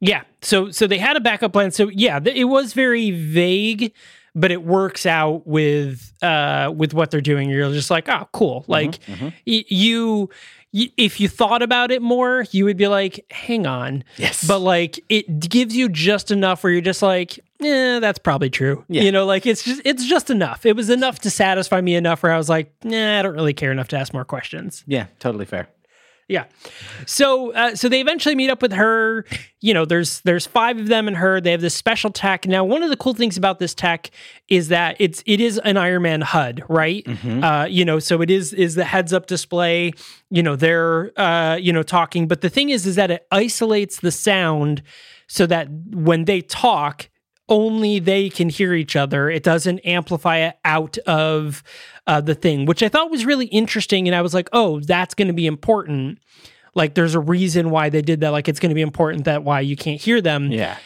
Yeah. 0.00 0.22
So 0.42 0.70
so 0.70 0.86
they 0.86 0.98
had 0.98 1.16
a 1.16 1.20
backup 1.20 1.52
plan. 1.52 1.72
So 1.72 1.88
yeah, 1.88 2.20
it 2.24 2.44
was 2.44 2.72
very 2.72 3.10
vague, 3.10 3.92
but 4.34 4.52
it 4.52 4.62
works 4.62 5.06
out 5.06 5.44
with 5.44 6.12
uh 6.22 6.72
with 6.76 6.94
what 6.94 7.10
they're 7.10 7.20
doing. 7.20 7.50
You're 7.50 7.72
just 7.72 7.90
like, 7.90 8.08
oh, 8.08 8.28
cool. 8.32 8.64
Like 8.68 9.00
y- 9.08 9.64
you. 9.68 10.30
Y- 10.72 10.90
If 10.96 11.20
you 11.20 11.28
thought 11.28 11.62
about 11.62 11.90
it 11.90 12.02
more, 12.02 12.44
you 12.50 12.64
would 12.64 12.76
be 12.76 12.88
like, 12.88 13.24
"Hang 13.30 13.66
on," 13.66 14.04
Yes, 14.16 14.46
but 14.46 14.58
like 14.60 14.98
it 15.08 15.40
gives 15.40 15.76
you 15.76 15.88
just 15.88 16.30
enough 16.30 16.62
where 16.64 16.72
you're 16.72 16.82
just 16.82 17.02
like, 17.02 17.38
"Yeah, 17.60 17.98
that's 18.00 18.18
probably 18.18 18.50
true." 18.50 18.84
Yeah. 18.88 19.02
You 19.02 19.12
know, 19.12 19.24
like 19.26 19.46
it's 19.46 19.62
just 19.64 19.82
it's 19.84 20.04
just 20.06 20.30
enough. 20.30 20.64
It 20.66 20.76
was 20.76 20.90
enough 20.90 21.18
to 21.20 21.30
satisfy 21.30 21.80
me 21.80 21.94
enough 21.94 22.22
where 22.22 22.32
I 22.32 22.36
was 22.38 22.48
like, 22.48 22.72
"Nah, 22.84 23.18
I 23.18 23.22
don't 23.22 23.34
really 23.34 23.54
care 23.54 23.72
enough 23.72 23.88
to 23.88 23.98
ask 23.98 24.12
more 24.12 24.24
questions." 24.24 24.84
yeah, 24.86 25.06
totally 25.20 25.44
fair. 25.46 25.68
Yeah. 26.28 26.44
So 27.06 27.52
uh, 27.54 27.74
so 27.74 27.88
they 27.88 28.02
eventually 28.02 28.34
meet 28.34 28.50
up 28.50 28.60
with 28.60 28.74
her. 28.74 29.24
You 29.60 29.72
know, 29.72 29.86
there's 29.86 30.20
there's 30.20 30.46
five 30.46 30.78
of 30.78 30.88
them 30.88 31.08
and 31.08 31.16
her. 31.16 31.40
They 31.40 31.52
have 31.52 31.62
this 31.62 31.74
special 31.74 32.10
tech. 32.10 32.46
Now, 32.46 32.64
one 32.64 32.82
of 32.82 32.90
the 32.90 32.96
cool 32.98 33.14
things 33.14 33.38
about 33.38 33.58
this 33.58 33.74
tech 33.74 34.10
is 34.48 34.68
that 34.68 34.96
it's 34.98 35.22
it 35.24 35.40
is 35.40 35.58
an 35.64 35.78
Iron 35.78 36.02
Man 36.02 36.20
HUD, 36.20 36.62
right? 36.68 37.02
Uh, 37.42 37.64
you 37.64 37.82
know, 37.82 37.98
so 37.98 38.20
it 38.20 38.30
is 38.30 38.52
is 38.52 38.74
the 38.74 38.84
heads 38.84 39.14
up 39.14 39.26
display. 39.26 39.92
You 40.30 40.42
know, 40.42 40.54
they're 40.54 41.18
uh, 41.18 41.56
you 41.56 41.72
know 41.72 41.82
talking, 41.82 42.28
but 42.28 42.42
the 42.42 42.50
thing 42.50 42.68
is, 42.68 42.86
is 42.86 42.96
that 42.96 43.10
it 43.10 43.26
isolates 43.32 44.00
the 44.00 44.12
sound 44.12 44.82
so 45.28 45.46
that 45.46 45.68
when 45.70 46.26
they 46.26 46.42
talk, 46.42 47.08
only 47.48 47.98
they 47.98 48.28
can 48.28 48.48
hear 48.48 48.74
each 48.74 48.96
other. 48.96 49.30
It 49.30 49.42
doesn't 49.42 49.80
amplify 49.80 50.38
it 50.38 50.58
out 50.64 50.98
of 50.98 51.62
uh, 52.06 52.20
the 52.20 52.34
thing, 52.34 52.66
which 52.66 52.82
I 52.82 52.88
thought 52.88 53.10
was 53.10 53.24
really 53.24 53.46
interesting. 53.46 54.08
And 54.08 54.14
I 54.14 54.22
was 54.22 54.34
like, 54.34 54.48
oh, 54.52 54.80
that's 54.80 55.14
going 55.14 55.28
to 55.28 55.34
be 55.34 55.46
important. 55.46 56.18
Like, 56.74 56.94
there's 56.94 57.14
a 57.14 57.20
reason 57.20 57.70
why 57.70 57.88
they 57.90 58.02
did 58.02 58.20
that. 58.20 58.30
Like, 58.30 58.48
it's 58.48 58.60
going 58.60 58.70
to 58.70 58.74
be 58.74 58.82
important 58.82 59.24
that 59.24 59.44
why 59.44 59.60
you 59.60 59.76
can't 59.76 60.00
hear 60.00 60.20
them, 60.20 60.52
Yeah, 60.52 60.76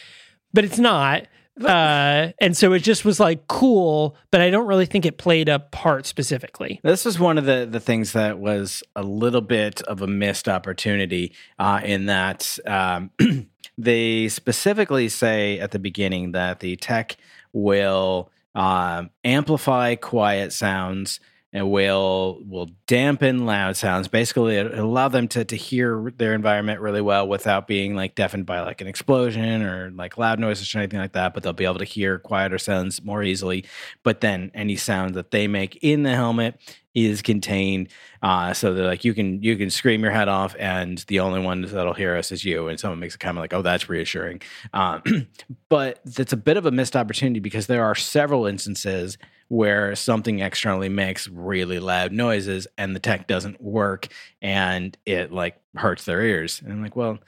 but 0.53 0.63
it's 0.63 0.79
not. 0.79 1.27
Uh, 1.61 2.31
and 2.39 2.57
so 2.57 2.73
it 2.73 2.79
just 2.79 3.05
was 3.05 3.19
like 3.19 3.47
cool, 3.47 4.17
but 4.31 4.41
I 4.41 4.49
don't 4.49 4.65
really 4.65 4.87
think 4.87 5.05
it 5.05 5.19
played 5.19 5.49
a 5.49 5.59
part 5.59 6.07
specifically. 6.07 6.79
This 6.83 7.05
was 7.05 7.19
one 7.19 7.37
of 7.37 7.45
the, 7.45 7.67
the 7.69 7.79
things 7.79 8.13
that 8.13 8.39
was 8.39 8.81
a 8.95 9.03
little 9.03 9.41
bit 9.41 9.81
of 9.83 10.01
a 10.01 10.07
missed 10.07 10.49
opportunity 10.49 11.35
uh, 11.59 11.79
in 11.83 12.07
that 12.07 12.57
um, 12.65 13.11
they 13.77 14.27
specifically 14.29 15.09
say 15.09 15.59
at 15.59 15.71
the 15.71 15.79
beginning 15.79 16.31
that 16.33 16.59
the 16.59 16.75
tech 16.75 17.17
will 17.51 18.31
um, 18.55 19.09
amplify 19.23 19.95
quiet 19.95 20.53
sounds 20.53 21.19
and 21.53 21.69
will 21.69 22.41
will 22.45 22.67
dampen 22.87 23.45
loud 23.45 23.77
sounds. 23.77 24.07
Basically, 24.07 24.57
it 24.57 24.73
allow 24.77 25.07
them 25.07 25.27
to 25.29 25.45
to 25.45 25.55
hear 25.55 26.11
their 26.17 26.33
environment 26.33 26.81
really 26.81 27.01
well 27.01 27.27
without 27.27 27.67
being 27.67 27.95
like 27.95 28.15
deafened 28.15 28.47
by 28.47 28.61
like 28.61 28.81
an 28.81 28.87
explosion 28.87 29.61
or 29.61 29.91
like 29.91 30.17
loud 30.17 30.39
noises 30.39 30.73
or 30.73 30.79
anything 30.79 30.99
like 30.99 31.13
that. 31.13 31.33
But 31.33 31.43
they'll 31.43 31.53
be 31.53 31.65
able 31.65 31.77
to 31.77 31.85
hear 31.85 32.17
quieter 32.17 32.57
sounds 32.57 33.03
more 33.03 33.21
easily. 33.21 33.65
But 34.01 34.21
then 34.21 34.49
any 34.55 34.75
sound 34.75 35.13
that 35.13 35.29
they 35.29 35.47
make 35.47 35.77
in 35.83 36.01
the 36.01 36.15
helmet 36.15 36.59
is 36.95 37.21
contained, 37.21 37.89
uh, 38.23 38.53
so 38.53 38.73
that 38.73 38.83
like 38.83 39.05
you 39.05 39.13
can 39.13 39.41
you 39.43 39.55
can 39.55 39.69
scream 39.69 40.01
your 40.01 40.11
head 40.11 40.27
off, 40.27 40.55
and 40.57 40.99
the 41.07 41.19
only 41.19 41.39
one 41.39 41.61
that'll 41.61 41.93
hear 41.93 42.15
us 42.15 42.31
is 42.31 42.43
you. 42.43 42.67
And 42.67 42.79
someone 42.79 42.99
makes 42.99 43.13
a 43.13 43.19
comment 43.19 43.41
like, 43.43 43.53
"Oh, 43.53 43.61
that's 43.61 43.89
reassuring." 43.89 44.41
Um, 44.73 45.27
but 45.69 45.99
that's 46.03 46.33
a 46.33 46.37
bit 46.37 46.57
of 46.57 46.65
a 46.65 46.71
missed 46.71 46.95
opportunity 46.95 47.39
because 47.39 47.67
there 47.67 47.83
are 47.83 47.95
several 47.95 48.47
instances 48.47 49.19
where 49.53 49.95
something 49.95 50.39
externally 50.39 50.89
makes 50.89 51.27
really 51.27 51.77
loud 51.77 52.11
noises 52.11 52.65
and 52.75 52.95
the 52.95 52.99
tech 52.99 53.27
doesn't 53.27 53.61
work 53.61 54.07
and 54.41 54.97
it 55.05 55.31
like 55.31 55.61
hurts 55.75 56.05
their 56.05 56.23
ears. 56.23 56.59
And 56.59 56.73
I'm 56.73 56.81
like, 56.81 56.95
well, 56.95 57.19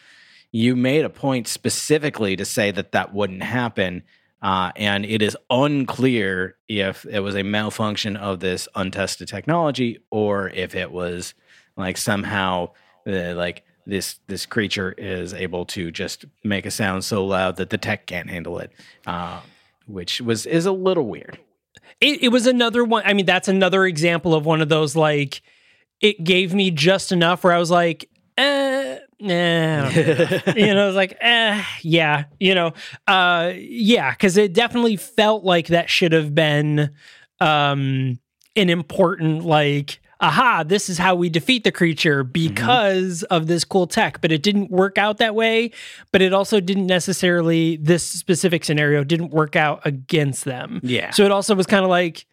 you 0.52 0.76
made 0.76 1.06
a 1.06 1.10
point 1.10 1.48
specifically 1.48 2.36
to 2.36 2.44
say 2.44 2.72
that 2.72 2.94
that 2.94 3.14
wouldn't 3.14 3.44
happen. 3.44 4.02
Uh, 4.42 4.72
and 4.76 5.06
it 5.06 5.22
is 5.22 5.38
unclear 5.52 6.56
if 6.68 7.06
it 7.06 7.20
was 7.20 7.36
a 7.36 7.44
malfunction 7.44 8.18
of 8.18 8.40
this 8.40 8.68
untested 8.74 9.28
technology 9.28 10.00
or 10.10 10.50
if 10.50 10.74
it 10.74 10.92
was 10.92 11.36
like 11.78 11.96
somehow 11.96 12.72
uh, 13.06 13.36
like 13.36 13.64
this 13.86 14.20
this 14.26 14.48
creature 14.48 14.96
is 14.98 15.32
able 15.32 15.64
to 15.64 15.92
just 15.92 16.26
make 16.44 16.66
a 16.66 16.72
sound 16.72 17.04
so 17.04 17.24
loud 17.24 17.58
that 17.58 17.70
the 17.70 17.78
tech 17.78 18.08
can't 18.08 18.32
handle 18.32 18.58
it, 18.58 18.72
uh, 19.06 19.42
which 19.86 20.22
was 20.22 20.48
is 20.48 20.66
a 20.66 20.72
little 20.72 21.06
weird. 21.06 21.38
It, 22.02 22.24
it 22.24 22.30
was 22.30 22.48
another 22.48 22.84
one. 22.84 23.04
I 23.06 23.14
mean, 23.14 23.26
that's 23.26 23.48
another 23.48 23.86
example 23.86 24.34
of 24.34 24.46
one 24.46 24.62
of 24.62 24.70
those 24.70 24.96
like 24.96 25.42
it 26.02 26.24
gave 26.24 26.54
me 26.54 26.72
just 26.72 27.12
enough 27.12 27.44
where 27.44 27.54
I 27.54 27.60
was 27.60 27.72
like, 27.72 28.10
eh, 28.38 29.00
nah, 29.20 29.88
I 29.88 29.94
don't 29.94 30.48
know. 30.48 30.54
you 30.56 30.74
know, 30.74 30.84
I 30.84 30.88
was 30.88 30.96
like, 30.96 31.18
eh, 31.22 31.64
yeah, 31.82 32.26
you 32.40 32.56
know, 32.56 32.74
uh, 33.08 33.54
yeah, 33.56 34.12
because 34.12 34.38
it 34.38 34.54
definitely 34.54 34.98
felt 34.98 35.44
like 35.44 35.68
that 35.68 35.90
should 35.90 36.12
have 36.12 36.36
been 36.36 36.92
um 37.42 38.20
an 38.56 38.70
important 38.70 39.44
like 39.44 40.00
aha 40.22 40.64
this 40.64 40.90
is 40.90 40.98
how 40.98 41.16
we 41.16 41.30
defeat 41.30 41.64
the 41.64 41.72
creature 41.72 42.24
mm-hmm. 42.24 42.32
because 42.32 43.24
of 43.24 43.48
this 43.48 43.64
cool 43.64 43.88
tech. 43.88 44.22
But 44.22 44.32
it 44.32 44.42
didn't 44.42 44.72
work 44.72 44.98
out 44.98 45.18
that 45.18 45.36
way. 45.36 45.72
But 46.12 46.22
it 46.22 46.34
also 46.34 46.60
didn't 46.60 46.88
necessarily 46.88 47.78
this 47.78 48.04
specific 48.04 48.64
scenario 48.64 49.04
didn't 49.04 49.32
work 49.32 49.56
out 49.56 49.82
against 49.86 50.46
them. 50.46 50.80
Yeah. 50.84 51.12
so 51.12 51.24
it 51.26 51.32
also 51.32 51.56
was 51.56 51.66
kind 51.66 51.84
of 51.84 51.90
like 51.90 52.26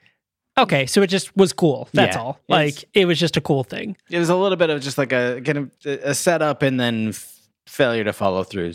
okay 0.58 0.86
so 0.86 1.02
it 1.02 1.08
just 1.08 1.34
was 1.36 1.52
cool. 1.52 1.88
That's 1.92 2.16
Yeah, 2.16 2.22
all. 2.22 2.40
Like 2.48 2.84
it 2.94 3.06
was 3.06 3.18
just 3.18 3.36
a 3.36 3.40
cool 3.40 3.64
thing. 3.64 3.96
It 4.10 4.18
was 4.18 4.28
a 4.28 4.36
little 4.36 4.56
bit 4.56 4.70
of 4.70 4.80
just 4.80 4.98
like 4.98 5.12
a 5.12 5.40
kind 5.44 5.58
of 5.58 5.70
a 5.84 6.14
setup 6.14 6.62
and 6.62 6.78
then 6.78 7.08
f- 7.08 7.40
failure 7.66 8.04
to 8.04 8.12
follow 8.12 8.44
through, 8.44 8.74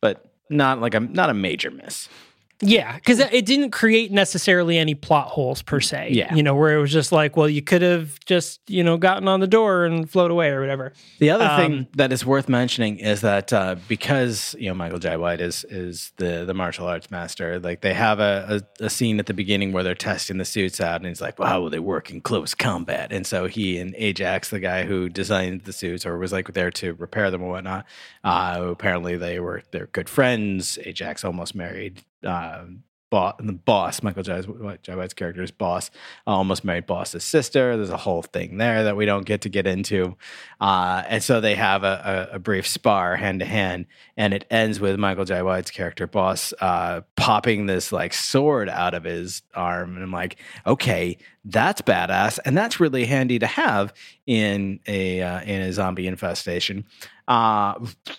but 0.00 0.30
not 0.50 0.80
like 0.80 0.94
a 0.94 1.00
not 1.00 1.30
a 1.30 1.34
major 1.34 1.70
miss. 1.70 2.08
Yeah, 2.60 2.94
because 2.96 3.18
it 3.18 3.44
didn't 3.46 3.70
create 3.72 4.12
necessarily 4.12 4.78
any 4.78 4.94
plot 4.94 5.28
holes 5.28 5.60
per 5.60 5.80
se. 5.80 6.10
Yeah. 6.12 6.34
you 6.34 6.42
know, 6.42 6.54
where 6.54 6.76
it 6.76 6.80
was 6.80 6.92
just 6.92 7.12
like, 7.12 7.36
well, 7.36 7.48
you 7.48 7.60
could 7.62 7.82
have 7.82 8.18
just 8.26 8.60
you 8.68 8.82
know 8.84 8.96
gotten 8.96 9.28
on 9.28 9.40
the 9.40 9.46
door 9.46 9.84
and 9.84 10.08
float 10.08 10.30
away 10.30 10.48
or 10.50 10.60
whatever. 10.60 10.92
The 11.18 11.30
other 11.30 11.44
Um, 11.44 11.56
thing 11.60 11.86
that 11.96 12.12
is 12.12 12.24
worth 12.24 12.48
mentioning 12.48 12.98
is 12.98 13.20
that 13.22 13.52
uh, 13.52 13.76
because 13.88 14.54
you 14.58 14.68
know 14.68 14.74
Michael 14.74 14.98
Jai 14.98 15.16
White 15.16 15.40
is 15.40 15.64
is 15.64 16.12
the 16.16 16.44
the 16.44 16.54
martial 16.54 16.86
arts 16.86 17.10
master, 17.10 17.58
like 17.58 17.80
they 17.80 17.94
have 17.94 18.20
a, 18.20 18.62
a, 18.80 18.84
a 18.84 18.90
scene 18.90 19.18
at 19.18 19.26
the 19.26 19.34
beginning 19.34 19.72
where 19.72 19.82
they're 19.82 19.94
testing 19.94 20.38
the 20.38 20.44
suits 20.44 20.80
out, 20.80 20.96
and 20.96 21.06
he's 21.06 21.20
like, 21.20 21.38
"Wow, 21.38 21.60
will 21.60 21.70
they 21.70 21.80
work 21.80 22.10
in 22.10 22.20
close 22.20 22.54
combat?" 22.54 23.12
And 23.12 23.26
so 23.26 23.46
he 23.46 23.78
and 23.78 23.94
Ajax, 23.96 24.50
the 24.50 24.60
guy 24.60 24.84
who 24.84 25.08
designed 25.08 25.64
the 25.64 25.72
suits 25.72 26.06
or 26.06 26.16
was 26.18 26.32
like 26.32 26.52
there 26.54 26.70
to 26.70 26.94
repair 26.94 27.30
them 27.30 27.42
or 27.42 27.50
whatnot, 27.50 27.84
uh, 28.22 28.58
apparently 28.70 29.16
they 29.16 29.40
were 29.40 29.62
they're 29.72 29.88
good 29.88 30.08
friends. 30.08 30.78
Ajax 30.84 31.24
almost 31.24 31.54
married. 31.54 32.02
Um, 32.24 32.84
Boss, 33.10 33.36
the 33.38 33.52
boss, 33.52 34.02
Michael 34.02 34.24
J. 34.24 34.42
J. 34.82 34.94
White's 34.96 35.14
character's 35.14 35.52
boss, 35.52 35.88
uh, 36.26 36.30
almost 36.30 36.64
married 36.64 36.86
Boss's 36.86 37.22
sister. 37.22 37.76
There's 37.76 37.90
a 37.90 37.96
whole 37.96 38.22
thing 38.22 38.56
there 38.56 38.82
that 38.82 38.96
we 38.96 39.06
don't 39.06 39.24
get 39.24 39.42
to 39.42 39.48
get 39.48 39.68
into. 39.68 40.16
Uh, 40.60 41.04
and 41.06 41.22
so 41.22 41.40
they 41.40 41.54
have 41.54 41.84
a, 41.84 42.28
a, 42.32 42.36
a 42.36 42.38
brief 42.40 42.66
spar 42.66 43.14
hand 43.14 43.38
to 43.38 43.46
hand, 43.46 43.86
and 44.16 44.32
it 44.32 44.44
ends 44.50 44.78
with 44.78 44.98
Michael 44.98 45.24
Jai 45.24 45.42
White's 45.42 45.70
character, 45.70 46.06
Boss, 46.06 46.54
uh, 46.60 47.00
popping 47.16 47.66
this 47.66 47.90
like 47.90 48.12
sword 48.12 48.68
out 48.68 48.94
of 48.94 49.04
his 49.04 49.42
arm. 49.54 49.94
And 49.94 50.04
I'm 50.04 50.12
like, 50.12 50.36
okay, 50.66 51.18
that's 51.44 51.82
badass, 51.82 52.38
and 52.44 52.56
that's 52.56 52.78
really 52.78 53.04
handy 53.04 53.38
to 53.38 53.46
have 53.46 53.92
in 54.26 54.80
a 54.86 55.20
uh, 55.20 55.40
in 55.42 55.62
a 55.62 55.72
zombie 55.72 56.06
infestation. 56.06 56.84
Uh, 57.26 57.74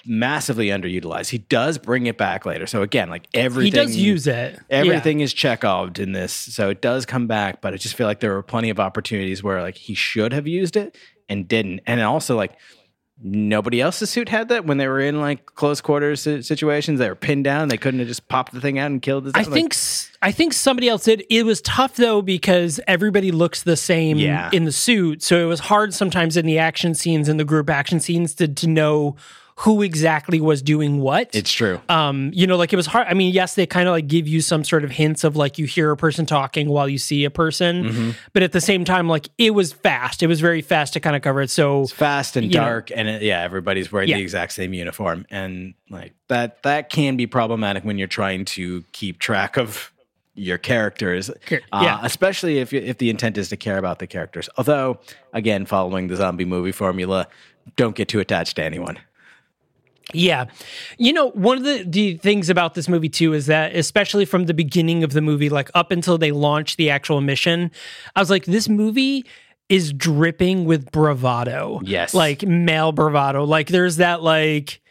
massively 0.05 0.67
underutilized. 0.67 1.29
He 1.29 1.37
does 1.37 1.77
bring 1.77 2.07
it 2.07 2.17
back 2.17 2.45
later. 2.45 2.65
So 2.65 2.81
again, 2.81 3.09
like 3.09 3.27
everything 3.35 3.71
He 3.71 3.85
does 3.85 3.95
use 3.95 4.25
it. 4.25 4.59
Everything 4.69 5.19
is 5.19 5.31
Chekhoved 5.33 5.99
in 5.99 6.11
this, 6.11 6.33
so 6.33 6.69
it 6.69 6.81
does 6.81 7.05
come 7.05 7.27
back. 7.27 7.61
But 7.61 7.73
I 7.73 7.77
just 7.77 7.95
feel 7.95 8.07
like 8.07 8.19
there 8.19 8.33
were 8.33 8.43
plenty 8.43 8.69
of 8.69 8.79
opportunities 8.79 9.43
where 9.43 9.61
like 9.61 9.77
he 9.77 9.93
should 9.93 10.33
have 10.33 10.47
used 10.47 10.75
it 10.75 10.97
and 11.29 11.47
didn't. 11.47 11.81
And 11.85 12.01
also 12.01 12.35
like 12.35 12.57
nobody 13.21 13.79
else's 13.81 14.09
suit 14.09 14.27
had 14.29 14.49
that 14.49 14.65
when 14.65 14.77
they 14.77 14.87
were 14.87 14.99
in 14.99 15.21
like 15.21 15.45
close 15.55 15.79
quarters 15.81 16.21
situations. 16.21 16.99
They 16.99 17.07
were 17.09 17.15
pinned 17.15 17.43
down. 17.45 17.69
They 17.69 17.77
couldn't 17.77 17.99
have 17.99 18.07
just 18.09 18.27
popped 18.27 18.53
the 18.53 18.59
thing 18.61 18.77
out 18.77 18.87
and 18.91 19.01
killed. 19.01 19.23
The 19.25 19.31
I 19.35 19.43
like- 19.43 19.51
think 19.51 19.75
I 20.21 20.31
think 20.31 20.53
somebody 20.53 20.89
else 20.89 21.03
did. 21.05 21.23
It 21.29 21.43
was 21.45 21.61
tough 21.61 21.95
though 21.95 22.21
because 22.21 22.79
everybody 22.87 23.31
looks 23.31 23.63
the 23.63 23.77
same 23.77 24.17
Yeah. 24.17 24.49
in 24.51 24.65
the 24.65 24.71
suit, 24.71 25.23
so 25.23 25.41
it 25.43 25.45
was 25.45 25.61
hard 25.61 25.93
sometimes 25.93 26.35
in 26.35 26.45
the 26.45 26.59
action 26.59 26.93
scenes 26.93 27.29
in 27.29 27.37
the 27.37 27.45
group 27.45 27.69
action 27.69 27.99
scenes 27.99 28.33
to 28.35 28.47
to 28.47 28.67
know 28.67 29.15
who 29.59 29.81
exactly 29.81 30.41
was 30.41 30.61
doing 30.61 30.99
what. 30.99 31.29
it's 31.33 31.51
true. 31.51 31.79
um, 31.87 32.29
you 32.33 32.45
know, 32.45 32.57
like 32.57 32.73
it 32.73 32.75
was 32.75 32.87
hard. 32.87 33.07
I 33.07 33.13
mean, 33.13 33.33
yes, 33.33 33.55
they 33.55 33.65
kind 33.65 33.87
of 33.87 33.93
like 33.93 34.05
give 34.07 34.27
you 34.27 34.41
some 34.41 34.65
sort 34.65 34.83
of 34.83 34.91
hints 34.91 35.23
of 35.23 35.37
like 35.37 35.57
you 35.57 35.65
hear 35.65 35.91
a 35.91 35.97
person 35.97 36.25
talking 36.25 36.67
while 36.67 36.89
you 36.89 36.97
see 36.97 37.23
a 37.23 37.29
person, 37.31 37.83
Mm-hmm. 37.85 38.09
but 38.33 38.43
at 38.43 38.51
the 38.51 38.59
same 38.59 38.83
time, 38.83 39.07
like 39.07 39.29
it 39.37 39.51
was 39.51 39.71
fast. 39.71 40.21
It 40.21 40.27
was 40.27 40.41
very 40.41 40.61
fast 40.61 40.91
to 40.93 40.99
kind 40.99 41.15
of 41.15 41.21
cover 41.21 41.41
it. 41.41 41.49
So 41.49 41.83
It's 41.83 41.93
fast 41.93 42.35
and 42.35 42.47
you 42.51 42.57
know. 42.59 42.65
dark, 42.65 42.91
and 42.93 43.07
it, 43.07 43.21
yeah, 43.21 43.41
everybody's 43.43 43.91
wearing 43.91 44.09
Yeah. 44.09 44.17
the 44.17 44.23
exact 44.23 44.51
same 44.51 44.73
uniform, 44.73 45.25
and 45.31 45.73
like 45.89 46.13
that 46.27 46.61
that 46.63 46.89
can 46.89 47.15
be 47.15 47.25
problematic 47.25 47.85
when 47.85 47.97
you're 47.97 48.07
trying 48.09 48.43
to 48.45 48.83
keep 48.91 49.19
track 49.19 49.57
of 49.57 49.93
your 50.33 50.57
characters, 50.57 51.31
Char- 51.47 51.61
uh, 51.71 51.79
yeah. 51.81 51.99
especially 52.03 52.57
if 52.59 52.73
you- 52.73 52.81
if 52.81 52.97
the 52.97 53.09
intent 53.09 53.37
is 53.37 53.47
to 53.47 53.55
care 53.55 53.77
about 53.77 53.99
the 53.99 54.07
characters. 54.07 54.49
Although, 54.57 54.99
again, 55.31 55.65
following 55.65 56.07
the 56.07 56.17
zombie 56.17 56.43
movie 56.43 56.73
formula, 56.73 57.27
don't 57.77 57.95
get 57.95 58.09
too 58.09 58.19
attached 58.19 58.57
to 58.57 58.63
anyone. 58.63 58.97
Yeah. 60.13 60.45
You 60.97 61.13
know, 61.13 61.31
one 61.31 61.57
of 61.57 61.63
the, 61.63 61.83
the 61.83 62.17
things 62.17 62.49
about 62.49 62.73
this 62.73 62.87
movie 62.87 63.09
too 63.09 63.33
is 63.33 63.47
that 63.47 63.75
especially 63.75 64.25
from 64.25 64.45
the 64.45 64.53
beginning 64.53 65.03
of 65.03 65.13
the 65.13 65.21
movie, 65.21 65.49
like 65.49 65.69
up 65.73 65.91
until 65.91 66.17
they 66.17 66.31
launch 66.31 66.77
the 66.77 66.89
actual 66.89 67.21
mission, 67.21 67.71
I 68.15 68.19
was 68.19 68.29
like, 68.29 68.45
this 68.45 68.69
movie 68.69 69.25
is 69.67 69.91
dripping 69.93 70.65
with 70.65 70.91
bravado. 70.91 71.81
Yes. 71.83 72.13
Like 72.13 72.43
male 72.43 72.91
bravado. 72.91 73.43
Like 73.43 73.67
there's 73.67 73.97
that 73.97 74.21
like 74.21 74.81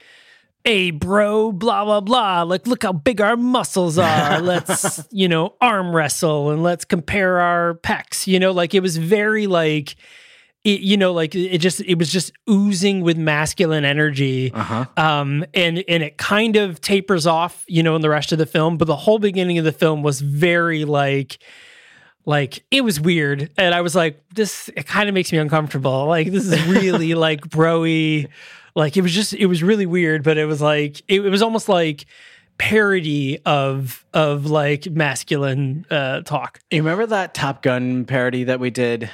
Hey 0.67 0.91
bro, 0.93 1.53
blah 1.53 1.85
blah 1.85 2.01
blah. 2.01 2.43
Like, 2.43 2.67
look 2.67 2.85
how 2.85 2.93
big 2.95 3.21
our 3.21 3.37
muscles 3.37 3.99
are. 3.99 4.41
Let's, 4.41 5.07
you 5.11 5.29
know, 5.29 5.57
arm 5.61 5.95
wrestle 5.95 6.51
and 6.53 6.63
let's 6.63 6.87
compare 6.87 7.39
our 7.39 7.75
pecs. 7.75 8.27
You 8.27 8.41
know, 8.41 8.51
like 8.51 8.73
it 8.73 8.81
was 8.81 8.97
very 8.97 9.47
like 9.47 9.95
it, 10.65 10.81
you 10.81 10.97
know, 10.97 11.13
like 11.13 11.35
it 11.35 11.59
just 11.59 11.81
it 11.83 11.97
was 11.99 12.11
just 12.11 12.33
oozing 12.49 13.03
with 13.03 13.17
masculine 13.19 13.85
energy 13.85 14.51
Uh-huh. 14.55 14.87
um, 14.97 15.45
and 15.53 15.85
and 15.89 16.03
it 16.03 16.17
kind 16.17 16.57
of 16.57 16.81
tapers 16.81 17.27
off, 17.27 17.65
you 17.69 17.83
know, 17.83 17.95
in 17.97 18.03
the 18.03 18.09
rest 18.09 18.33
of 18.33 18.39
the 18.39 18.47
film. 18.47 18.79
But 18.79 18.87
the 18.87 18.97
whole 18.97 19.19
beginning 19.19 19.59
of 19.59 19.65
the 19.65 19.73
film 19.73 20.03
was 20.03 20.21
very 20.23 20.85
like, 20.87 21.39
like 22.25 22.65
it 22.71 22.83
was 22.83 22.99
weird, 22.99 23.51
and 23.59 23.75
I 23.75 23.83
was 23.83 23.95
like, 23.95 24.23
this 24.35 24.71
it 24.77 24.87
kind 24.87 25.09
of 25.11 25.15
makes 25.15 25.31
me 25.33 25.39
uncomfortable. 25.39 26.07
Like 26.07 26.33
this 26.33 26.47
is 26.47 26.67
really 26.67 27.15
like 27.27 27.43
broy, 27.43 28.29
like 28.75 28.97
it 28.97 29.03
was 29.03 29.13
just 29.13 29.35
it 29.35 29.47
was 29.47 29.63
really 29.63 29.85
weird, 29.87 30.23
but 30.23 30.39
it 30.39 30.47
was 30.47 30.63
like 30.63 31.03
it, 31.09 31.21
it 31.21 31.29
was 31.31 31.43
almost 31.43 31.69
like 31.69 32.07
parody 32.57 33.39
of 33.45 34.05
of 34.15 34.47
like 34.47 34.87
masculine 34.91 35.85
uh 35.91 36.21
talk. 36.23 36.61
You 36.71 36.79
remember 36.83 37.05
that 37.07 37.35
Top 37.35 37.63
Gun 37.63 38.05
parody 38.07 38.45
that 38.45 38.61
we 38.61 38.71
did 38.71 39.11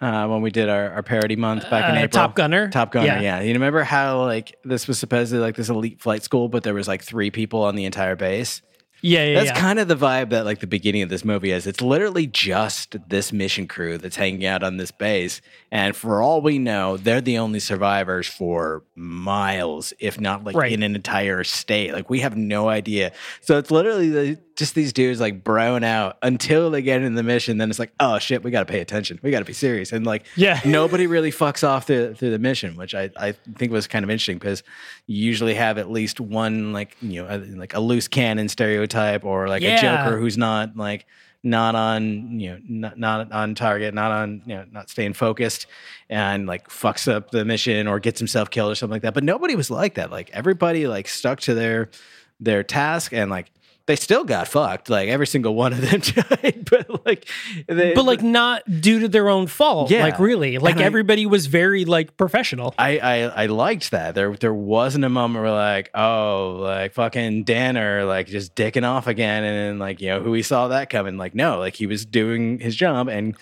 uh, 0.00 0.26
when 0.26 0.42
we 0.42 0.50
did 0.50 0.68
our, 0.68 0.90
our 0.90 1.02
parody 1.02 1.36
month 1.36 1.68
back 1.70 1.88
in 1.88 1.96
Uh, 1.96 2.00
April? 2.00 2.08
Top 2.10 2.34
Gunner? 2.34 2.68
Top 2.70 2.92
Gunner, 2.92 3.06
Yeah. 3.06 3.20
yeah. 3.20 3.40
You 3.40 3.52
remember 3.54 3.82
how 3.84 4.22
like 4.24 4.56
this 4.64 4.86
was 4.88 4.98
supposedly 4.98 5.42
like 5.42 5.56
this 5.56 5.68
elite 5.68 6.00
flight 6.00 6.22
school, 6.22 6.48
but 6.48 6.62
there 6.62 6.74
was 6.74 6.88
like 6.88 7.02
three 7.02 7.30
people 7.30 7.62
on 7.62 7.74
the 7.76 7.84
entire 7.84 8.16
base? 8.16 8.60
Yeah, 9.06 9.22
yeah, 9.26 9.34
That's 9.34 9.48
yeah. 9.50 9.60
kind 9.60 9.78
of 9.78 9.86
the 9.86 9.96
vibe 9.96 10.30
that 10.30 10.46
like 10.46 10.60
the 10.60 10.66
beginning 10.66 11.02
of 11.02 11.10
this 11.10 11.26
movie 11.26 11.50
is. 11.52 11.66
It's 11.66 11.82
literally 11.82 12.26
just 12.26 12.96
this 13.06 13.34
mission 13.34 13.68
crew 13.68 13.98
that's 13.98 14.16
hanging 14.16 14.46
out 14.46 14.62
on 14.62 14.78
this 14.78 14.90
base, 14.92 15.42
and 15.70 15.94
for 15.94 16.22
all 16.22 16.40
we 16.40 16.58
know, 16.58 16.96
they're 16.96 17.20
the 17.20 17.36
only 17.36 17.60
survivors 17.60 18.26
for 18.26 18.82
miles, 18.94 19.92
if 19.98 20.18
not 20.18 20.44
like 20.44 20.56
Right. 20.56 20.72
in 20.72 20.82
an 20.82 20.94
entire 20.94 21.44
state. 21.44 21.92
Like 21.92 22.08
we 22.08 22.20
have 22.20 22.34
no 22.34 22.70
idea. 22.70 23.12
So 23.42 23.58
it's 23.58 23.70
literally 23.70 24.08
the, 24.08 24.38
just 24.56 24.74
these 24.76 24.92
dudes 24.92 25.20
like 25.20 25.42
broing 25.42 25.84
out 25.84 26.16
until 26.22 26.70
they 26.70 26.80
get 26.80 27.02
in 27.02 27.14
the 27.16 27.22
mission. 27.24 27.58
Then 27.58 27.70
it's 27.70 27.78
like, 27.78 27.92
oh 27.98 28.18
shit, 28.20 28.44
we 28.44 28.50
got 28.52 28.60
to 28.66 28.70
pay 28.72 28.80
attention. 28.80 29.18
We 29.22 29.30
got 29.32 29.40
to 29.40 29.44
be 29.44 29.52
serious. 29.52 29.90
And 29.92 30.06
like, 30.06 30.24
Yeah. 30.36 30.60
nobody 30.66 31.06
really 31.08 31.32
fucks 31.32 31.66
off 31.66 31.86
through, 31.88 32.14
through 32.14 32.30
the 32.30 32.38
mission, 32.38 32.76
which 32.76 32.94
I, 32.94 33.10
I 33.16 33.32
think 33.32 33.72
was 33.72 33.86
kind 33.88 34.04
of 34.04 34.10
interesting 34.10 34.38
because 34.38 34.62
you 35.06 35.24
usually 35.26 35.54
have 35.54 35.76
at 35.78 35.90
least 35.90 36.20
one 36.20 36.72
like 36.72 36.96
you 37.02 37.22
know 37.22 37.28
a- 37.28 37.38
like 37.56 37.74
a 37.74 37.80
loose 37.80 38.06
cannon 38.06 38.48
stereotype 38.48 39.24
or 39.24 39.48
like 39.48 39.62
Yeah. 39.62 39.78
a 39.78 39.80
Joker 40.04 40.18
who's 40.18 40.38
not 40.38 40.76
like 40.76 41.06
not 41.42 41.74
on 41.74 42.38
you 42.40 42.50
know 42.50 42.58
not, 42.68 42.98
not 42.98 43.32
on 43.32 43.54
target, 43.56 43.92
not 43.92 44.12
on 44.12 44.40
you 44.46 44.54
know 44.54 44.64
not 44.70 44.88
staying 44.88 45.14
focused, 45.14 45.66
and 46.08 46.46
like 46.46 46.68
fucks 46.68 47.06
up 47.12 47.32
the 47.32 47.44
mission 47.44 47.86
or 47.88 47.98
gets 48.00 48.18
himself 48.20 48.50
killed 48.50 48.70
or 48.72 48.74
something 48.76 48.94
like 48.94 49.02
that. 49.02 49.14
But 49.14 49.24
nobody 49.24 49.54
was 49.56 49.70
like 49.70 49.94
that. 49.94 50.10
Like 50.10 50.30
everybody 50.32 50.86
like 50.86 51.08
stuck 51.08 51.40
to 51.40 51.54
their 51.54 51.90
their 52.38 52.62
task 52.62 53.12
and 53.12 53.30
like. 53.30 53.50
They 53.86 53.96
still 53.96 54.24
got 54.24 54.48
fucked. 54.48 54.88
Like 54.88 55.10
every 55.10 55.26
single 55.26 55.54
one 55.54 55.74
of 55.74 55.82
them 55.82 56.00
died, 56.40 56.66
but 56.70 57.04
like, 57.04 57.28
they, 57.68 57.92
but 57.92 58.06
like 58.06 58.22
not 58.22 58.62
due 58.80 59.00
to 59.00 59.08
their 59.08 59.28
own 59.28 59.46
fault. 59.46 59.90
Yeah. 59.90 60.04
Like 60.04 60.18
really. 60.18 60.56
Like 60.56 60.76
And 60.76 60.82
I- 60.82 60.86
everybody 60.86 61.26
was 61.26 61.46
very 61.46 61.84
like 61.84 62.16
professional. 62.16 62.74
I, 62.78 62.98
I 62.98 63.16
I 63.42 63.46
liked 63.46 63.90
that. 63.90 64.14
There 64.14 64.34
there 64.36 64.54
wasn't 64.54 65.04
a 65.04 65.10
moment 65.10 65.44
where 65.44 65.52
like, 65.52 65.90
oh, 65.94 66.60
like 66.62 66.94
fucking 66.94 67.44
Danner 67.44 68.04
like 68.06 68.26
just 68.26 68.54
dicking 68.54 68.88
off 68.88 69.06
again 69.06 69.44
and 69.44 69.56
then 69.56 69.78
like, 69.78 70.00
you 70.00 70.08
know, 70.08 70.20
who 70.20 70.32
he 70.32 70.42
saw 70.42 70.68
that 70.68 70.88
coming. 70.88 71.18
Like, 71.18 71.34
no, 71.34 71.58
like 71.58 71.74
he 71.74 71.86
was 71.86 72.06
doing 72.06 72.60
his 72.60 72.74
job 72.74 73.08
and 73.08 73.36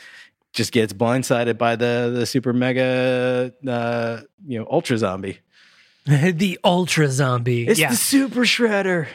just 0.52 0.72
gets 0.72 0.92
blindsided 0.92 1.56
by 1.56 1.76
the 1.76 2.12
the 2.14 2.26
super 2.26 2.52
mega 2.52 3.52
uh 3.66 4.20
you 4.46 4.58
know 4.58 4.66
ultra 4.68 4.98
zombie. 4.98 5.38
the 6.04 6.58
ultra 6.64 7.08
zombie. 7.08 7.66
It's 7.68 7.78
yeah. 7.78 7.90
the 7.90 7.96
super 7.96 8.40
shredder. 8.40 9.06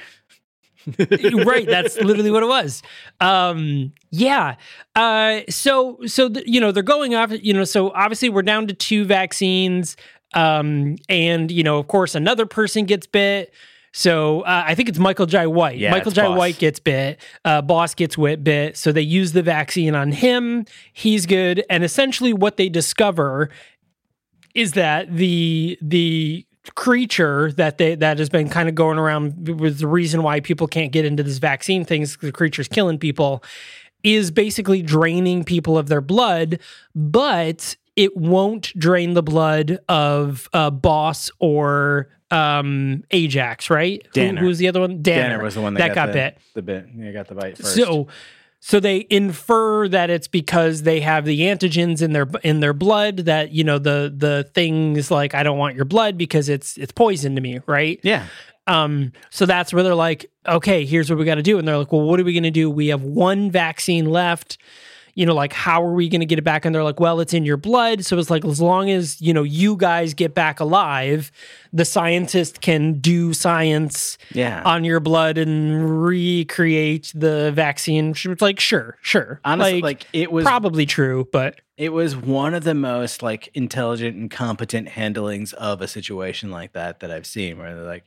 right 1.46 1.68
that's 1.68 1.98
literally 1.98 2.32
what 2.32 2.44
it 2.44 2.48
was 2.48 2.82
um 3.20 3.92
yeah 4.12 4.56
uh 4.96 5.42
so 5.50 5.98
so 6.06 6.30
you 6.46 6.62
know 6.62 6.72
they're 6.72 6.84
going 6.84 7.14
off 7.14 7.32
you 7.42 7.54
know 7.54 7.64
so 7.64 7.92
obviously 7.92 8.30
we're 8.30 8.42
down 8.42 8.68
to 8.68 8.74
two 8.74 9.04
vaccines 9.04 9.98
um 10.34 10.96
and 11.10 11.52
you 11.52 11.64
know 11.64 11.78
of 11.78 11.88
course 11.88 12.16
another 12.16 12.46
person 12.46 12.86
gets 12.86 13.06
bit 13.06 13.54
so 13.94 14.42
uh, 14.42 14.64
I 14.68 14.76
think 14.76 14.90
it's 14.90 15.00
Michael 15.00 15.26
Jai 15.26 15.48
White. 15.48 15.80
Yeah, 15.80 15.90
Michael 15.90 16.10
it's 16.10 16.16
J. 16.18 16.22
Boss. 16.22 16.38
White 16.38 16.60
gets 16.60 16.80
bit. 16.80 17.20
Uh, 17.44 17.64
Boss 17.64 17.96
gets 17.96 18.16
wit 18.16 18.44
bit. 18.44 18.78
So 18.78 18.92
they 18.92 19.02
use 19.02 19.32
the 19.32 19.42
vaccine 19.42 19.96
on 19.96 20.12
him. 20.12 20.66
He's 20.94 21.26
good. 21.26 21.66
And 21.68 21.84
essentially, 21.84 22.32
what 22.32 22.58
they 22.58 22.70
discover 22.70 23.50
is 24.54 24.74
that 24.74 25.16
the 25.16 25.80
the 25.82 26.46
creature 26.76 27.52
that 27.54 27.78
they 27.78 27.96
that 27.96 28.20
has 28.20 28.30
been 28.30 28.50
kind 28.50 28.70
of 28.70 28.76
going 28.76 28.98
around 28.98 29.60
with 29.60 29.80
the 29.80 29.88
reason 29.88 30.24
why 30.24 30.40
people 30.40 30.68
can't 30.68 30.92
get 30.92 31.06
into 31.06 31.24
this 31.24 31.38
vaccine 31.38 31.84
things 31.86 32.18
the 32.18 32.32
creature's 32.32 32.68
killing 32.68 32.98
people 33.00 33.44
is 34.04 34.32
basically 34.32 34.82
draining 34.82 35.44
people 35.44 35.78
of 35.78 35.88
their 35.88 36.02
blood 36.02 36.60
but 36.96 37.76
it 37.96 38.16
won't 38.16 38.78
drain 38.78 39.14
the 39.14 39.24
blood 39.24 39.80
of 39.90 40.48
uh, 40.54 40.70
boss 40.70 41.32
or 41.40 42.10
um 42.32 43.04
ajax 43.12 43.70
right 43.70 44.04
Who- 44.08 44.12
Danner. 44.14 44.42
who's 44.42 44.58
the 44.58 44.68
other 44.68 44.82
one 44.82 45.02
danner, 45.02 45.30
Danner 45.30 45.44
was 45.44 45.56
the 45.56 45.62
one 45.62 45.74
that, 45.76 45.96
got, 45.96 46.08
the, 46.08 46.14
bit 46.14 46.38
The 46.54 46.62
bit. 46.62 46.86
Yeah, 46.96 47.12
got 47.12 47.28
the 47.28 47.36
bite 47.36 47.58
first. 47.58 47.76
so 47.76 48.08
so 48.60 48.80
they 48.80 49.06
infer 49.10 49.88
that 49.88 50.10
it's 50.10 50.28
because 50.28 50.82
they 50.82 51.00
have 51.00 51.26
the 51.26 51.42
antigens 51.42 52.02
in 52.02 52.14
their 52.14 52.28
in 52.44 52.60
their 52.60 52.74
blood 52.74 53.18
that 53.18 53.52
you 53.52 53.64
know 53.64 53.80
the 53.80 54.14
the 54.16 54.50
things 54.54 55.12
like 55.12 55.34
I 55.34 55.44
don't 55.44 55.58
want 55.58 55.76
your 55.76 55.86
blood 55.86 56.18
because 56.18 56.50
it's 56.50 56.78
it's 56.78 56.92
poison 56.92 57.36
to 57.36 57.42
me, 57.42 57.60
right? 57.66 58.00
yeah. 58.04 58.26
Um 58.66 59.14
so 59.30 59.46
that's 59.46 59.74
where 59.74 59.84
they're 59.84 59.96
like, 59.96 60.30
okay, 60.48 60.86
here's 60.86 61.10
what 61.10 61.18
we 61.18 61.26
got 61.26 61.36
to 61.36 61.44
do 61.44 61.58
and 61.58 61.68
they're 61.68 61.78
like, 61.78 61.92
well, 61.92 62.02
what 62.02 62.20
are 62.20 62.24
we 62.24 62.34
going 62.34 62.44
to 62.44 62.52
do? 62.52 62.70
We 62.70 62.88
have 62.88 63.04
one 63.04 63.50
vaccine 63.50 64.06
left. 64.10 64.58
You 65.18 65.26
know, 65.26 65.34
like 65.34 65.52
how 65.52 65.84
are 65.84 65.94
we 65.94 66.10
going 66.10 66.20
to 66.20 66.28
get 66.28 66.38
it 66.38 66.44
back? 66.44 66.64
And 66.64 66.76
they're 66.76 66.84
like, 66.84 67.00
well, 67.00 67.20
it's 67.20 67.34
in 67.34 67.44
your 67.44 67.58
blood. 67.58 68.06
So 68.06 68.20
it's 68.20 68.30
like 68.30 68.46
as 68.46 68.62
long 68.62 68.92
as, 68.92 69.20
you 69.20 69.34
know, 69.34 69.42
you 69.42 69.76
guys 69.76 70.14
get 70.14 70.36
back 70.36 70.60
alive, 70.60 71.32
the 71.74 71.86
scientist 71.86 72.62
can 72.62 73.00
do 73.00 73.34
science 73.34 74.20
Yeah. 74.32 74.62
on 74.64 74.84
your 74.84 75.00
blood 75.00 75.40
and 75.40 76.04
recreate 76.04 77.12
the 77.16 77.52
vaccine. 77.52 78.14
She 78.14 78.28
was 78.28 78.42
like, 78.42 78.60
sure, 78.60 78.98
sure. 79.02 79.42
Honestly, 79.44 79.82
like, 79.82 80.06
it 80.14 80.32
was 80.32 80.46
probably 80.46 80.86
true, 80.86 81.28
but 81.32 81.62
It 81.78 81.94
was 81.94 82.16
one 82.16 82.54
of 82.54 82.64
the 82.64 82.76
most 82.76 83.24
like 83.24 83.50
intelligent 83.56 84.16
and 84.18 84.30
competent 84.30 84.90
handlings 84.90 85.52
of 85.54 85.82
a 85.82 85.88
situation 85.88 86.52
like 86.52 86.74
that 86.74 87.00
that 87.00 87.10
I've 87.10 87.26
seen 87.26 87.58
where 87.58 87.74
they're 87.74 87.84
like, 87.86 88.04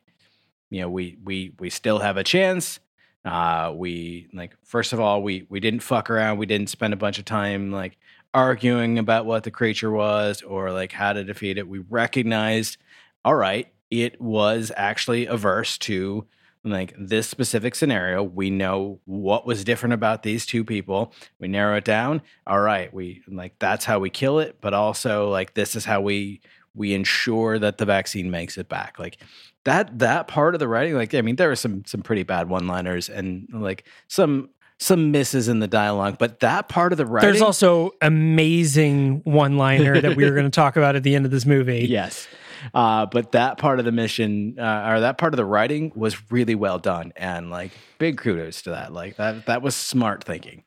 you 0.71 0.81
know, 0.81 0.89
we 0.89 1.19
we 1.25 1.53
we 1.59 1.71
still 1.71 1.99
have 1.99 2.17
a 2.17 2.23
chance. 2.23 2.79
Uh 3.25 3.73
we 3.75 4.29
like 4.33 4.57
first 4.65 4.93
of 4.93 5.01
all, 5.01 5.23
we 5.23 5.47
we 5.49 5.61
didn't 5.61 5.81
fuck 5.81 6.11
around. 6.11 6.39
We 6.39 6.47
didn't 6.47 6.69
spend 6.71 6.95
a 6.95 6.97
bunch 6.97 7.19
of 7.19 7.25
time 7.25 7.71
like 7.71 7.99
arguing 8.33 8.99
about 8.99 9.27
what 9.27 9.45
the 9.45 9.51
creature 9.51 9.91
was 9.91 10.43
or 10.43 10.73
like 10.73 10.93
how 10.93 11.13
to 11.13 11.25
defeat 11.25 11.59
it. 11.59 11.69
We 11.69 11.81
recognized, 11.81 12.79
all 13.25 13.35
right, 13.35 13.67
it 13.91 14.21
was 14.21 14.71
actually 14.77 15.27
averse 15.27 15.77
to 15.79 16.27
like 16.65 16.95
this 16.99 17.29
specific 17.29 17.75
scenario. 17.75 18.23
We 18.23 18.51
know 18.51 19.01
what 19.07 19.47
was 19.47 19.65
different 19.65 19.95
about 19.95 20.23
these 20.23 20.45
two 20.45 20.65
people. 20.65 21.15
We 21.39 21.49
narrow 21.49 21.77
it 21.77 21.85
down. 21.85 22.23
All 22.47 22.61
right, 22.61 22.93
we 22.93 23.23
like 23.29 23.59
that's 23.59 23.85
how 23.85 23.99
we 23.99 24.11
kill 24.11 24.39
it, 24.39 24.59
but 24.61 24.75
also 24.75 25.31
like 25.31 25.55
this 25.55 25.75
is 25.75 25.85
how 25.85 26.01
we 26.01 26.41
we 26.75 26.95
ensure 26.95 27.59
that 27.59 27.79
the 27.79 27.85
vaccine 27.87 28.31
makes 28.31 28.57
it 28.59 28.69
back. 28.69 28.99
Like 28.99 29.19
that 29.65 29.99
that 29.99 30.29
part 30.29 30.55
of 30.55 30.59
the 30.59 30.69
writing, 30.69 30.95
like 30.95 31.15
I 31.15 31.23
mean, 31.23 31.37
there 31.37 31.49
were 31.49 31.57
some 31.57 31.85
some 31.87 32.03
pretty 32.03 32.23
bad 32.23 32.49
one 32.49 32.67
liners 32.67 33.09
and 33.09 33.49
like 33.53 33.85
some 34.09 34.51
some 34.79 35.11
misses 35.11 35.49
in 35.49 35.59
the 35.59 35.69
dialogue, 35.69 36.17
but 36.19 36.41
that 36.41 36.69
part 36.69 36.93
of 36.93 36.99
the 36.99 37.05
writing, 37.05 37.29
There's 37.29 37.43
also 37.43 37.91
amazing 38.01 39.21
one 39.25 39.59
liner 39.59 40.01
that 40.01 40.17
we 40.17 40.25
were 40.25 40.31
going 40.31 40.45
to 40.45 40.51
talk 40.51 40.77
about 40.77 40.97
at 40.97 41.03
the 41.03 41.15
end 41.15 41.27
of 41.27 41.31
this 41.31 41.45
movie. 41.45 41.87
yes. 41.89 42.27
Uh, 42.73 43.05
but 43.07 43.33
that 43.33 43.59
part 43.59 43.79
of 43.79 43.85
the 43.85 43.93
mission 43.93 44.59
uh, 44.59 44.91
or 44.91 45.01
that 45.01 45.19
part 45.19 45.35
of 45.35 45.37
the 45.37 45.45
writing 45.45 45.93
was 45.95 46.31
really 46.31 46.55
well 46.55 46.79
done, 46.79 47.13
and 47.17 47.51
like 47.51 47.73
big 47.99 48.19
kudos 48.19 48.63
to 48.63 48.71
that. 48.71 48.93
Like 48.93 49.17
that 49.17 49.47
that 49.47 49.63
was 49.63 49.75
smart 49.77 50.25
thinking. 50.25 50.65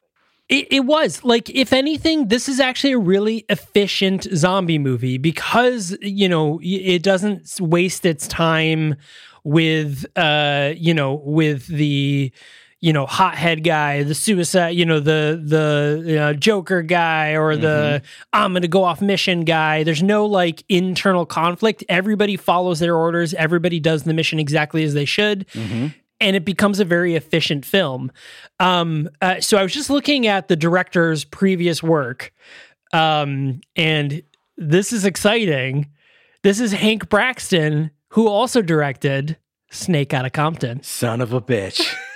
It, 0.53 0.67
it 0.69 0.79
was 0.81 1.23
like, 1.23 1.49
if 1.49 1.73
anything, 1.73 2.27
this 2.27 2.47
is 2.47 2.59
actually 2.59 2.93
a 2.93 2.99
really 2.99 3.43
efficient 3.49 4.27
zombie 4.35 4.77
movie 4.77 5.17
because 5.17 5.97
you 5.99 6.29
know 6.29 6.59
it 6.61 7.01
doesn't 7.01 7.59
waste 7.59 8.05
its 8.05 8.27
time 8.27 8.95
with 9.43 10.05
uh 10.15 10.71
you 10.77 10.93
know 10.93 11.15
with 11.25 11.67
the 11.67 12.31
you 12.81 12.93
know 12.93 13.07
hothead 13.07 13.63
guy, 13.63 14.03
the 14.03 14.13
suicide, 14.13 14.69
you 14.69 14.85
know 14.85 14.99
the 14.99 15.41
the 15.43 16.21
uh, 16.21 16.33
Joker 16.33 16.83
guy 16.83 17.35
or 17.35 17.55
the 17.55 18.03
I'm 18.33 18.53
gonna 18.53 18.67
go 18.67 18.83
off 18.83 19.01
mission 19.01 19.45
guy. 19.45 19.83
There's 19.83 20.03
no 20.03 20.27
like 20.27 20.63
internal 20.69 21.25
conflict. 21.25 21.83
Everybody 21.89 22.35
follows 22.37 22.77
their 22.77 22.95
orders. 22.95 23.33
Everybody 23.33 23.79
does 23.79 24.03
the 24.03 24.13
mission 24.13 24.37
exactly 24.37 24.83
as 24.83 24.93
they 24.93 25.05
should 25.05 25.47
and 26.23 26.37
it 26.37 26.45
becomes 26.45 26.79
a 26.79 26.85
very 26.85 27.15
efficient 27.15 27.65
film. 27.65 28.11
Um, 28.59 29.09
uh, 29.21 29.41
so 29.41 29.57
I 29.57 29.63
was 29.63 29.73
just 29.73 29.89
looking 29.89 30.25
at 30.25 30.47
the 30.47 30.55
director's 30.55 31.25
previous 31.25 31.83
work, 31.83 32.33
um, 32.93 33.59
and 33.75 34.23
this 34.57 34.93
is 34.93 35.03
exciting. 35.05 35.89
This 36.41 36.59
is 36.59 36.71
Hank 36.71 37.09
Braxtan, 37.09 37.91
who 38.09 38.27
also 38.27 38.61
directed 38.61 39.37
Snake 39.69 40.13
Out 40.13 40.25
of 40.25 40.31
Compton. 40.31 40.81
Son 40.81 41.19
of 41.19 41.33
a 41.33 41.41
bitch. 41.41 41.93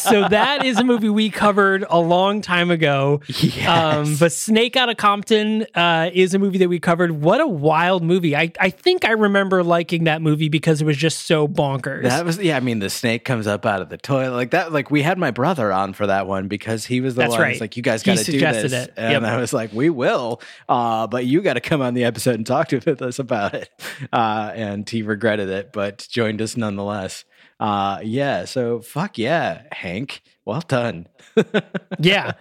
So 0.00 0.28
that 0.28 0.60
is 0.64 0.78
a 0.78 0.84
movie 0.84 1.08
we 1.08 1.30
covered 1.30 1.84
a 1.88 1.98
long 2.00 2.40
time 2.40 2.70
ago. 2.70 3.20
Um, 3.66 4.16
but 4.18 4.32
Snake 4.32 4.76
Out 4.76 4.88
of 4.88 4.96
Compton 4.96 5.66
uh, 5.74 6.10
is 6.12 6.34
a 6.34 6.38
movie 6.38 6.58
that 6.58 6.68
we 6.68 6.78
covered. 6.78 7.12
What 7.12 7.40
a 7.40 7.46
wild 7.46 8.02
movie! 8.02 8.36
I, 8.36 8.52
I 8.60 8.70
think 8.70 9.04
I 9.04 9.12
remember 9.12 9.62
liking 9.62 10.04
that 10.04 10.22
movie 10.22 10.48
because 10.48 10.80
it 10.82 10.84
was 10.84 10.96
just 10.96 11.26
so 11.26 11.46
bonkers. 11.48 12.02
That 12.04 12.24
was 12.24 12.38
yeah. 12.38 12.56
I 12.56 12.60
mean, 12.60 12.78
the 12.80 12.90
snake 12.90 13.24
comes 13.24 13.46
up 13.46 13.64
out 13.66 13.80
of 13.82 13.88
the 13.88 13.96
toilet 13.98 14.32
like 14.32 14.50
that. 14.52 14.72
Like 14.72 14.90
we 14.90 15.02
had 15.02 15.18
my 15.18 15.30
brother 15.30 15.72
on 15.72 15.92
for 15.92 16.06
that 16.06 16.26
one 16.26 16.48
because 16.48 16.86
he 16.86 17.00
was 17.00 17.14
the 17.14 17.20
That's 17.22 17.32
one 17.32 17.40
right. 17.40 17.60
like, 17.60 17.76
"You 17.76 17.82
guys 17.82 18.02
got 18.02 18.18
to 18.18 18.24
do 18.24 18.38
this," 18.40 18.72
it. 18.72 18.92
and 18.96 19.12
Yep. 19.12 19.22
I 19.22 19.36
was 19.38 19.52
like, 19.52 19.72
"We 19.72 19.90
will," 19.90 20.40
uh, 20.68 21.06
but 21.06 21.26
you 21.26 21.40
got 21.42 21.54
to 21.54 21.60
come 21.60 21.80
on 21.82 21.94
the 21.94 22.04
episode 22.04 22.34
and 22.36 22.46
talk 22.46 22.68
to 22.68 23.06
us 23.06 23.18
about 23.18 23.54
it. 23.54 23.68
Uh, 24.12 24.52
and 24.54 24.88
he 24.88 25.02
regretted 25.02 25.48
it, 25.48 25.72
but 25.72 26.06
joined 26.10 26.40
us 26.42 26.56
nonetheless. 26.56 27.24
Uh, 27.60 28.00
yeah. 28.02 28.44
So 28.46 28.80
fuck 28.80 29.18
yeah, 29.18 29.62
Hank. 29.70 30.22
Well 30.44 30.62
done. 30.62 31.06
yeah. 31.98 32.32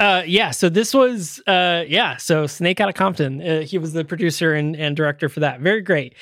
Uh, 0.00 0.22
yeah, 0.26 0.50
so 0.50 0.68
this 0.68 0.92
was 0.92 1.40
uh, 1.46 1.84
yeah, 1.86 2.16
so 2.16 2.46
Snake 2.48 2.80
Out 2.80 2.88
of 2.88 2.96
Compton. 2.96 3.40
Uh, 3.40 3.60
he 3.60 3.78
was 3.78 3.92
the 3.92 4.04
producer 4.04 4.52
and, 4.52 4.74
and 4.74 4.96
director 4.96 5.28
for 5.28 5.38
that. 5.38 5.60
Very 5.60 5.80
great. 5.80 6.14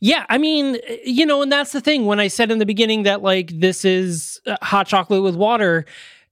Yeah, 0.00 0.26
I 0.28 0.38
mean, 0.38 0.78
you 1.04 1.26
know, 1.26 1.42
and 1.42 1.50
that's 1.50 1.72
the 1.72 1.80
thing. 1.80 2.06
When 2.06 2.20
I 2.20 2.28
said 2.28 2.50
in 2.50 2.58
the 2.58 2.66
beginning 2.66 3.02
that 3.04 3.22
like 3.22 3.58
this 3.58 3.84
is 3.84 4.40
uh, 4.46 4.56
hot 4.62 4.86
chocolate 4.86 5.22
with 5.22 5.34
water, 5.34 5.86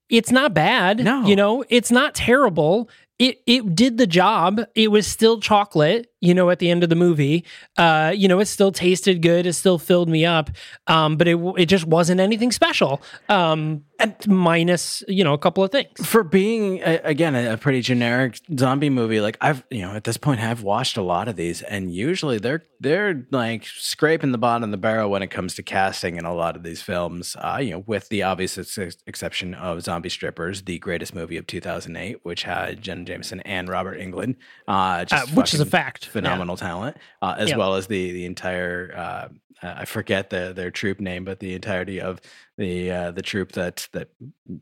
it's 0.09 0.31
not 0.31 0.55
bad. 0.55 1.03
No. 1.03 1.25
you 1.25 1.35
know, 1.35 1.65
it's 1.69 1.91
not 1.91 2.15
terrible. 2.15 2.89
It 3.19 3.41
it 3.47 3.75
did 3.75 3.97
the 3.97 4.07
job. 4.07 4.61
It 4.75 4.91
was 4.91 5.07
still 5.07 5.41
chocolate. 5.41 6.13
You 6.25 6.35
know, 6.35 6.49
at 6.51 6.59
the 6.59 6.71
end 6.71 6.83
of 6.83 6.89
the 6.89 6.97
movie, 6.97 7.45
uh, 7.77 8.13
you 8.17 8.29
know, 8.29 8.41
it 8.41 8.47
still 8.47 8.73
tasted 8.73 9.21
good. 9.23 9.47
It 9.47 9.53
still 9.53 9.79
filled 9.79 10.09
me 10.09 10.25
up. 10.25 10.51
Um, 10.87 11.17
but 11.17 11.29
it 11.29 11.39
it 11.57 11.67
just 11.67 11.85
wasn't 11.87 12.21
anything 12.21 12.51
special. 12.53 13.03
Um, 13.29 13.85
and 14.01 14.17
minus 14.27 15.05
you 15.07 15.23
know 15.23 15.35
a 15.35 15.39
couple 15.39 15.63
of 15.63 15.71
things. 15.71 15.89
for 16.05 16.25
being 16.25 16.81
a, 16.81 17.01
again 17.05 17.35
a, 17.37 17.53
a 17.53 17.57
pretty 17.57 17.81
generic 17.81 18.39
zombie 18.59 18.91
movie 18.91 19.21
like 19.21 19.37
i've 19.41 19.63
you 19.71 19.83
know 19.83 19.93
at 19.95 20.03
this 20.03 20.17
point 20.17 20.41
i've 20.41 20.63
watched 20.63 20.97
a 20.97 21.03
lot 21.03 21.29
of 21.29 21.37
these 21.37 21.63
and 21.63 21.93
usually 21.95 22.39
they're 22.39 22.63
they're 22.81 23.25
like 23.31 23.65
scraping 23.67 24.33
the 24.33 24.39
bottom 24.39 24.65
of 24.65 24.71
the 24.73 24.77
barrel 24.77 25.11
when 25.11 25.23
it 25.23 25.29
comes 25.29 25.55
to 25.55 25.63
casting 25.63 26.17
in 26.17 26.25
a 26.25 26.35
lot 26.35 26.57
of 26.57 26.65
these 26.65 26.83
films 26.83 27.37
uh, 27.41 27.59
you 27.61 27.71
know 27.71 27.85
with 27.87 28.09
the 28.09 28.23
obvious 28.23 28.59
ex- 28.59 28.97
exception 29.07 29.55
of 29.55 29.81
zombie 29.83 30.09
strippers 30.09 30.63
the 30.63 30.79
greatest 30.81 31.15
movie 31.15 31.37
of 31.37 31.47
2008 31.47 32.19
which 32.25 32.43
had 32.43 32.83
jenna 32.83 33.05
jameson 33.05 33.41
and 33.43 33.69
robert 33.69 33.99
englund 33.99 34.35
uh, 34.67 35.05
just 35.05 35.33
Uh, 35.33 35.35
which 35.37 35.55
is 35.55 35.61
a 35.61 35.67
fact. 35.67 36.07
Phenomenal 36.21 36.57
talent 36.57 36.97
uh, 37.23 37.35
as 37.39 37.51
Yeah. 37.51 37.57
well 37.57 37.75
as 37.75 37.87
the 37.89 38.13
the 38.13 38.25
entire 38.25 38.93
uh, 38.97 39.29
I 39.63 39.85
forget 39.87 40.29
the, 40.31 40.53
their 40.55 40.71
troupe 40.71 41.01
name, 41.01 41.25
but 41.25 41.39
the 41.41 41.55
entirety 41.55 42.01
of 42.01 42.21
the 42.59 42.91
uh, 42.91 43.11
the 43.13 43.23
troupe 43.23 43.53
that 43.53 43.89
that 43.93 44.09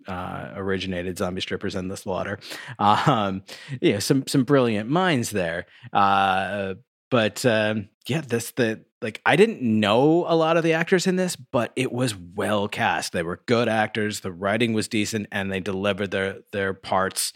uh, 0.06 0.52
originated 0.54 1.18
zombie 1.18 1.40
strippers 1.40 1.74
and 1.74 1.90
the 1.90 1.96
slaughter. 1.96 2.38
Um, 2.78 3.42
yeah, 3.80 3.98
some 3.98 4.26
some 4.26 4.44
brilliant 4.44 4.88
minds 4.88 5.30
there. 5.30 5.66
Uh, 5.92 6.74
but 7.10 7.44
um, 7.44 7.88
yeah, 8.06 8.20
this 8.20 8.52
the 8.52 8.84
like 9.00 9.20
I 9.26 9.34
didn't 9.34 9.60
know 9.62 10.24
a 10.28 10.36
lot 10.36 10.56
of 10.56 10.62
the 10.62 10.74
actors 10.74 11.06
in 11.08 11.16
this, 11.16 11.34
but 11.36 11.72
it 11.74 11.90
was 11.90 12.14
well 12.14 12.68
cast. 12.68 13.12
They 13.12 13.22
were 13.24 13.40
good 13.46 13.68
actors. 13.68 14.20
The 14.20 14.30
writing 14.32 14.72
was 14.72 14.86
decent, 14.88 15.26
and 15.32 15.50
they 15.50 15.60
delivered 15.60 16.10
their 16.12 16.36
their 16.52 16.74
parts 16.74 17.32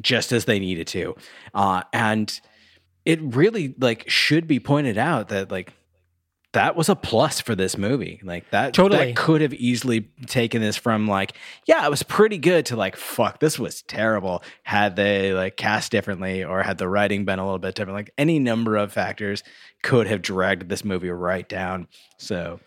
just 0.00 0.32
as 0.32 0.44
they 0.46 0.58
needed 0.58 0.88
to. 0.88 1.14
Uh, 1.54 1.82
and 1.92 2.40
it 3.08 3.18
really 3.22 3.74
like 3.78 4.04
should 4.10 4.46
be 4.46 4.60
pointed 4.60 4.98
out 4.98 5.30
that 5.30 5.50
like 5.50 5.72
that 6.52 6.76
was 6.76 6.90
a 6.90 6.94
plus 6.94 7.40
for 7.40 7.54
this 7.54 7.78
movie. 7.78 8.20
Like 8.22 8.50
that 8.50 8.74
Totally. 8.74 9.06
that 9.06 9.16
could 9.16 9.40
have 9.40 9.54
easily 9.54 10.10
taken 10.26 10.60
this 10.60 10.76
from 10.76 11.08
like, 11.08 11.32
yeah, 11.66 11.86
it 11.86 11.90
was 11.90 12.02
pretty 12.02 12.36
good 12.36 12.66
to 12.66 12.76
like, 12.76 12.96
fuck, 12.96 13.40
this 13.40 13.58
was 13.58 13.80
terrible. 13.80 14.42
Had 14.62 14.94
they 14.94 15.32
like 15.32 15.56
cast 15.56 15.90
differently 15.90 16.44
or 16.44 16.62
had 16.62 16.76
the 16.76 16.86
writing 16.86 17.24
been 17.24 17.38
a 17.38 17.44
little 17.44 17.58
bit 17.58 17.74
different, 17.74 17.96
like 17.96 18.10
any 18.18 18.38
number 18.38 18.76
of 18.76 18.92
factors 18.92 19.42
could 19.82 20.06
have 20.06 20.20
dragged 20.20 20.68
this 20.68 20.84
movie 20.84 21.10
right 21.10 21.48
down. 21.48 21.88
So 22.18 22.60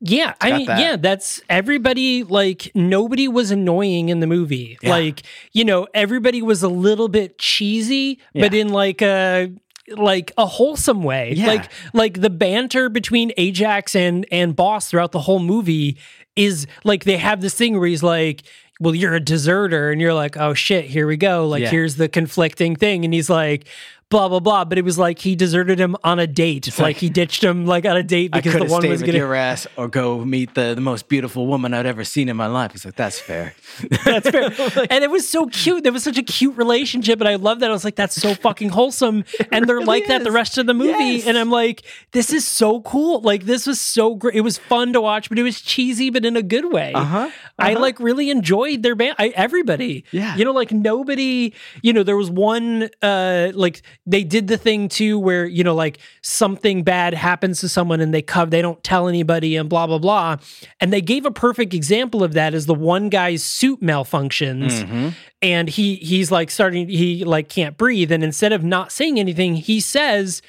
Yeah, 0.00 0.34
I 0.40 0.56
mean, 0.58 0.66
that. 0.66 0.80
yeah, 0.80 0.96
that's 0.96 1.40
everybody. 1.48 2.22
Like 2.24 2.70
nobody 2.74 3.28
was 3.28 3.50
annoying 3.50 4.08
in 4.08 4.20
the 4.20 4.26
movie. 4.26 4.78
Yeah. 4.82 4.90
Like 4.90 5.22
you 5.52 5.64
know, 5.64 5.86
everybody 5.94 6.42
was 6.42 6.62
a 6.62 6.68
little 6.68 7.08
bit 7.08 7.38
cheesy, 7.38 8.18
but 8.34 8.54
in 8.54 8.68
like 8.70 9.02
a 9.02 9.52
like 9.96 10.32
a 10.38 10.46
wholesome 10.46 11.02
way. 11.02 11.34
Yeah. 11.36 11.46
Like 11.48 11.70
like 11.92 12.20
the 12.20 12.30
banter 12.30 12.88
between 12.88 13.32
Ajax 13.36 13.94
and 13.94 14.26
and 14.30 14.56
Boss 14.56 14.88
throughout 14.90 15.12
the 15.12 15.20
whole 15.20 15.40
movie 15.40 15.98
is 16.36 16.66
like 16.84 17.04
they 17.04 17.16
have 17.18 17.40
this 17.40 17.54
thing 17.54 17.78
where 17.78 17.88
he's 17.88 18.02
like. 18.02 18.42
Well, 18.82 18.94
you're 18.94 19.12
a 19.12 19.20
deserter, 19.20 19.90
and 19.90 20.00
you're 20.00 20.14
like, 20.14 20.38
oh 20.38 20.54
shit, 20.54 20.86
here 20.86 21.06
we 21.06 21.18
go. 21.18 21.46
Like, 21.46 21.64
Yeah. 21.64 21.68
here's 21.68 21.96
the 21.96 22.08
conflicting 22.08 22.74
thing, 22.76 23.04
and 23.04 23.12
he's 23.12 23.28
like, 23.28 23.66
blah 24.10 24.28
blah 24.28 24.40
blah. 24.40 24.64
But 24.64 24.76
it 24.78 24.84
was 24.84 24.98
like 24.98 25.18
he 25.20 25.34
deserted 25.36 25.78
him 25.80 25.96
on 26.04 26.18
a 26.18 26.26
date. 26.26 26.68
It's 26.68 26.78
like, 26.78 26.84
like- 26.84 26.96
he 26.98 27.08
ditched 27.08 27.42
him 27.42 27.64
like 27.66 27.84
on 27.86 27.96
a 27.96 28.02
date 28.02 28.32
because 28.32 28.52
the 28.54 28.64
one 28.66 28.86
was 28.88 29.00
with 29.00 29.06
gonna 29.06 29.18
your 29.18 29.34
ass 29.34 29.66
or 29.76 29.88
go 29.88 30.24
meet 30.24 30.54
the, 30.54 30.74
the 30.74 30.80
most 30.80 31.08
beautiful 31.08 31.46
woman 31.46 31.72
I'd 31.72 31.86
ever 31.86 32.04
seen 32.04 32.28
in 32.28 32.36
my 32.36 32.46
life. 32.46 32.72
He's 32.72 32.84
like, 32.84 32.96
that's 32.96 33.18
fair. 33.18 33.54
That's 34.04 34.28
fair. 34.28 34.44
and 34.90 35.04
it 35.04 35.10
was 35.10 35.28
so 35.28 35.46
cute. 35.46 35.84
There 35.84 35.92
was 35.92 36.02
such 36.02 36.18
a 36.18 36.22
cute 36.22 36.56
relationship, 36.56 37.20
and 37.20 37.28
I 37.28 37.36
love 37.36 37.60
that. 37.60 37.70
I 37.70 37.72
was 37.72 37.84
like, 37.84 37.94
"That's 37.94 38.14
so 38.16 38.34
fucking 38.34 38.70
wholesome." 38.70 39.24
And 39.52 39.66
they're 39.66 39.76
really 39.76 39.86
like 39.86 40.06
that 40.08 40.24
the 40.24 40.32
rest 40.32 40.58
of 40.58 40.66
the 40.66 40.74
movie, 40.74 40.90
Yes. 41.18 41.26
and 41.26 41.38
I'm 41.38 41.50
like, 41.50 41.82
"This 42.12 42.32
is 42.32 42.46
so 42.46 42.80
cool." 42.82 43.20
Like 43.20 43.44
this 43.44 43.66
was 43.66 43.80
so 43.80 44.16
great. 44.16 44.34
It 44.34 44.40
was 44.40 44.58
fun 44.58 44.92
to 44.94 45.00
watch, 45.00 45.28
but 45.28 45.38
it 45.38 45.42
was 45.44 45.60
cheesy, 45.60 46.10
but 46.10 46.24
in 46.24 46.36
a 46.36 46.42
good 46.42 46.72
way. 46.72 46.92
Uh-huh. 46.92 47.30
I 47.58 47.74
like 47.74 48.00
really 48.00 48.28
enjoyed 48.30 48.82
their 48.82 48.94
band. 48.96 49.14
I, 49.18 49.28
everybody, 49.28 50.04
Yeah. 50.12 50.34
you 50.36 50.44
know, 50.44 50.52
like 50.52 50.72
nobody. 50.72 51.54
You 51.82 51.92
know, 51.92 52.02
there 52.02 52.16
was 52.16 52.30
one, 52.30 52.88
uh, 53.02 53.52
like 53.54 53.82
they 54.06 54.24
did 54.24 54.48
the 54.48 54.56
thing 54.56 54.88
too, 54.88 55.18
where 55.18 55.46
you 55.46 55.62
know, 55.62 55.74
like 55.74 55.98
something 56.22 56.82
bad 56.82 57.14
happens 57.14 57.60
to 57.60 57.68
someone 57.68 58.00
and 58.00 58.14
they 58.14 58.22
come, 58.22 58.50
they 58.50 58.62
don't 58.62 58.82
tell 58.82 59.08
anybody, 59.08 59.56
and 59.56 59.68
blah 59.68 59.86
blah 59.86 59.98
blah. 59.98 60.36
And 60.80 60.92
they 60.92 61.00
gave 61.00 61.26
a 61.26 61.30
perfect 61.30 61.74
example 61.74 62.24
of 62.24 62.32
that 62.32 62.54
is 62.54 62.66
the 62.66 62.74
one 62.74 63.08
guy's 63.08 63.44
suit 63.44 63.80
malfunctions 63.80 64.82
mm-hmm. 64.82 65.08
and 65.42 65.68
he 65.68 65.96
he's 65.96 66.30
like 66.30 66.50
starting 66.50 66.88
he 66.88 67.24
like 67.24 67.48
can't 67.48 67.76
breathe. 67.76 68.10
And 68.10 68.24
instead 68.24 68.52
of 68.52 68.64
not 68.64 68.90
saying 68.92 69.18
anything 69.18 69.56
he 69.56 69.80
says 69.80 70.42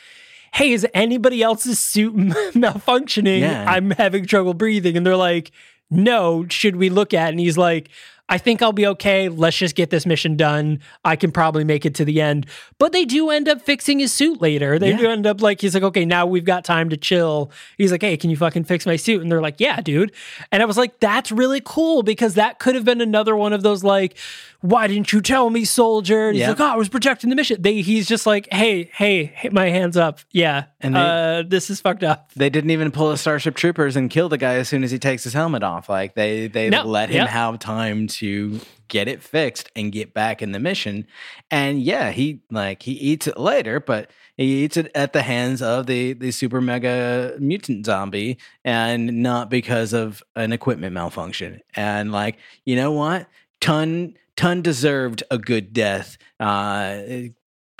hey 0.54 0.72
is 0.72 0.86
anybody 0.93 1.41
else's 1.41 1.80
suit 1.80 2.16
malfunctioning? 2.16 3.41
Yeah. 3.41 3.66
i'm 3.68 3.91
having 3.91 4.26
trouble 4.26 4.54
breathing. 4.54 4.97
And 4.97 5.06
they're 5.06 5.16
like 5.16 5.52
no 5.89 6.45
should 6.47 6.78
we 6.78 6.89
look 6.89 7.14
at? 7.14 7.30
And 7.30 7.39
he's 7.39 7.58
like 7.58 7.89
I 8.32 8.38
think 8.38 8.61
I'll 8.61 8.71
be 8.71 8.88
okay. 8.88 9.27
Let's 9.27 9.57
just 9.57 9.75
get 9.75 9.89
this 9.89 10.05
mission 10.05 10.38
done. 10.38 10.79
I 11.03 11.17
can 11.17 11.34
probably 11.34 11.65
make 11.65 11.86
it 11.86 11.93
to 11.95 12.05
the 12.05 12.21
end. 12.21 12.45
But 12.79 12.93
they 12.93 13.03
do 13.03 13.29
end 13.29 13.49
up 13.49 13.61
fixing 13.61 13.99
his 13.99 14.13
suit 14.13 14.41
later. 14.41 14.79
They 14.79 14.91
Yeah. 14.91 14.97
do 14.97 15.09
end 15.09 15.27
up 15.27 15.41
like, 15.41 15.59
he's 15.59 15.73
like, 15.73 15.84
okay, 15.84 16.05
now 16.05 16.25
we've 16.25 16.45
got 16.45 16.63
time 16.63 16.88
to 16.89 16.97
chill. 16.97 17.51
He's 17.77 17.91
like, 17.91 18.01
hey, 18.01 18.15
can 18.15 18.29
you 18.29 18.38
fucking 18.38 18.63
fix 18.63 18.86
my 18.86 18.95
suit? 18.95 19.21
And 19.21 19.29
they're 19.29 19.41
like, 19.41 19.59
yeah, 19.59 19.82
dude. 19.82 20.13
And 20.49 20.63
I 20.63 20.65
was 20.65 20.77
like, 20.77 20.97
that's 21.01 21.29
really 21.29 21.61
cool 21.63 22.03
because 22.03 22.36
that 22.36 22.57
could 22.59 22.73
have 22.75 22.86
been 22.86 23.01
another 23.01 23.36
one 23.36 23.51
of 23.51 23.63
those 23.63 23.84
like, 23.84 24.17
why 24.61 24.88
didn't 24.88 25.11
you 25.11 25.19
tell 25.19 25.49
me, 25.49 25.65
soldier? 25.65 26.29
And 26.29 26.38
he's 26.38 26.43
Yeah. 26.43 26.49
like, 26.51 26.59
oh, 26.61 26.65
I 26.67 26.75
was 26.77 26.88
protecting 26.88 27.29
the 27.29 27.36
mission. 27.36 27.61
They, 27.61 27.82
he's 27.82 28.07
just 28.07 28.25
like, 28.25 28.47
hey, 28.49 28.89
hey, 28.93 29.25
hit 29.25 29.51
my 29.51 29.67
hands 29.69 29.97
up. 29.97 30.19
Yeah. 30.32 30.65
And 30.84 30.95
they- 30.95 30.99
uh, 30.99 31.43
this 31.47 31.69
is 31.69 31.79
fucked 31.79 32.03
up. 32.03 32.32
They 32.36 32.49
didn't 32.49 32.71
even 32.71 32.91
pull 32.91 33.11
a 33.11 33.17
Starship 33.17 33.55
Troopers 33.55 33.95
and 33.95 34.09
kill 34.09 34.29
the 34.29 34.38
guy 34.38 34.55
as 34.55 34.67
soon 34.67 34.84
as 34.84 34.91
he 34.91 34.99
takes 34.99 35.23
his 35.23 35.34
helmet 35.34 35.63
off. 35.63 35.88
Like 35.89 36.15
they 36.15 36.47
they 36.47 36.69
No, 36.69 36.84
let 36.84 37.09
him 37.09 37.17
yeah. 37.17 37.27
have 37.27 37.59
time 37.59 38.07
to 38.07 38.59
get 38.88 39.07
it 39.07 39.21
fixed 39.23 39.71
and 39.75 39.91
get 39.91 40.13
back 40.13 40.41
in 40.41 40.51
the 40.51 40.59
mission. 40.59 41.07
And 41.49 41.82
yeah, 41.82 42.11
he 42.11 42.41
like 42.51 42.82
he 42.84 42.93
eats 42.93 43.27
it 43.27 43.38
later, 43.39 43.79
but 43.79 44.09
he 44.38 44.63
eats 44.63 44.75
it 44.75 44.91
at 44.95 45.13
the 45.13 45.21
hands 45.21 45.61
of 45.61 45.86
the 45.86 46.13
the 46.13 46.32
super 46.32 46.61
mega 46.61 47.36
mutant 47.39 47.86
zombie 47.86 48.38
and 48.65 49.21
not 49.23 49.49
because 49.49 49.93
of 49.93 50.23
an 50.36 50.51
equipment 50.51 50.93
malfunction. 50.93 51.61
And 51.75 52.11
like, 52.11 52.38
you 52.65 52.75
know 52.75 52.91
what? 52.91 53.27
Ton 53.61 54.15
Ton 54.36 54.61
deserved 54.61 55.23
a 55.29 55.38
good 55.38 55.73
death. 55.73 56.17
Uh 56.39 56.97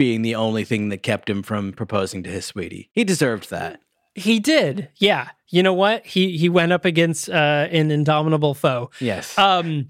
being 0.02 0.24
the 0.24 0.34
only 0.34 0.66
thing 0.66 0.90
that 0.90 1.04
kept 1.04 1.30
him 1.30 1.44
from 1.44 1.72
proposing 1.72 2.24
to 2.24 2.30
his 2.32 2.44
sweetie. 2.44 2.90
He 2.92 3.04
deserved 3.04 3.52
that. 3.52 3.82
He 4.16 4.40
did. 4.40 4.90
Yeah. 4.98 5.30
You 5.50 5.62
know 5.62 5.76
what? 5.76 6.04
He 6.08 6.40
he 6.40 6.50
went 6.50 6.72
up 6.72 6.86
against 6.86 7.30
uh, 7.30 7.68
an 7.70 7.92
indomitable 7.92 8.56
foe. 8.56 8.90
Yes. 9.00 9.38
Um, 9.38 9.90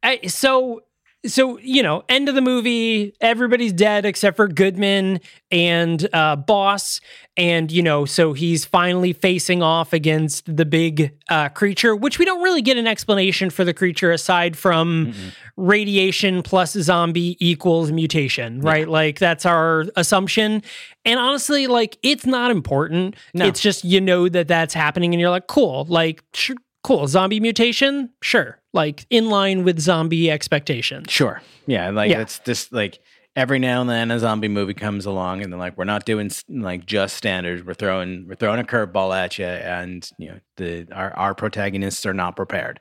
I, 0.00 0.20
so 0.28 0.82
so 1.26 1.58
you 1.58 1.82
know, 1.82 2.04
end 2.08 2.28
of 2.28 2.34
the 2.34 2.40
movie, 2.40 3.14
everybody's 3.20 3.72
dead 3.72 4.04
except 4.04 4.36
for 4.36 4.46
Goodman 4.46 5.20
and 5.50 6.08
uh, 6.12 6.36
Boss, 6.36 7.00
and 7.36 7.70
you 7.72 7.82
know, 7.82 8.04
so 8.04 8.32
he's 8.32 8.64
finally 8.64 9.12
facing 9.12 9.62
off 9.62 9.92
against 9.92 10.54
the 10.56 10.64
big 10.64 11.12
uh, 11.28 11.48
creature, 11.48 11.96
which 11.96 12.18
we 12.18 12.24
don't 12.24 12.42
really 12.42 12.62
get 12.62 12.76
an 12.76 12.86
explanation 12.86 13.50
for 13.50 13.64
the 13.64 13.74
creature 13.74 14.12
aside 14.12 14.56
from 14.56 15.12
radiation 15.56 16.42
plus 16.42 16.72
zombie 16.72 17.36
equals 17.44 17.90
mutation, 17.90 18.60
right? 18.60 18.88
Like 18.88 19.18
that's 19.18 19.44
our 19.44 19.86
assumption. 19.96 20.62
And 21.04 21.18
honestly, 21.18 21.66
like 21.66 21.98
it's 22.02 22.26
not 22.26 22.50
important. 22.50 23.16
No. 23.34 23.46
It's 23.46 23.60
just 23.60 23.84
you 23.84 24.00
know 24.00 24.28
that 24.28 24.48
that's 24.48 24.74
happening, 24.74 25.14
and 25.14 25.20
you're 25.20 25.30
like, 25.30 25.48
cool, 25.48 25.84
like 25.88 26.22
sure, 26.32 26.56
cool, 26.84 27.08
zombie 27.08 27.40
mutation, 27.40 28.10
sure, 28.22 28.60
like 28.72 29.06
in 29.10 29.28
line 29.30 29.64
with 29.64 29.78
zombie 29.80 30.30
expectations. 30.30 31.10
Sure. 31.10 31.40
Yeah. 31.66 31.90
Like 31.90 32.10
Yeah. 32.10 32.20
it's 32.20 32.38
just 32.40 32.72
like 32.72 32.98
every 33.36 33.58
now 33.58 33.80
and 33.80 33.88
then 33.88 34.10
a 34.10 34.18
zombie 34.18 34.48
movie 34.48 34.74
comes 34.74 35.06
along 35.06 35.42
and 35.42 35.52
they're 35.52 35.60
like, 35.60 35.76
we're 35.78 35.84
not 35.84 36.04
doing 36.04 36.30
like 36.48 36.84
just 36.86 37.16
standards. 37.16 37.64
We're 37.64 37.74
throwing 37.74 38.26
we're 38.28 38.34
throwing 38.34 38.60
a 38.60 38.64
curveball 38.64 39.16
at 39.16 39.38
you, 39.38 39.44
and 39.46 40.08
you 40.18 40.28
know 40.30 40.38
the 40.56 40.86
our 40.92 41.12
our 41.16 41.34
protagonists 41.34 42.04
are 42.06 42.14
not 42.14 42.36
prepared. 42.36 42.80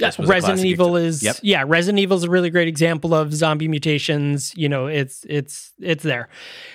Yeah, 0.00 0.10
Resident 0.18 0.64
Evil 0.64 0.90
exa- 0.92 1.04
is 1.04 1.22
Yep. 1.22 1.36
yeah, 1.42 1.64
Resident 1.66 1.98
Evil 1.98 2.16
is 2.16 2.24
a 2.24 2.30
really 2.30 2.50
great 2.50 2.68
example 2.68 3.14
of 3.14 3.34
zombie 3.34 3.68
mutations. 3.68 4.52
You 4.56 4.68
know, 4.68 4.86
it's 4.86 5.24
it's 5.28 5.72
it's 5.80 6.02
there. 6.04 6.28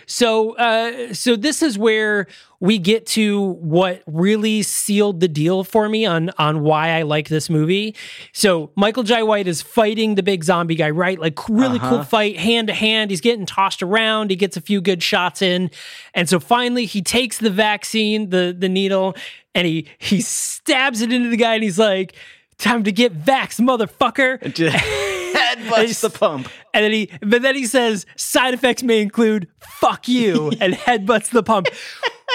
So 0.06 0.56
uh 0.58 1.14
so 1.14 1.36
this 1.36 1.62
is 1.62 1.78
where 1.78 2.28
we 2.60 2.78
get 2.80 3.06
to 3.06 3.40
what 3.60 4.02
really 4.08 4.62
sealed 4.64 5.20
the 5.20 5.28
deal 5.28 5.64
for 5.64 5.88
me 5.90 6.06
on 6.06 6.32
on 6.38 6.62
why 6.64 6.90
I 6.92 7.02
like 7.04 7.30
this 7.30 7.50
movie. 7.50 7.96
So 8.34 8.72
Michael 8.76 9.04
Jai 9.04 9.24
White 9.24 9.48
is 9.48 9.62
fighting 9.62 10.16
the 10.16 10.24
big 10.24 10.44
zombie 10.44 10.76
guy, 10.76 10.90
right? 10.90 11.20
Like 11.20 11.38
really 11.50 11.80
cool 11.80 11.96
Uh-huh. 12.00 12.04
fight, 12.04 12.38
hand 12.38 12.68
to 12.68 12.74
hand. 12.74 13.10
He's 13.12 13.22
getting 13.22 13.46
tossed 13.46 13.82
around. 13.84 14.30
He 14.32 14.36
gets 14.36 14.58
a 14.58 14.62
few 14.62 14.82
good 14.82 15.02
shots 15.04 15.42
in, 15.42 15.72
and 16.14 16.28
so 16.28 16.40
finally 16.40 16.86
he 16.86 17.02
takes 17.02 17.38
the 17.38 17.50
vaccine, 17.50 18.30
the 18.32 18.56
the 18.58 18.70
needle, 18.70 19.16
and 19.56 19.66
he 19.68 19.88
he 19.98 20.20
stabs 20.22 21.02
it 21.02 21.12
into 21.14 21.30
the 21.30 21.38
guy, 21.38 21.54
and 21.56 21.64
he's 21.64 21.80
like. 21.80 22.14
Time 22.58 22.84
to 22.84 22.92
get 22.92 23.14
vax, 23.14 23.60
motherfucker. 23.60 24.40
Headbutts 25.34 26.02
the 26.02 26.10
pump. 26.10 26.50
And 26.74 26.84
then 26.84 26.92
he, 26.92 27.10
but 27.22 27.42
then 27.42 27.56
he 27.56 27.66
says, 27.66 28.06
side 28.16 28.54
effects 28.54 28.84
may 28.84 29.02
include 29.02 29.48
"fuck 29.60 30.08
you" 30.08 30.52
and 30.62 30.74
headbutts 30.74 31.30
the 31.30 31.44
pump. 31.44 31.68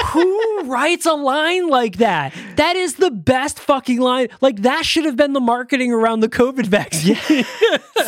Who 0.06 0.62
writes 0.64 1.06
a 1.06 1.12
line 1.12 1.68
like 1.68 1.98
that? 1.98 2.34
That 2.56 2.76
is 2.76 2.94
the 2.96 3.10
best 3.10 3.58
fucking 3.58 4.00
line. 4.00 4.28
Like 4.40 4.62
that 4.62 4.84
should 4.84 5.04
have 5.04 5.16
been 5.16 5.32
the 5.32 5.40
marketing 5.40 5.92
around 5.92 6.20
the 6.20 6.28
COVID 6.28 6.66
vaccine. 6.66 7.16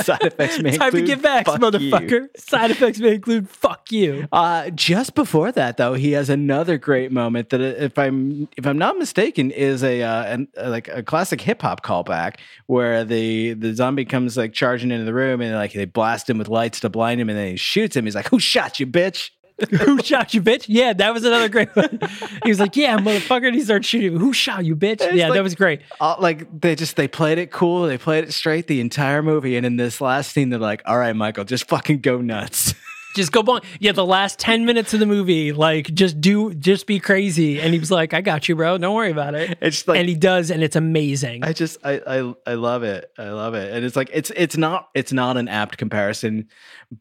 Side 0.02 0.22
effects 0.22 0.60
may 0.60 0.76
Time 0.76 0.92
to 0.92 1.02
get 1.02 1.20
vax, 1.20 1.44
fuck 1.44 1.60
you. 1.60 1.66
motherfucker. 1.66 2.28
Side 2.36 2.70
effects 2.70 2.98
may 3.00 3.14
include 3.14 3.48
"fuck 3.48 3.90
you." 3.92 4.28
Uh, 4.32 4.70
just 4.70 5.14
before 5.14 5.52
that, 5.52 5.76
though, 5.76 5.94
he 5.94 6.12
has 6.12 6.30
another 6.30 6.78
great 6.78 7.12
moment 7.12 7.50
that, 7.50 7.60
uh, 7.60 7.64
if 7.64 7.98
I'm 7.98 8.48
if 8.56 8.66
I'm 8.66 8.78
not 8.78 8.96
mistaken, 8.98 9.50
is 9.50 9.82
a 9.82 10.02
uh, 10.02 10.24
an, 10.24 10.48
uh, 10.56 10.70
like 10.70 10.88
a 10.88 11.02
classic 11.02 11.40
hip 11.40 11.62
hop 11.62 11.82
callback 11.84 12.36
where 12.66 13.04
the 13.04 13.54
the 13.54 13.74
zombie 13.74 14.04
comes 14.04 14.36
like 14.36 14.52
charging 14.52 14.90
into 14.90 15.04
the 15.04 15.14
room 15.14 15.40
and 15.40 15.54
like 15.54 15.72
they 15.72 15.84
blast 15.84 16.30
him 16.30 16.38
with 16.38 16.48
lights 16.48 16.80
to 16.80 16.88
blind 16.88 17.20
him 17.20 17.28
and 17.28 17.38
then 17.38 17.48
he 17.48 17.56
shoots 17.56 17.96
him. 17.96 18.04
He's 18.04 18.14
like, 18.14 18.28
"Who 18.28 18.38
shot 18.38 18.80
you, 18.80 18.86
bitch?" 18.86 19.30
Who 19.80 20.02
shot 20.02 20.32
you, 20.34 20.42
bitch? 20.42 20.66
Yeah, 20.68 20.92
that 20.94 21.12
was 21.12 21.24
another 21.24 21.48
great 21.48 21.74
one. 21.74 21.98
He 22.44 22.48
was 22.48 22.58
like, 22.60 22.74
"Yeah, 22.76 22.96
motherfucker," 22.98 23.46
and 23.48 23.54
he 23.54 23.62
started 23.62 23.84
shooting. 23.84 24.18
Who 24.18 24.32
shot 24.32 24.64
you, 24.64 24.74
bitch? 24.76 25.00
Yeah, 25.14 25.28
like- 25.28 25.34
that 25.34 25.42
was 25.42 25.54
great. 25.54 25.80
Uh, 26.00 26.16
like 26.18 26.60
they 26.60 26.74
just 26.74 26.96
they 26.96 27.06
played 27.08 27.38
it 27.38 27.50
cool, 27.50 27.82
they 27.82 27.98
played 27.98 28.24
it 28.24 28.32
straight 28.32 28.66
the 28.66 28.80
entire 28.80 29.22
movie, 29.22 29.56
and 29.56 29.66
in 29.66 29.76
this 29.76 30.00
last 30.00 30.32
scene, 30.32 30.48
they're 30.50 30.58
like, 30.58 30.82
"All 30.86 30.98
right, 30.98 31.14
Michael, 31.14 31.44
just 31.44 31.68
fucking 31.68 32.00
go 32.00 32.20
nuts." 32.20 32.74
just 33.14 33.32
go 33.32 33.40
on. 33.40 33.60
Yeah, 33.80 33.92
the 33.92 34.04
last 34.06 34.38
10 34.38 34.64
minutes 34.64 34.94
of 34.94 35.00
the 35.00 35.06
movie, 35.06 35.52
like 35.52 35.92
just 35.94 36.20
do 36.20 36.54
just 36.54 36.86
be 36.86 36.98
crazy. 37.00 37.60
And 37.60 37.72
he 37.72 37.78
was 37.80 37.90
like, 37.90 38.14
I 38.14 38.20
got 38.20 38.48
you, 38.48 38.56
bro. 38.56 38.78
Don't 38.78 38.94
worry 38.94 39.10
about 39.10 39.34
it. 39.34 39.58
It's 39.60 39.86
like 39.88 39.98
and 39.98 40.08
he 40.08 40.14
does, 40.14 40.50
and 40.50 40.62
it's 40.62 40.76
amazing. 40.76 41.44
I 41.44 41.52
just 41.52 41.78
I, 41.84 42.00
I 42.06 42.34
I 42.46 42.54
love 42.54 42.82
it. 42.82 43.10
I 43.18 43.30
love 43.30 43.54
it. 43.54 43.72
And 43.72 43.84
it's 43.84 43.96
like 43.96 44.10
it's 44.12 44.30
it's 44.36 44.56
not 44.56 44.88
it's 44.94 45.12
not 45.12 45.36
an 45.36 45.48
apt 45.48 45.76
comparison, 45.78 46.48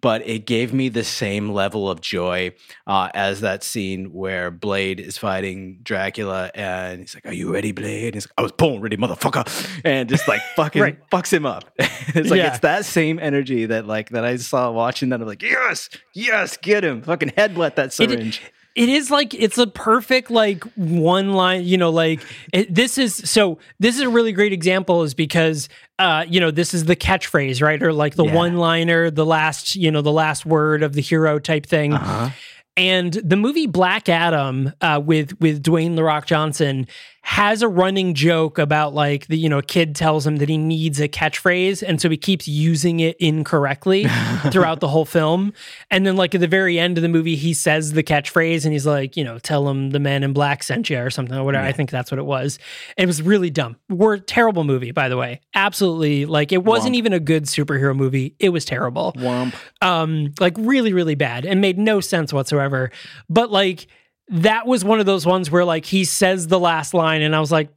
but 0.01 0.25
it 0.27 0.45
gave 0.45 0.73
me 0.73 0.89
the 0.89 1.03
same 1.03 1.49
level 1.51 1.89
of 1.89 2.01
joy 2.01 2.53
uh, 2.87 3.09
as 3.13 3.41
that 3.41 3.63
scene 3.63 4.11
where 4.13 4.51
Blade 4.51 4.99
is 4.99 5.17
fighting 5.17 5.79
Dracula 5.83 6.51
and 6.55 7.01
he's 7.01 7.15
like, 7.15 7.25
"Are 7.25 7.33
you 7.33 7.53
ready, 7.53 7.71
Blade?" 7.71 8.05
And 8.07 8.13
he's 8.15 8.25
like, 8.25 8.33
"I 8.37 8.41
was 8.41 8.51
born 8.51 8.81
ready, 8.81 8.97
motherfucker," 8.97 9.81
and 9.85 10.09
just 10.09 10.27
like 10.27 10.41
fucking 10.55 10.81
Right. 10.81 11.09
fucks 11.11 11.31
him 11.33 11.45
up. 11.45 11.65
it's 11.79 12.29
like 12.29 12.37
Yeah. 12.39 12.47
it's 12.51 12.59
that 12.59 12.85
same 12.85 13.19
energy 13.19 13.65
that 13.67 13.85
like 13.87 14.09
that 14.09 14.25
I 14.25 14.35
saw 14.37 14.71
watching 14.71 15.09
that. 15.09 15.21
I'm 15.21 15.27
like, 15.27 15.41
"Yes, 15.43 15.89
yes, 16.13 16.57
get 16.57 16.83
him, 16.83 17.01
fucking 17.01 17.29
headbutt 17.31 17.75
that 17.75 17.87
It- 17.87 17.93
syringe." 17.93 18.41
it 18.75 18.87
is 18.87 19.09
like 19.09 19.33
it's 19.33 19.57
a 19.57 19.65
perfect 19.65 20.29
like 20.29 20.63
one 20.75 21.33
line 21.33 21.63
you 21.65 21.75
know 21.75 21.89
like 21.89 22.21
it, 22.53 22.73
this 22.73 22.99
is 22.99 23.15
so 23.15 23.57
this 23.79 23.95
is 23.95 24.01
a 24.01 24.09
really 24.09 24.31
great 24.31 24.53
example 24.53 25.01
is 25.01 25.15
because 25.15 25.67
uh 25.97 26.23
you 26.29 26.39
know 26.39 26.51
this 26.51 26.75
is 26.75 26.85
the 26.85 26.95
catchphrase 26.95 27.63
right 27.63 27.81
or 27.81 27.91
like 27.91 28.13
the 28.15 28.23
Yeah. 28.25 28.35
one 28.35 28.57
liner 28.57 29.09
the 29.09 29.25
last 29.25 29.75
you 29.75 29.89
know 29.89 30.03
the 30.03 30.11
last 30.11 30.45
word 30.45 30.83
of 30.83 30.93
the 30.93 31.01
hero 31.01 31.39
type 31.39 31.65
thing 31.65 31.93
Uh-huh. 31.95 32.29
and 32.77 33.13
the 33.13 33.35
movie 33.35 33.65
Black 33.67 34.07
Adam 34.07 34.71
uh, 34.81 35.01
with 35.03 35.37
with 35.41 35.63
Dwayne 35.63 35.95
the 35.95 36.03
Rock 36.03 36.27
Johnson 36.27 36.87
has 37.21 37.61
a 37.61 37.67
running 37.67 38.13
joke 38.13 38.57
about 38.57 38.93
like 38.93 39.27
the 39.27 39.37
you 39.37 39.49
know 39.49 39.59
a 39.59 39.63
kid 39.63 39.95
tells 39.95 40.25
him 40.25 40.37
that 40.37 40.49
he 40.49 40.57
needs 40.57 40.99
a 40.99 41.07
catchphrase 41.07 41.83
and 41.85 42.01
so 42.01 42.09
he 42.09 42.17
keeps 42.17 42.47
using 42.47 43.01
it 43.01 43.17
incorrectly 43.19 44.05
throughout 44.51 44.79
the 44.79 44.87
whole 44.87 45.05
film. 45.05 45.53
And 45.91 46.05
then 46.05 46.15
like 46.15 46.33
at 46.33 46.41
the 46.41 46.47
very 46.47 46.79
end 46.79 46.97
of 46.97 47.01
the 47.01 47.09
movie 47.09 47.35
he 47.35 47.53
says 47.53 47.91
the 47.91 48.03
catchphrase 48.03 48.63
and 48.63 48.73
he's 48.73 48.85
like 48.85 49.17
you 49.17 49.23
know 49.23 49.37
tell 49.39 49.67
him 49.69 49.91
the 49.91 49.99
man 49.99 50.23
in 50.23 50.33
black 50.33 50.63
sent 50.63 50.89
you 50.89 50.97
or 50.99 51.09
something 51.09 51.37
or 51.37 51.43
whatever. 51.43 51.65
I 51.65 51.71
think 51.71 51.91
that's 51.91 52.09
what 52.09 52.19
it 52.19 52.25
was. 52.25 52.57
It 52.97 53.05
was 53.05 53.21
really 53.21 53.49
dumb. 53.49 53.75
We're 53.89 54.17
terrible 54.17 54.63
movie 54.63 54.91
by 54.91 55.09
the 55.09 55.17
way. 55.17 55.41
Absolutely 55.53 56.25
like 56.25 56.51
it 56.51 56.63
wasn't 56.63 56.95
Womp. 56.95 56.99
even 56.99 57.13
a 57.13 57.19
good 57.19 57.43
superhero 57.43 57.95
movie. 57.95 58.35
It 58.39 58.49
was 58.49 58.65
terrible. 58.65 59.13
Womp. 59.17 59.53
um 59.81 60.33
like 60.39 60.55
really 60.57 60.93
really 60.93 61.15
bad. 61.15 61.45
And 61.45 61.59
made 61.59 61.77
no 61.77 61.99
sense 61.99 62.31
whatsoever. 62.31 62.91
But 63.29 63.51
like 63.51 63.87
that 64.29 64.67
was 64.67 64.85
one 64.85 64.99
of 64.99 65.05
those 65.05 65.25
ones 65.25 65.49
where 65.49 65.65
like 65.65 65.85
he 65.85 66.05
says 66.05 66.47
the 66.47 66.59
last 66.59 66.93
line 66.93 67.21
and 67.21 67.35
i 67.35 67.39
was 67.39 67.51
like 67.51 67.69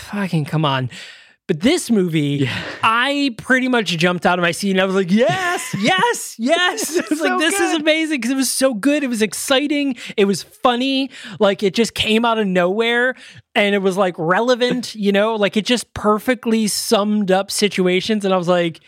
fucking 0.00 0.44
come 0.44 0.64
on. 0.64 0.90
But 1.46 1.60
this 1.60 1.90
movie 1.90 2.48
i 2.82 3.34
pretty 3.36 3.66
much 3.66 3.88
jumped 3.98 4.24
out 4.24 4.38
of 4.38 4.42
my 4.42 4.52
seat 4.52 4.70
and 4.70 4.80
i 4.80 4.84
was 4.84 4.94
like 4.94 5.10
yes 5.10 5.74
yes 5.80 6.36
yes. 6.38 6.96
I 6.96 7.04
was 7.10 7.20
like 7.20 7.28
so 7.28 7.38
this 7.38 7.58
is 7.58 7.74
amazing 7.74 8.18
because 8.20 8.30
it 8.30 8.36
was 8.36 8.50
so 8.50 8.72
good. 8.72 9.02
It 9.02 9.08
was 9.08 9.20
exciting. 9.20 9.96
It 10.16 10.26
was 10.26 10.42
funny. 10.44 11.10
Like 11.40 11.62
it 11.64 11.74
just 11.74 11.94
came 11.94 12.24
out 12.24 12.38
of 12.38 12.46
nowhere 12.46 13.16
and 13.54 13.74
it 13.74 13.78
was 13.78 13.96
like 13.96 14.14
relevant 14.16 14.94
you 15.06 15.10
know? 15.10 15.34
Like 15.34 15.56
it 15.56 15.66
just 15.66 15.92
perfectly 15.92 16.68
summed 16.68 17.30
up 17.32 17.50
situations 17.50 18.24
and 18.24 18.32
i 18.32 18.36
was 18.36 18.48
like 18.48 18.80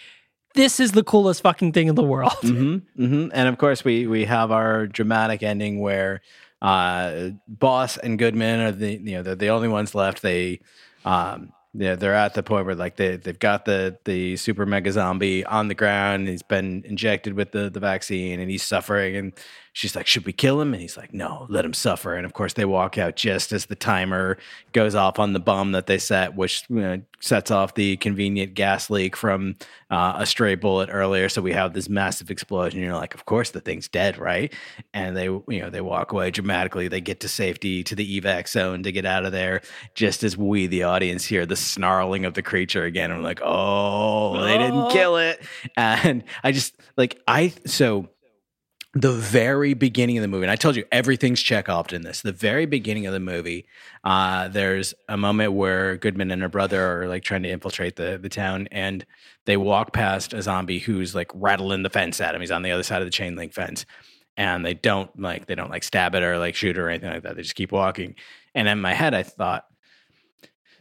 this 0.54 0.78
is 0.80 0.92
the 0.92 1.02
coolest 1.02 1.42
fucking 1.42 1.72
thing 1.72 1.88
in 1.88 1.94
the 1.94 2.02
world. 2.02 2.32
Hmm 2.42 2.76
hmm 2.94 3.28
And 3.32 3.48
of 3.48 3.58
course, 3.58 3.84
we 3.84 4.06
we 4.06 4.24
have 4.26 4.50
our 4.52 4.86
dramatic 4.86 5.42
ending 5.42 5.80
where 5.80 6.20
uh, 6.62 7.30
Boss 7.48 7.98
and 7.98 8.18
Goodman 8.18 8.60
are 8.60 8.72
the 8.72 8.92
you 8.94 9.16
know 9.16 9.22
they're 9.24 9.36
the 9.36 9.50
only 9.50 9.68
ones 9.68 9.94
left. 9.94 10.22
They 10.22 10.62
um, 11.04 11.52
Yeah, 11.74 11.96
they're 11.96 12.14
at 12.14 12.34
the 12.34 12.42
point 12.42 12.66
where 12.66 12.74
like 12.74 12.96
they 12.96 13.16
they've 13.16 13.38
got 13.38 13.64
the 13.64 13.98
the 14.04 14.36
super 14.36 14.66
mega 14.66 14.92
zombie 14.92 15.44
on 15.44 15.68
the 15.68 15.74
ground. 15.74 16.28
He's 16.28 16.42
been 16.42 16.84
injected 16.86 17.34
with 17.34 17.52
the 17.52 17.70
the 17.70 17.80
vaccine 17.80 18.40
and 18.40 18.50
he's 18.50 18.62
suffering. 18.62 19.16
And 19.16 19.32
she's 19.72 19.96
like, 19.96 20.06
"Should 20.06 20.26
we 20.26 20.32
kill 20.32 20.60
him?" 20.60 20.72
And 20.72 20.80
he's 20.80 20.96
like, 20.96 21.12
"No, 21.12 21.46
let 21.48 21.64
him 21.64 21.72
suffer." 21.72 22.14
And 22.14 22.26
of 22.26 22.32
course, 22.32 22.52
they 22.52 22.64
walk 22.64 22.98
out 22.98 23.16
just 23.16 23.52
as 23.52 23.66
the 23.66 23.74
timer 23.74 24.38
goes 24.72 24.94
off 24.94 25.18
on 25.18 25.32
the 25.32 25.40
bomb 25.40 25.72
that 25.72 25.86
they 25.86 25.98
set, 25.98 26.36
which 26.36 26.64
you 26.68 26.80
know, 26.80 27.02
sets 27.20 27.50
off 27.50 27.74
the 27.74 27.96
convenient 27.96 28.54
gas 28.54 28.90
leak 28.90 29.16
from 29.16 29.56
uh, 29.90 30.14
a 30.18 30.26
stray 30.26 30.54
bullet 30.54 30.88
earlier. 30.92 31.28
So 31.28 31.42
we 31.42 31.52
have 31.52 31.72
this 31.72 31.88
massive 31.88 32.30
explosion. 32.30 32.80
You're 32.80 32.94
like, 32.94 33.14
"Of 33.14 33.24
course, 33.24 33.50
the 33.50 33.60
thing's 33.60 33.88
dead, 33.88 34.18
right?" 34.18 34.52
And 34.92 35.16
they 35.16 35.24
you 35.24 35.60
know 35.60 35.70
they 35.70 35.80
walk 35.80 36.12
away 36.12 36.30
dramatically. 36.30 36.88
They 36.88 37.00
get 37.00 37.20
to 37.20 37.28
safety 37.28 37.82
to 37.84 37.94
the 37.94 38.20
evac 38.20 38.48
zone 38.48 38.82
to 38.82 38.92
get 38.92 39.06
out 39.06 39.24
of 39.24 39.32
there, 39.32 39.62
just 39.94 40.22
as 40.22 40.36
we, 40.36 40.66
the 40.66 40.82
audience, 40.84 41.24
hear 41.24 41.46
the 41.46 41.56
snarling 41.56 42.24
of 42.24 42.34
the 42.34 42.42
creature 42.42 42.84
again. 42.84 43.10
I'm 43.10 43.22
like, 43.22 43.40
"Oh, 43.42 44.42
they 44.42 44.58
didn't 44.58 44.90
kill 44.90 45.16
it," 45.16 45.42
and 45.76 46.24
I 46.44 46.52
just 46.52 46.76
like 46.96 47.20
I 47.26 47.52
so 47.66 48.08
the 48.95 49.12
very 49.12 49.72
beginning 49.72 50.18
of 50.18 50.22
the 50.22 50.28
movie, 50.28 50.45
and 50.45 50.51
I 50.51 50.57
told 50.57 50.76
you 50.76 50.84
everything's 50.93 51.40
Chekhov 51.40 51.93
in 51.95 52.03
this. 52.03 52.20
The 52.20 52.32
very 52.32 52.66
beginning 52.66 53.07
of 53.07 53.14
the 53.14 53.20
movie, 53.20 53.66
uh, 54.05 54.49
there's 54.49 54.93
a 55.09 55.16
moment 55.16 55.55
where 55.55 55.97
Goodman 55.97 56.30
and 56.30 56.43
her 56.43 56.49
brother 56.51 57.03
are 57.03 57.09
like 57.09 57.22
trying 57.22 57.43
to 57.45 57.49
infiltrate 57.49 57.97
the 57.97 58.18
the 58.20 58.28
town, 58.28 58.68
and 58.70 59.07
they 59.47 59.57
walk 59.57 59.95
past 59.95 60.34
a 60.34 60.43
zombie 60.43 60.78
who's 60.78 61.14
like 61.14 61.30
rattling 61.34 61.82
the 61.82 61.90
fence 61.90 62.20
at 62.20 62.34
him. 62.34 62.43
He's 62.43 62.51
on 62.51 62.62
the 62.62 62.70
other 62.70 62.82
side 62.82 63.01
of 63.01 63.07
the 63.07 63.12
chain 63.12 63.34
link 63.34 63.55
fence, 63.55 63.86
and 64.36 64.64
they 64.64 64.74
don't 64.74 65.18
like 65.18 65.47
they 65.47 65.55
don't 65.55 65.70
like 65.70 65.84
stab 65.84 66.14
it 66.14 66.22
or 66.22 66.38
like 66.38 66.55
shoot 66.55 66.76
it 66.76 66.80
or 66.80 66.90
anything 66.90 67.11
like 67.11 67.22
that. 67.22 67.36
They 67.36 67.43
just 67.43 67.55
keep 67.55 67.72
walking. 67.72 68.14
And 68.55 68.68
in 68.68 68.80
my 68.82 68.93
head, 68.93 69.14
I 69.14 69.22
thought 69.22 69.64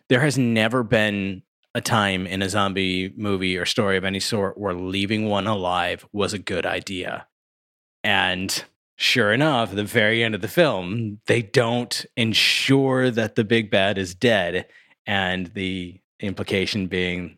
there 0.09 0.20
has 0.20 0.38
never 0.38 0.84
been 0.84 1.43
a 1.74 1.80
time 1.80 2.28
in 2.28 2.41
a 2.41 2.49
zombie 2.49 3.14
movie 3.16 3.55
or 3.57 3.66
story 3.66 3.95
of 3.95 4.03
any 4.03 4.20
sort 4.20 4.57
where 4.57 4.74
leaving 4.74 5.30
one 5.30 5.47
alive 5.47 6.05
was 6.12 6.34
a 6.34 6.39
good 6.39 6.66
idea 6.66 7.26
and 8.03 8.63
sure 8.97 9.31
enough, 9.33 9.69
at 9.71 9.75
the 9.75 9.83
very 9.83 10.23
end 10.23 10.35
of 10.35 10.41
the 10.41 10.47
film, 10.47 11.19
they 11.27 11.41
don't 11.41 12.05
ensure 12.17 13.11
that 13.11 13.35
the 13.35 13.43
big 13.43 13.69
bad 13.71 13.97
is 13.97 14.15
dead. 14.15 14.67
And 15.07 15.47
the 15.47 15.99
implication 16.19 16.87
being 16.87 17.37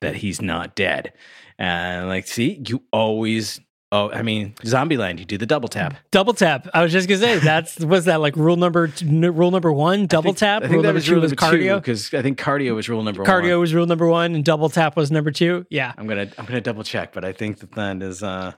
that 0.00 0.16
he's 0.16 0.40
not 0.40 0.76
dead. 0.76 1.12
And 1.58 2.08
like, 2.08 2.26
see, 2.26 2.62
you 2.66 2.82
always 2.92 3.60
Oh, 3.92 4.10
I 4.10 4.22
mean, 4.22 4.54
Zombieland, 4.64 5.20
you 5.20 5.24
do 5.24 5.38
the 5.38 5.46
double 5.46 5.68
tap. 5.68 5.94
Double 6.10 6.34
tap. 6.34 6.66
I 6.74 6.82
was 6.82 6.90
just 6.90 7.08
gonna 7.08 7.20
say 7.20 7.38
that's 7.38 7.78
was 7.78 8.06
that 8.06 8.20
like 8.20 8.34
rule 8.34 8.56
number 8.56 8.88
t- 8.88 9.06
n- 9.06 9.32
rule 9.32 9.52
number 9.52 9.72
one. 9.72 10.06
Double 10.06 10.30
think- 10.30 10.38
tap. 10.38 10.62
I 10.62 10.66
think 10.66 10.72
rule 10.72 10.82
that 10.82 10.88
number 10.88 10.96
was 10.96 11.04
two 11.04 11.12
rule 11.12 11.20
was 11.22 11.32
cardio. 11.34 11.76
because 11.76 12.12
I 12.12 12.20
think 12.20 12.36
cardio 12.36 12.74
was 12.74 12.88
rule 12.88 13.04
number 13.04 13.22
Cardio 13.22 13.26
one. 13.28 13.42
Cardio 13.44 13.60
was 13.60 13.72
rule 13.72 13.86
number 13.86 14.08
one, 14.08 14.34
and 14.34 14.44
double 14.44 14.68
tap 14.68 14.96
was 14.96 15.12
number 15.12 15.30
two. 15.30 15.64
Yeah. 15.70 15.92
I'm 15.96 16.08
gonna 16.08 16.28
I'm 16.36 16.44
gonna 16.44 16.60
double 16.60 16.82
check, 16.82 17.12
but 17.12 17.24
I 17.24 17.30
think 17.32 17.60
that 17.60 17.70
that 17.72 18.02
is 18.02 18.20
uh 18.24 18.54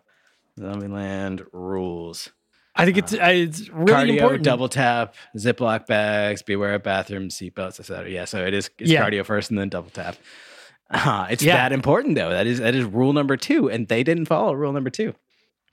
Zombieland 0.59 1.45
rules. 1.53 2.31
I 2.75 2.85
think 2.85 2.99
it's 2.99 3.15
uh, 3.15 3.19
it's 3.23 3.69
really 3.71 3.93
cardio, 4.13 4.17
important. 4.19 4.45
double 4.45 4.69
tap, 4.69 5.15
Ziploc 5.37 5.87
bags, 5.87 6.43
beware 6.43 6.75
of 6.75 6.83
bathrooms, 6.83 7.37
seatbelts, 7.37 7.81
etc. 7.81 8.11
Yeah, 8.11 8.27
so 8.27 8.45
it 8.45 8.53
is 8.55 8.71
it's 8.79 8.91
Yeah. 8.91 9.03
cardio 9.09 9.25
first 9.25 9.51
and 9.51 9.59
then 9.59 9.69
double 9.71 9.91
tap. 9.91 10.17
Uh, 10.91 11.27
it's 11.31 11.43
Yeah. 11.43 11.57
that 11.57 11.73
important 11.73 12.15
though. 12.17 12.31
That 12.31 12.47
is 12.47 12.59
that 12.61 12.75
is 12.75 12.85
rule 12.85 13.13
number 13.13 13.37
two, 13.37 13.71
and 13.71 13.89
they 13.89 14.03
didn't 14.03 14.27
follow 14.27 14.53
rule 14.53 14.73
number 14.73 14.91
two. 14.91 15.15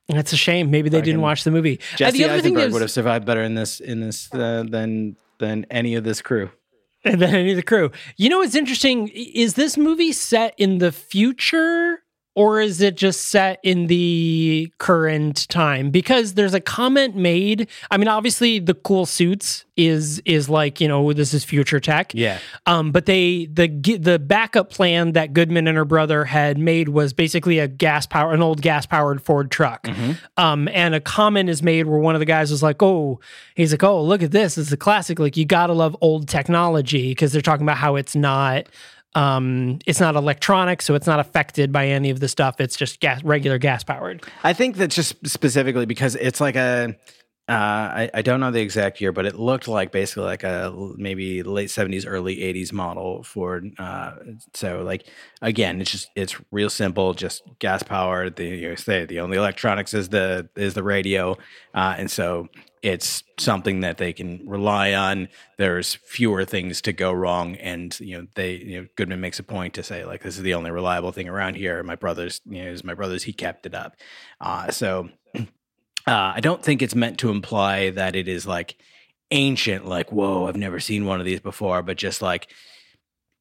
That's 0.08 0.34
a 0.34 0.38
shame. 0.38 0.70
Maybe 0.72 0.90
they 0.90 1.02
didn't 1.02 1.22
watch 1.22 1.44
the 1.44 1.52
movie. 1.52 1.80
Uh, 1.94 1.98
Jesse 1.98 2.18
the 2.18 2.24
other 2.26 2.42
thing 2.42 2.54
Eisenberg 2.58 2.68
is, 2.68 2.74
would 2.74 2.82
have 2.82 2.92
survived 2.92 3.26
better 3.26 3.42
in 3.44 3.56
this 3.56 3.80
in 3.80 4.00
this 4.02 4.34
uh, 4.34 4.64
than 4.68 5.16
than 5.40 5.66
any 5.72 5.96
of 5.96 6.04
this 6.04 6.22
crew. 6.22 6.50
than 7.04 7.22
any 7.24 7.52
of 7.52 7.58
the 7.58 7.64
crew. 7.64 7.92
You 8.16 8.30
know 8.30 8.40
what's 8.40 8.56
interesting? 8.56 9.10
Is 9.10 9.56
this 9.56 9.78
movie 9.78 10.14
set 10.14 10.56
in 10.58 10.78
the 10.78 10.92
future 10.92 12.03
or 12.36 12.60
is 12.62 12.82
it 12.82 12.98
just 12.98 13.30
set 13.30 13.60
in 13.64 13.88
the 13.88 14.72
current 14.80 15.48
time? 15.50 15.92
Because 15.92 16.34
there's 16.34 16.54
a 16.54 16.60
comment 16.60 17.16
made. 17.16 17.70
I 17.92 17.98
mean, 17.98 18.08
obviously 18.08 18.60
the 18.60 18.74
cool 18.74 19.06
suits 19.06 19.66
is 19.76 20.20
is 20.26 20.50
like, 20.50 20.80
you 20.82 20.88
know, 20.88 21.14
this 21.14 21.34
is 21.34 21.44
future 21.44 21.80
tech. 21.80 22.12
Yeah, 22.14 22.40
Um, 22.66 22.92
but 22.92 23.06
they 23.06 23.46
the 23.52 23.68
the 23.98 24.20
backup 24.20 24.70
plan 24.70 25.14
that 25.14 25.34
Goodman 25.34 25.68
and 25.68 25.78
her 25.78 25.86
brother 25.86 26.26
had 26.26 26.58
made 26.58 26.90
was 26.90 27.14
basically 27.14 27.60
a 27.60 27.68
gas 27.68 28.06
power 28.06 28.34
an 28.34 28.42
old 28.42 28.62
gas 28.62 28.86
powered 28.86 29.22
Ford 29.22 29.52
truck. 29.52 29.88
Um, 30.38 30.68
and 30.70 30.96
a 30.96 31.00
comment 31.00 31.50
is 31.50 31.62
made 31.64 31.86
where 31.88 32.00
one 32.00 32.16
of 32.16 32.20
the 32.20 32.26
guys 32.26 32.52
was 32.52 32.62
like, 32.64 32.82
"Oh, 32.84 33.20
he's 33.56 33.72
like, 33.72 33.84
oh, 33.84 34.04
look 34.04 34.22
at 34.24 34.32
this! 34.32 34.58
It's 34.58 34.72
a 34.72 34.78
classic. 34.78 35.20
Like 35.20 35.38
you 35.38 35.46
gotta 35.46 35.74
love 35.74 35.96
old 36.02 36.28
technology 36.28 37.10
because 37.10 37.32
they're 37.32 37.42
talking 37.42 37.66
about 37.66 37.78
how 37.78 37.96
it's 37.96 38.16
not." 38.16 38.68
Um, 39.16 39.80
it's 39.86 39.99
not 39.99 40.16
electronic, 40.16 40.82
so 40.82 40.95
it's 40.95 41.07
not 41.07 41.20
affected 41.20 41.72
by 41.72 41.88
any 41.88 42.09
of 42.09 42.20
the 42.20 42.28
stuff. 42.28 42.59
It's 42.59 42.76
just 42.76 42.99
gas, 42.99 43.24
regular 43.24 43.57
gas 43.57 43.84
powered. 43.84 44.24
I 44.43 44.53
think 44.53 44.78
that's 44.78 44.95
just 44.95 45.16
specifically 45.28 45.86
because 45.86 46.16
it's 46.16 46.41
like 46.41 46.55
a. 46.55 46.95
Uh, 47.49 47.51
I, 47.51 48.09
I 48.14 48.22
don't 48.22 48.39
know 48.39 48.51
the 48.51 48.61
exact 48.61 49.01
year, 49.01 49.11
but 49.11 49.26
it 49.26 49.36
looked 49.38 49.68
like 49.68 49.91
basically 49.91 50.24
like 50.24 50.43
a 50.43 50.74
maybe 50.95 51.43
late 51.43 51.70
seventies, 51.70 52.05
early 52.05 52.41
eighties 52.41 52.72
model 52.72 53.22
Ford. 53.24 53.70
Uh, 53.78 54.14
so 54.53 54.82
like 54.82 55.05
again, 55.41 55.82
it's 55.82 55.91
just 55.91 56.09
it's 56.16 56.38
real 56.51 56.70
simple, 56.70 57.14
just 57.14 57.43
gas 57.59 57.84
powered. 57.84 58.38
The 58.38 58.45
you 58.45 58.70
know, 58.70 58.76
say 58.76 59.05
the 59.05 59.20
only 59.20 59.36
electronics 59.36 59.93
is 59.93 60.07
the 60.07 60.47
is 60.55 60.74
the 60.74 60.84
radio, 60.84 61.38
uh, 61.76 61.95
and 61.97 62.09
so 62.09 62.47
it's 62.84 63.24
something 63.40 63.80
that 63.80 63.98
they 63.98 64.12
can 64.12 64.42
rely 64.46 64.94
on. 64.94 65.30
There's 65.58 65.96
fewer 65.96 66.44
things 66.44 66.82
to 66.82 66.92
go 66.92 67.14
wrong, 67.14 67.56
and 67.56 67.98
you 68.00 68.18
know 68.18 68.28
they 68.36 68.56
you 68.56 68.82
know 68.82 68.88
Goodman 68.96 69.22
makes 69.22 69.40
a 69.40 69.44
point 69.44 69.74
to 69.76 69.84
say 69.84 70.06
like 70.06 70.22
this 70.22 70.36
is 70.38 70.44
the 70.44 70.54
only 70.54 70.70
reliable 70.70 71.14
thing 71.14 71.30
around 71.30 71.56
here. 71.56 71.82
My 71.82 71.96
brother's 71.96 72.42
you 72.46 72.64
know 72.64 72.70
is 72.70 72.84
my 72.84 72.94
brother's. 72.94 73.24
He 73.24 73.34
kept 73.34 73.66
it 73.66 73.74
up, 73.74 73.96
uh, 74.40 74.70
so. 74.70 75.10
Uh, 76.06 76.34
I 76.36 76.42
don't 76.42 76.62
think 76.62 76.82
it's 76.82 76.96
meant 76.96 77.20
to 77.20 77.30
imply 77.30 77.90
that 77.92 78.14
it 78.14 78.28
is 78.28 78.46
like 78.46 78.76
ancient, 79.32 79.86
like, 79.86 80.12
whoa, 80.12 80.48
I've 80.48 80.58
never 80.58 80.82
seen 80.82 81.06
one 81.06 81.22
of 81.22 81.26
these 81.26 81.40
before, 81.40 81.82
but 81.82 81.96
just 81.96 82.22
like 82.22 82.50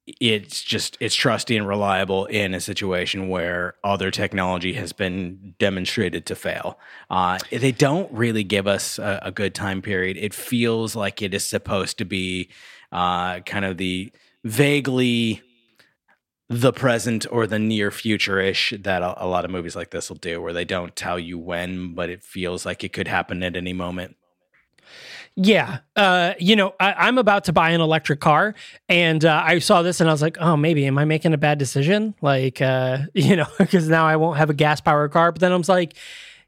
it's 0.05 0.61
just 0.61 0.97
it's 0.99 1.15
trusty 1.15 1.55
and 1.55 1.67
reliable 1.67 2.25
in 2.25 2.53
a 2.53 2.59
situation 2.59 3.29
where 3.29 3.75
other 3.83 4.11
technology 4.11 4.73
has 4.73 4.91
been 4.91 5.55
demonstrated 5.59 6.25
to 6.25 6.35
fail. 6.35 6.77
Uh, 7.09 7.39
they 7.51 7.71
don't 7.71 8.11
really 8.11 8.43
give 8.43 8.67
us 8.67 8.99
a, 8.99 9.19
a 9.23 9.31
good 9.31 9.55
time 9.55 9.81
period. 9.81 10.17
It 10.17 10.33
feels 10.33 10.95
like 10.95 11.21
it 11.21 11.33
is 11.33 11.45
supposed 11.45 11.97
to 11.99 12.05
be 12.05 12.49
uh, 12.91 13.39
kind 13.41 13.63
of 13.63 13.77
the 13.77 14.11
vaguely 14.43 15.41
the 16.49 16.73
present 16.73 17.25
or 17.31 17.47
the 17.47 17.57
near 17.57 17.89
future 17.89 18.39
ish 18.39 18.73
that 18.81 19.01
a, 19.01 19.23
a 19.23 19.27
lot 19.27 19.45
of 19.45 19.51
movies 19.51 19.75
like 19.75 19.91
this 19.91 20.09
will 20.09 20.17
do, 20.17 20.41
where 20.41 20.53
they 20.53 20.65
don't 20.65 20.95
tell 20.95 21.17
you 21.17 21.39
when, 21.39 21.93
but 21.95 22.09
it 22.09 22.21
feels 22.21 22.65
like 22.65 22.83
it 22.83 22.93
could 22.93 23.07
happen 23.07 23.41
at 23.41 23.55
any 23.55 23.73
moment. 23.73 24.17
Yeah. 25.35 25.79
Uh, 25.95 26.33
you 26.37 26.55
know, 26.55 26.75
I, 26.79 26.93
I'm 26.93 27.17
about 27.17 27.45
to 27.45 27.53
buy 27.53 27.71
an 27.71 27.81
electric 27.81 28.19
car 28.19 28.53
and 28.87 29.23
uh, 29.25 29.41
I 29.43 29.59
saw 29.59 29.81
this 29.81 29.99
and 29.99 30.09
I 30.09 30.13
was 30.13 30.21
like, 30.21 30.37
oh, 30.39 30.55
maybe 30.55 30.85
am 30.85 30.97
I 30.97 31.05
making 31.05 31.33
a 31.33 31.37
bad 31.37 31.57
decision? 31.57 32.13
Like, 32.21 32.61
uh, 32.61 32.99
you 33.13 33.35
know, 33.35 33.47
because 33.57 33.89
now 33.89 34.05
I 34.05 34.15
won't 34.15 34.37
have 34.37 34.49
a 34.49 34.53
gas 34.53 34.79
powered 34.81 35.11
car. 35.11 35.31
But 35.31 35.41
then 35.41 35.51
I 35.51 35.55
was 35.55 35.69
like, 35.69 35.95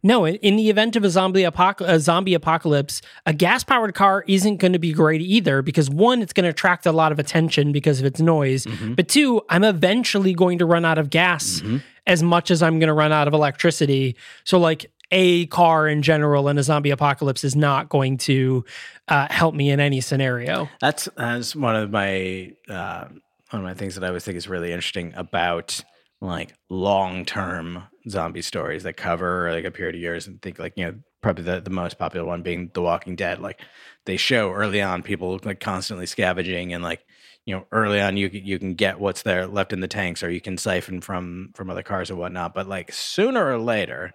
no, 0.04 0.24
in, 0.26 0.36
in 0.36 0.56
the 0.56 0.70
event 0.70 0.96
of 0.96 1.04
a 1.04 1.10
zombie, 1.10 1.42
apoc- 1.42 1.82
a 1.82 2.00
zombie 2.00 2.36
apocalypse, 2.36 3.02
a 3.26 3.34
gas 3.34 3.64
powered 3.64 3.96
car 3.96 4.24
isn't 4.28 4.58
going 4.58 4.74
to 4.74 4.80
be 4.80 4.94
great 4.94 5.20
either 5.22 5.64
because 5.64 5.90
one, 5.90 6.22
it's 6.22 6.32
going 6.32 6.44
to 6.44 6.52
attract 6.52 6.86
a 6.86 6.92
lot 6.92 7.12
of 7.12 7.18
attention 7.18 7.72
because 7.72 8.00
of 8.02 8.06
its 8.06 8.20
noise. 8.20 8.68
But 8.96 9.08
two, 9.08 9.42
I'm 9.50 9.64
eventually 9.64 10.36
going 10.36 10.60
to 10.60 10.66
run 10.68 10.86
out 10.86 11.00
of 11.00 11.10
gas 11.10 11.60
as 12.06 12.22
much 12.22 12.52
as 12.52 12.62
I'm 12.62 12.78
going 12.78 12.90
to 12.90 12.94
run 12.94 13.12
out 13.12 13.28
of 13.28 13.34
electricity. 13.34 14.16
So, 14.44 14.60
like, 14.60 14.92
a 15.12 15.46
car 15.48 15.88
in 15.88 16.02
general 16.02 16.48
in 16.50 16.58
a 16.58 16.64
zombie 16.64 16.92
apocalypse 16.92 17.44
is 17.44 17.56
not 17.56 17.90
going 17.90 18.18
to 18.18 18.66
uh, 19.08 19.28
help 19.30 19.56
me 19.56 19.70
in 19.70 19.80
any 19.80 20.02
scenario. 20.02 20.70
That's 20.82 21.08
that's 21.16 21.56
one 21.56 21.76
of 21.76 21.92
my 21.92 22.54
uh, 22.70 23.06
one 23.50 23.62
of 23.62 23.64
my 23.64 23.74
things 23.74 23.96
that 23.96 24.04
I 24.04 24.08
always 24.08 24.24
think 24.24 24.38
is 24.38 24.48
really 24.48 24.72
interesting 24.72 25.14
about 25.16 25.84
like 26.22 26.54
long 26.70 27.26
term 27.26 27.84
zombie 28.10 28.42
stories 28.42 28.84
that 28.84 28.94
cover 28.94 29.52
like 29.52 29.66
a 29.66 29.72
period 29.72 29.96
of 29.96 30.02
years 30.02 30.28
and 30.28 30.42
think 30.42 30.60
like 30.60 30.74
you 30.76 30.86
know 30.86 30.96
probably 31.22 31.44
the, 31.44 31.60
the 31.60 31.70
most 31.70 31.98
popular 31.98 32.26
one 32.26 32.44
being 32.44 32.70
The 32.74 32.82
Walking 32.82 33.16
Dead. 33.16 33.40
Like 33.40 33.62
they 34.06 34.18
show 34.18 34.52
early 34.52 34.82
on 34.82 35.04
people 35.04 35.40
like 35.44 35.60
constantly 35.60 36.06
scavenging 36.06 36.74
and 36.74 36.84
like 36.84 37.06
you 37.46 37.56
know 37.56 37.66
early 37.72 38.02
on 38.02 38.18
you 38.18 38.30
you 38.32 38.60
can 38.60 38.76
get 38.76 39.00
what's 39.00 39.24
there 39.24 39.48
left 39.48 39.74
in 39.74 39.80
the 39.80 39.88
tanks 39.88 40.24
or 40.24 40.30
you 40.30 40.42
can 40.42 40.58
siphon 40.58 41.02
from 41.02 41.52
from 41.54 41.70
other 41.70 41.84
cars 41.84 42.10
or 42.12 42.16
whatnot. 42.16 42.54
But 42.54 42.68
like 42.68 42.92
sooner 42.92 43.46
or 43.46 43.58
later, 43.58 44.14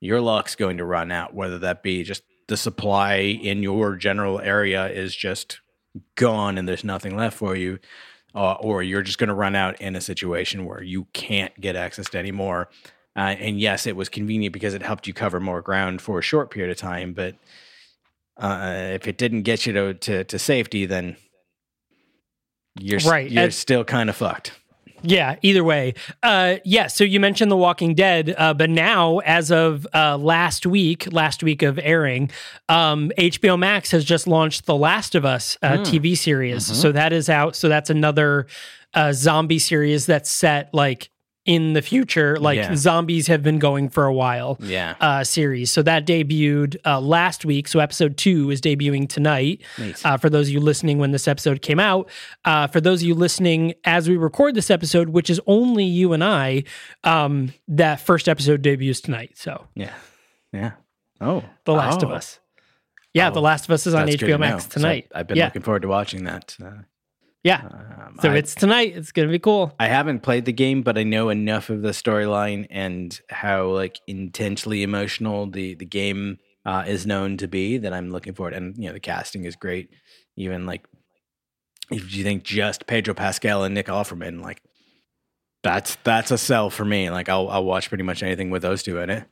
your 0.00 0.20
luck's 0.20 0.54
going 0.54 0.76
to 0.78 0.84
run 0.84 1.10
out. 1.10 1.34
Whether 1.34 1.58
that 1.60 1.82
be 1.82 2.02
just 2.02 2.22
the 2.48 2.56
supply 2.56 3.16
in 3.16 3.62
your 3.62 3.96
general 3.96 4.40
area 4.40 4.86
is 4.88 5.14
just 5.16 5.60
gone 6.14 6.58
and 6.58 6.68
there's 6.68 6.84
nothing 6.84 7.16
left 7.16 7.36
for 7.36 7.56
you, 7.56 7.78
uh, 8.34 8.52
or 8.54 8.82
you're 8.82 9.02
just 9.02 9.18
going 9.18 9.28
to 9.28 9.34
run 9.34 9.56
out 9.56 9.80
in 9.80 9.96
a 9.96 10.00
situation 10.00 10.64
where 10.64 10.82
you 10.82 11.06
can't 11.12 11.58
get 11.60 11.74
access 11.76 12.08
to 12.10 12.18
any 12.18 12.30
more. 12.32 12.68
Uh, 13.16 13.34
and 13.38 13.58
yes, 13.58 13.86
it 13.86 13.96
was 13.96 14.08
convenient 14.10 14.52
because 14.52 14.74
it 14.74 14.82
helped 14.82 15.06
you 15.06 15.14
cover 15.14 15.40
more 15.40 15.62
ground 15.62 16.02
for 16.02 16.18
a 16.18 16.22
short 16.22 16.50
period 16.50 16.70
of 16.70 16.76
time. 16.76 17.14
But 17.14 17.34
uh, 18.36 18.90
if 18.92 19.08
it 19.08 19.16
didn't 19.16 19.42
get 19.42 19.64
you 19.64 19.72
to, 19.72 19.94
to, 19.94 20.24
to 20.24 20.38
safety, 20.38 20.84
then 20.84 21.16
you're 22.78 23.00
Right, 23.00 23.30
You're 23.30 23.44
and- 23.44 23.54
still 23.54 23.84
kind 23.84 24.10
of 24.10 24.16
fucked. 24.16 24.52
Yeah, 25.06 25.36
either 25.42 25.62
way. 25.64 25.94
Uh, 26.22 26.56
yeah, 26.64 26.88
so 26.88 27.04
you 27.04 27.20
mentioned 27.20 27.50
The 27.50 27.56
Walking 27.56 27.94
Dead, 27.94 28.34
uh, 28.36 28.54
but 28.54 28.70
now, 28.70 29.18
as 29.18 29.50
of 29.50 29.86
uh, 29.94 30.16
last 30.18 30.66
week, 30.66 31.12
last 31.12 31.42
week 31.42 31.62
of 31.62 31.78
airing, 31.82 32.30
um, 32.68 33.12
HBO 33.16 33.58
Max 33.58 33.90
has 33.92 34.04
just 34.04 34.26
launched 34.26 34.66
The 34.66 34.76
Last 34.76 35.14
of 35.14 35.24
Us 35.24 35.56
uh, 35.62 35.78
TV 35.78 36.16
series. 36.16 36.66
So 36.66 36.92
that 36.92 37.12
is 37.12 37.28
out. 37.28 37.54
So 37.56 37.68
that's 37.68 37.90
another 37.90 38.46
uh, 38.94 39.12
zombie 39.12 39.58
series 39.58 40.06
that's 40.06 40.30
set 40.30 40.70
like 40.72 41.10
in 41.46 41.72
the 41.72 41.80
future. 41.82 42.36
Like 42.38 42.56
Yeah. 42.58 42.74
zombies 42.74 43.28
have 43.28 43.42
been 43.42 43.58
going 43.58 43.88
for 43.88 44.04
a 44.04 44.12
while. 44.12 44.58
Yeah. 44.60 44.94
Uh, 45.00 45.24
series. 45.24 45.70
So 45.70 45.80
that 45.82 46.06
debuted 46.06 46.76
uh, 46.84 47.00
last 47.00 47.44
week. 47.44 47.68
So 47.68 47.78
episode 47.80 48.16
two 48.16 48.50
is 48.50 48.60
debuting 48.60 49.08
tonight. 49.08 49.62
Nice. 49.78 50.04
Uh, 50.04 50.16
for 50.18 50.28
those 50.28 50.48
of 50.48 50.52
you 50.54 50.60
listening 50.60 50.98
when 50.98 51.12
this 51.12 51.26
episode 51.26 51.62
came 51.62 51.80
out, 51.80 52.10
uh, 52.44 52.66
for 52.66 52.80
those 52.80 53.00
of 53.02 53.08
you 53.08 53.14
listening 53.14 53.74
as 53.84 54.08
we 54.08 54.16
record 54.16 54.54
this 54.54 54.70
episode, 54.70 55.08
which 55.10 55.30
is 55.30 55.40
only 55.46 55.84
you 55.84 56.12
and 56.12 56.22
I, 56.22 56.64
um, 57.04 57.52
that 57.68 58.00
first 58.00 58.28
episode 58.28 58.60
debuts 58.62 59.00
tonight. 59.00 59.32
So 59.38 59.66
yeah. 59.74 59.94
Yeah. 60.52 60.72
Oh, 61.20 61.44
The 61.64 61.72
Last 61.72 62.02
of 62.02 62.10
Oh. 62.10 62.14
Us. 62.14 62.40
Yeah, 63.14 63.28
Oh, 63.28 63.32
The 63.32 63.40
Last 63.40 63.64
of 63.64 63.70
Us 63.70 63.86
is 63.86 63.94
on 63.94 64.04
That's 64.06 64.16
HBO 64.22 64.38
Max 64.38 64.52
know. 64.64 64.68
So 64.68 64.80
tonight. 64.80 65.06
I've 65.14 65.26
been 65.26 65.38
yeah, 65.38 65.46
looking 65.46 65.62
forward 65.62 65.82
to 65.82 65.88
watching 65.88 66.24
that. 66.24 66.56
Yeah. 67.46 67.62
um, 67.64 68.18
So 68.20 68.30
I- 68.30 68.36
it's 68.36 68.54
tonight. 68.54 68.94
It's 68.96 69.12
gonna 69.12 69.28
be 69.28 69.38
cool. 69.38 69.72
I 69.78 69.88
haven't 69.88 70.20
played 70.20 70.44
the 70.46 70.52
game, 70.52 70.82
but 70.82 70.98
I 70.98 71.02
know 71.04 71.28
enough 71.28 71.70
of 71.70 71.82
the 71.82 71.90
storyline 71.90 72.66
and 72.70 73.18
how 73.30 73.68
like 73.68 73.98
intensely 74.06 74.82
emotional 74.82 75.48
the 75.50 75.74
the 75.74 75.84
game 75.84 76.38
uh, 76.64 76.84
is 76.86 77.06
known 77.06 77.36
to 77.36 77.46
be 77.46 77.78
that 77.78 77.92
I'm 77.92 78.10
looking 78.10 78.34
forward. 78.34 78.54
And 78.54 78.76
you 78.76 78.86
know, 78.88 78.92
the 78.94 79.00
casting 79.00 79.44
is 79.44 79.54
great. 79.54 79.90
Even 80.36 80.66
like 80.66 80.84
if 81.90 82.14
you 82.14 82.24
think 82.24 82.42
just 82.42 82.86
Pedro 82.86 83.14
Pascal 83.14 83.62
and 83.64 83.74
Nick 83.74 83.86
Offerman, 83.86 84.42
like 84.42 84.60
that's 85.62 85.96
that's 86.02 86.30
a 86.30 86.38
sell 86.38 86.70
for 86.70 86.84
me. 86.84 87.10
Like 87.10 87.28
I'll 87.28 87.48
I'll 87.48 87.64
watch 87.64 87.88
pretty 87.88 88.04
much 88.04 88.22
anything 88.22 88.50
with 88.50 88.62
those 88.62 88.82
two 88.82 88.98
in 88.98 89.10
it. 89.10 89.24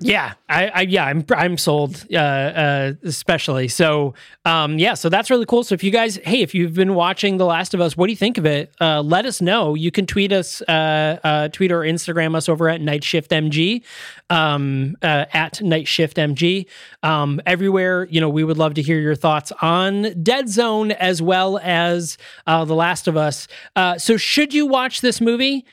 Yeah, 0.00 0.34
I, 0.48 0.66
I 0.66 0.80
yeah, 0.82 1.04
I'm 1.04 1.24
I'm 1.30 1.56
sold, 1.56 2.04
uh, 2.12 2.16
uh, 2.16 2.92
especially. 3.04 3.68
So, 3.68 4.14
um, 4.44 4.76
yeah, 4.76 4.94
so 4.94 5.08
that's 5.08 5.30
really 5.30 5.46
cool. 5.46 5.62
So, 5.62 5.72
if 5.72 5.84
you 5.84 5.92
guys, 5.92 6.16
hey, 6.24 6.42
if 6.42 6.52
you've 6.52 6.74
been 6.74 6.96
watching 6.96 7.36
The 7.36 7.46
Last 7.46 7.74
of 7.74 7.80
Us, 7.80 7.96
what 7.96 8.06
do 8.08 8.12
you 8.12 8.16
think 8.16 8.36
of 8.36 8.44
it? 8.44 8.74
Uh, 8.80 9.02
let 9.02 9.24
us 9.24 9.40
know. 9.40 9.74
You 9.76 9.92
can 9.92 10.04
tweet 10.04 10.32
us, 10.32 10.60
uh, 10.62 11.20
uh, 11.22 11.48
tweet 11.48 11.70
or 11.70 11.80
Instagram 11.82 12.34
us 12.34 12.48
over 12.48 12.68
at 12.68 12.80
Night 12.80 13.04
Shift 13.04 13.30
MG, 13.30 13.84
um, 14.30 14.96
uh, 15.00 15.26
at 15.32 15.62
Night 15.62 15.86
Shift 15.86 16.16
MG. 16.16 16.66
Um, 17.04 17.40
everywhere, 17.46 18.08
you 18.10 18.20
know, 18.20 18.28
we 18.28 18.42
would 18.42 18.58
love 18.58 18.74
to 18.74 18.82
hear 18.82 18.98
your 18.98 19.14
thoughts 19.14 19.52
on 19.62 20.22
Dead 20.24 20.48
Zone 20.48 20.90
as 20.90 21.22
well 21.22 21.60
as 21.62 22.18
uh, 22.48 22.64
The 22.64 22.74
Last 22.74 23.06
of 23.06 23.16
Us. 23.16 23.46
Uh, 23.76 23.96
so, 23.96 24.16
should 24.16 24.52
you 24.52 24.66
watch 24.66 25.02
this 25.02 25.20
movie? 25.20 25.64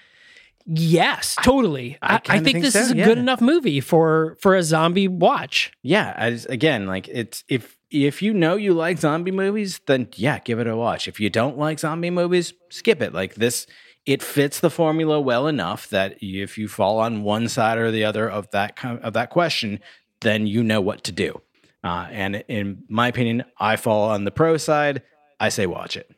Yes, 0.66 1.36
totally. 1.44 1.98
I 2.02 2.16
I, 2.16 2.16
I, 2.16 2.20
think, 2.20 2.46
think 2.46 2.64
this 2.64 2.74
so, 2.74 2.80
is 2.80 2.92
a 2.92 2.98
yeah. 2.98 3.06
good 3.06 3.18
enough 3.18 3.42
movie 3.42 3.80
for 3.80 4.38
for 4.42 4.56
a 4.56 4.64
zombie 4.64 5.08
watch. 5.08 5.72
Yeah, 5.84 6.14
again, 6.50 6.88
like 6.88 7.08
it's 7.08 7.44
if 7.48 7.78
if 7.90 8.22
you 8.22 8.34
know 8.34 8.56
you 8.56 8.74
like 8.74 9.00
zombie 9.00 9.32
movies, 9.32 9.82
then 9.86 10.08
yeah, 10.16 10.40
give 10.40 10.60
it 10.60 10.68
a 10.68 10.76
watch. 10.76 11.08
If 11.08 11.20
you 11.20 11.30
don't 11.30 11.58
like 11.58 11.80
zombie 11.80 12.10
movies, 12.10 12.54
skip 12.70 13.02
it. 13.02 13.14
Like 13.14 13.36
this, 13.36 13.68
it 14.06 14.24
fits 14.24 14.60
the 14.60 14.70
formula 14.70 15.20
well 15.20 15.48
enough 15.48 15.90
that 15.90 16.18
if 16.22 16.58
you 16.58 16.68
fall 16.68 17.00
on 17.00 17.24
one 17.24 17.48
side 17.48 17.78
or 17.78 17.92
the 17.92 18.06
other 18.06 18.30
of 18.30 18.50
that 18.52 18.76
kind 18.76 19.00
of 19.00 19.14
that 19.14 19.30
question, 19.30 19.80
then 20.22 20.48
you 20.48 20.64
know 20.64 20.82
what 20.82 21.04
to 21.04 21.12
do. 21.12 21.42
Uh, 21.84 22.08
and 22.12 22.44
in 22.48 22.84
my 22.90 23.08
opinion, 23.08 23.44
I 23.60 23.76
fall 23.76 24.10
on 24.10 24.24
the 24.24 24.32
pro 24.32 24.58
side. 24.58 25.02
I 25.40 25.50
say 25.50 25.66
watch 25.66 25.98
it. 25.98 26.10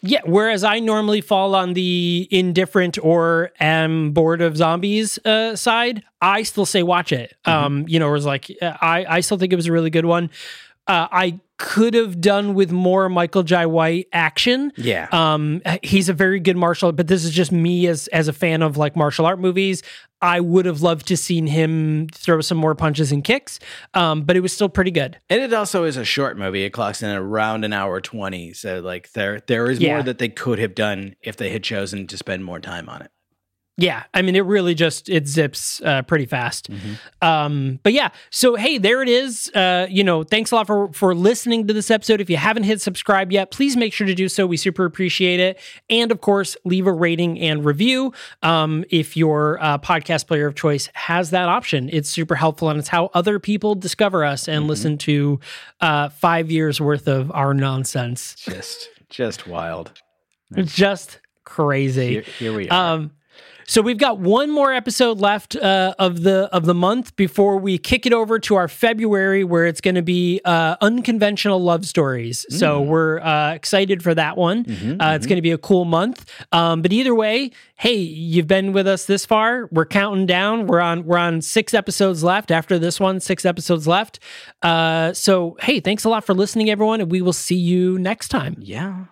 Yeah. 0.00 0.20
Whereas 0.24 0.64
I 0.64 0.78
normally 0.78 1.20
fall 1.20 1.54
on 1.54 1.72
the 1.72 2.28
indifferent 2.30 2.98
or 3.02 3.52
am 3.60 4.12
bored 4.12 4.42
of 4.42 4.56
zombies 4.56 5.18
uh, 5.24 5.56
side, 5.56 6.02
I 6.20 6.42
still 6.42 6.66
say 6.66 6.82
watch 6.82 7.12
it. 7.12 7.36
Um, 7.44 7.84
you 7.88 7.98
know, 7.98 8.08
it 8.08 8.12
was 8.12 8.26
like 8.26 8.50
uh, 8.60 8.76
I 8.80 9.04
I 9.08 9.20
still 9.20 9.38
think 9.38 9.52
it 9.52 9.56
was 9.56 9.66
a 9.66 9.72
really 9.72 9.90
good 9.90 10.06
one. 10.06 10.30
Uh, 10.86 11.08
I 11.10 11.40
could 11.56 11.94
have 11.94 12.20
done 12.20 12.54
with 12.54 12.72
more 12.72 13.08
Michael 13.08 13.42
Jai 13.42 13.64
White 13.66 14.08
action. 14.12 14.72
Yeah. 14.76 15.08
Um, 15.12 15.62
he's 15.82 16.08
a 16.08 16.12
very 16.12 16.40
good 16.40 16.56
martial, 16.56 16.90
but 16.92 17.06
this 17.06 17.24
is 17.24 17.30
just 17.30 17.52
me 17.52 17.86
as 17.86 18.06
as 18.08 18.28
a 18.28 18.32
fan 18.32 18.60
of 18.60 18.76
like 18.76 18.96
martial 18.96 19.24
art 19.24 19.38
movies. 19.38 19.82
I 20.20 20.40
would 20.40 20.64
have 20.66 20.80
loved 20.82 21.06
to 21.08 21.16
seen 21.16 21.46
him 21.46 22.08
throw 22.12 22.40
some 22.40 22.58
more 22.58 22.74
punches 22.74 23.12
and 23.12 23.22
kicks, 23.22 23.60
um, 23.92 24.22
but 24.22 24.36
it 24.36 24.40
was 24.40 24.52
still 24.52 24.68
pretty 24.70 24.90
good. 24.90 25.18
And 25.30 25.40
it 25.42 25.52
also 25.52 25.84
is 25.84 25.96
a 25.96 26.04
short 26.04 26.36
movie. 26.38 26.64
It 26.64 26.70
clocks 26.70 27.02
in 27.02 27.10
around 27.14 27.64
an 27.64 27.72
hour 27.72 28.00
twenty. 28.00 28.52
So 28.52 28.80
like 28.80 29.12
there 29.12 29.40
there 29.46 29.70
is 29.70 29.78
Yeah. 29.80 29.94
more 29.94 30.02
that 30.02 30.18
they 30.18 30.28
could 30.28 30.58
have 30.58 30.74
done 30.74 31.14
if 31.22 31.36
they 31.36 31.50
had 31.50 31.62
chosen 31.62 32.06
to 32.08 32.16
spend 32.18 32.44
more 32.44 32.58
time 32.60 32.88
on 32.88 33.02
it. 33.02 33.10
Yeah, 33.76 34.04
I 34.14 34.22
mean, 34.22 34.36
it 34.36 34.44
really 34.44 34.74
just 34.74 35.08
it 35.08 35.26
zips 35.26 35.82
uh, 35.82 36.02
pretty 36.02 36.26
fast. 36.26 36.68
Um, 37.20 37.80
but 37.82 37.92
yeah, 37.92 38.10
so 38.30 38.54
hey, 38.54 38.78
there 38.78 39.02
it 39.02 39.08
is. 39.08 39.50
Uh, 39.50 39.88
you 39.90 40.04
know, 40.04 40.22
thanks 40.22 40.52
a 40.52 40.54
lot 40.54 40.68
for 40.68 40.92
for 40.92 41.12
listening 41.12 41.66
to 41.66 41.74
this 41.74 41.90
episode. 41.90 42.20
If 42.20 42.30
you 42.30 42.36
haven't 42.36 42.62
hit 42.62 42.80
subscribe 42.80 43.32
yet, 43.32 43.50
please 43.50 43.76
make 43.76 43.92
sure 43.92 44.06
to 44.06 44.14
do 44.14 44.28
so. 44.28 44.46
We 44.46 44.56
super 44.56 44.84
appreciate 44.84 45.40
it, 45.40 45.58
and 45.90 46.12
of 46.12 46.20
course, 46.20 46.56
leave 46.64 46.86
a 46.86 46.92
rating 46.92 47.40
and 47.40 47.64
review 47.64 48.12
um, 48.44 48.84
if 48.90 49.16
your 49.16 49.60
uh, 49.60 49.78
podcast 49.78 50.28
player 50.28 50.46
of 50.46 50.54
choice 50.54 50.88
has 50.94 51.30
that 51.30 51.48
option. 51.48 51.90
It's 51.92 52.08
super 52.08 52.36
helpful, 52.36 52.68
and 52.68 52.78
it's 52.78 52.88
how 52.88 53.10
other 53.12 53.40
people 53.40 53.74
discover 53.74 54.24
us 54.24 54.46
and 54.46 54.68
listen 54.68 54.98
to 54.98 55.40
uh, 55.80 56.10
five 56.10 56.48
years 56.48 56.80
worth 56.80 57.08
of 57.08 57.32
our 57.32 57.52
nonsense. 57.52 58.36
Just 58.36 58.88
just 59.08 59.48
wild. 59.48 60.00
Just 60.62 61.18
crazy. 61.42 62.10
Here, 62.10 62.24
here 62.38 62.56
we 62.56 62.68
are. 62.68 62.94
Um, 62.94 63.10
so 63.66 63.82
we've 63.82 63.98
got 63.98 64.18
one 64.18 64.50
more 64.50 64.72
episode 64.72 65.18
left 65.20 65.56
uh, 65.56 65.94
of 65.98 66.22
the 66.22 66.48
of 66.52 66.64
the 66.66 66.74
month 66.74 67.14
before 67.16 67.56
we 67.56 67.78
kick 67.78 68.06
it 68.06 68.12
over 68.12 68.38
to 68.40 68.54
our 68.56 68.68
February, 68.68 69.44
where 69.44 69.66
it's 69.66 69.80
going 69.80 69.94
to 69.94 70.02
be 70.02 70.40
uh, 70.44 70.76
unconventional 70.80 71.60
love 71.62 71.86
stories. 71.86 72.44
So 72.50 72.80
we're 72.80 73.20
uh, 73.20 73.54
excited 73.54 74.02
for 74.02 74.14
that 74.14 74.36
one. 74.36 74.64
uh, 75.00 75.14
It's 75.16 75.26
going 75.26 75.36
to 75.36 75.42
be 75.42 75.52
a 75.52 75.58
cool 75.58 75.84
month. 75.84 76.30
Um, 76.52 76.82
but 76.82 76.92
either 76.92 77.14
way, 77.14 77.50
hey, 77.76 77.94
you've 77.96 78.46
been 78.46 78.72
with 78.72 78.86
us 78.86 79.06
this 79.06 79.24
far. 79.26 79.68
We're 79.72 79.86
counting 79.86 80.26
down. 80.26 80.66
We're 80.66 80.80
on 80.80 81.04
we're 81.06 81.18
on 81.18 81.40
six 81.42 81.74
episodes 81.74 82.22
left. 82.24 82.50
After 82.50 82.78
this 82.78 83.00
one, 83.00 83.20
six 83.20 83.44
episodes 83.44 83.86
left. 83.88 84.18
Uh, 84.62 85.12
so 85.12 85.56
hey, 85.60 85.80
thanks 85.80 86.04
a 86.04 86.08
lot 86.08 86.24
for 86.24 86.34
listening, 86.34 86.70
everyone, 86.70 87.00
and 87.00 87.10
we 87.10 87.22
will 87.22 87.32
see 87.32 87.56
you 87.56 87.98
next 87.98 88.28
time. 88.28 88.56
yeah. 88.58 89.04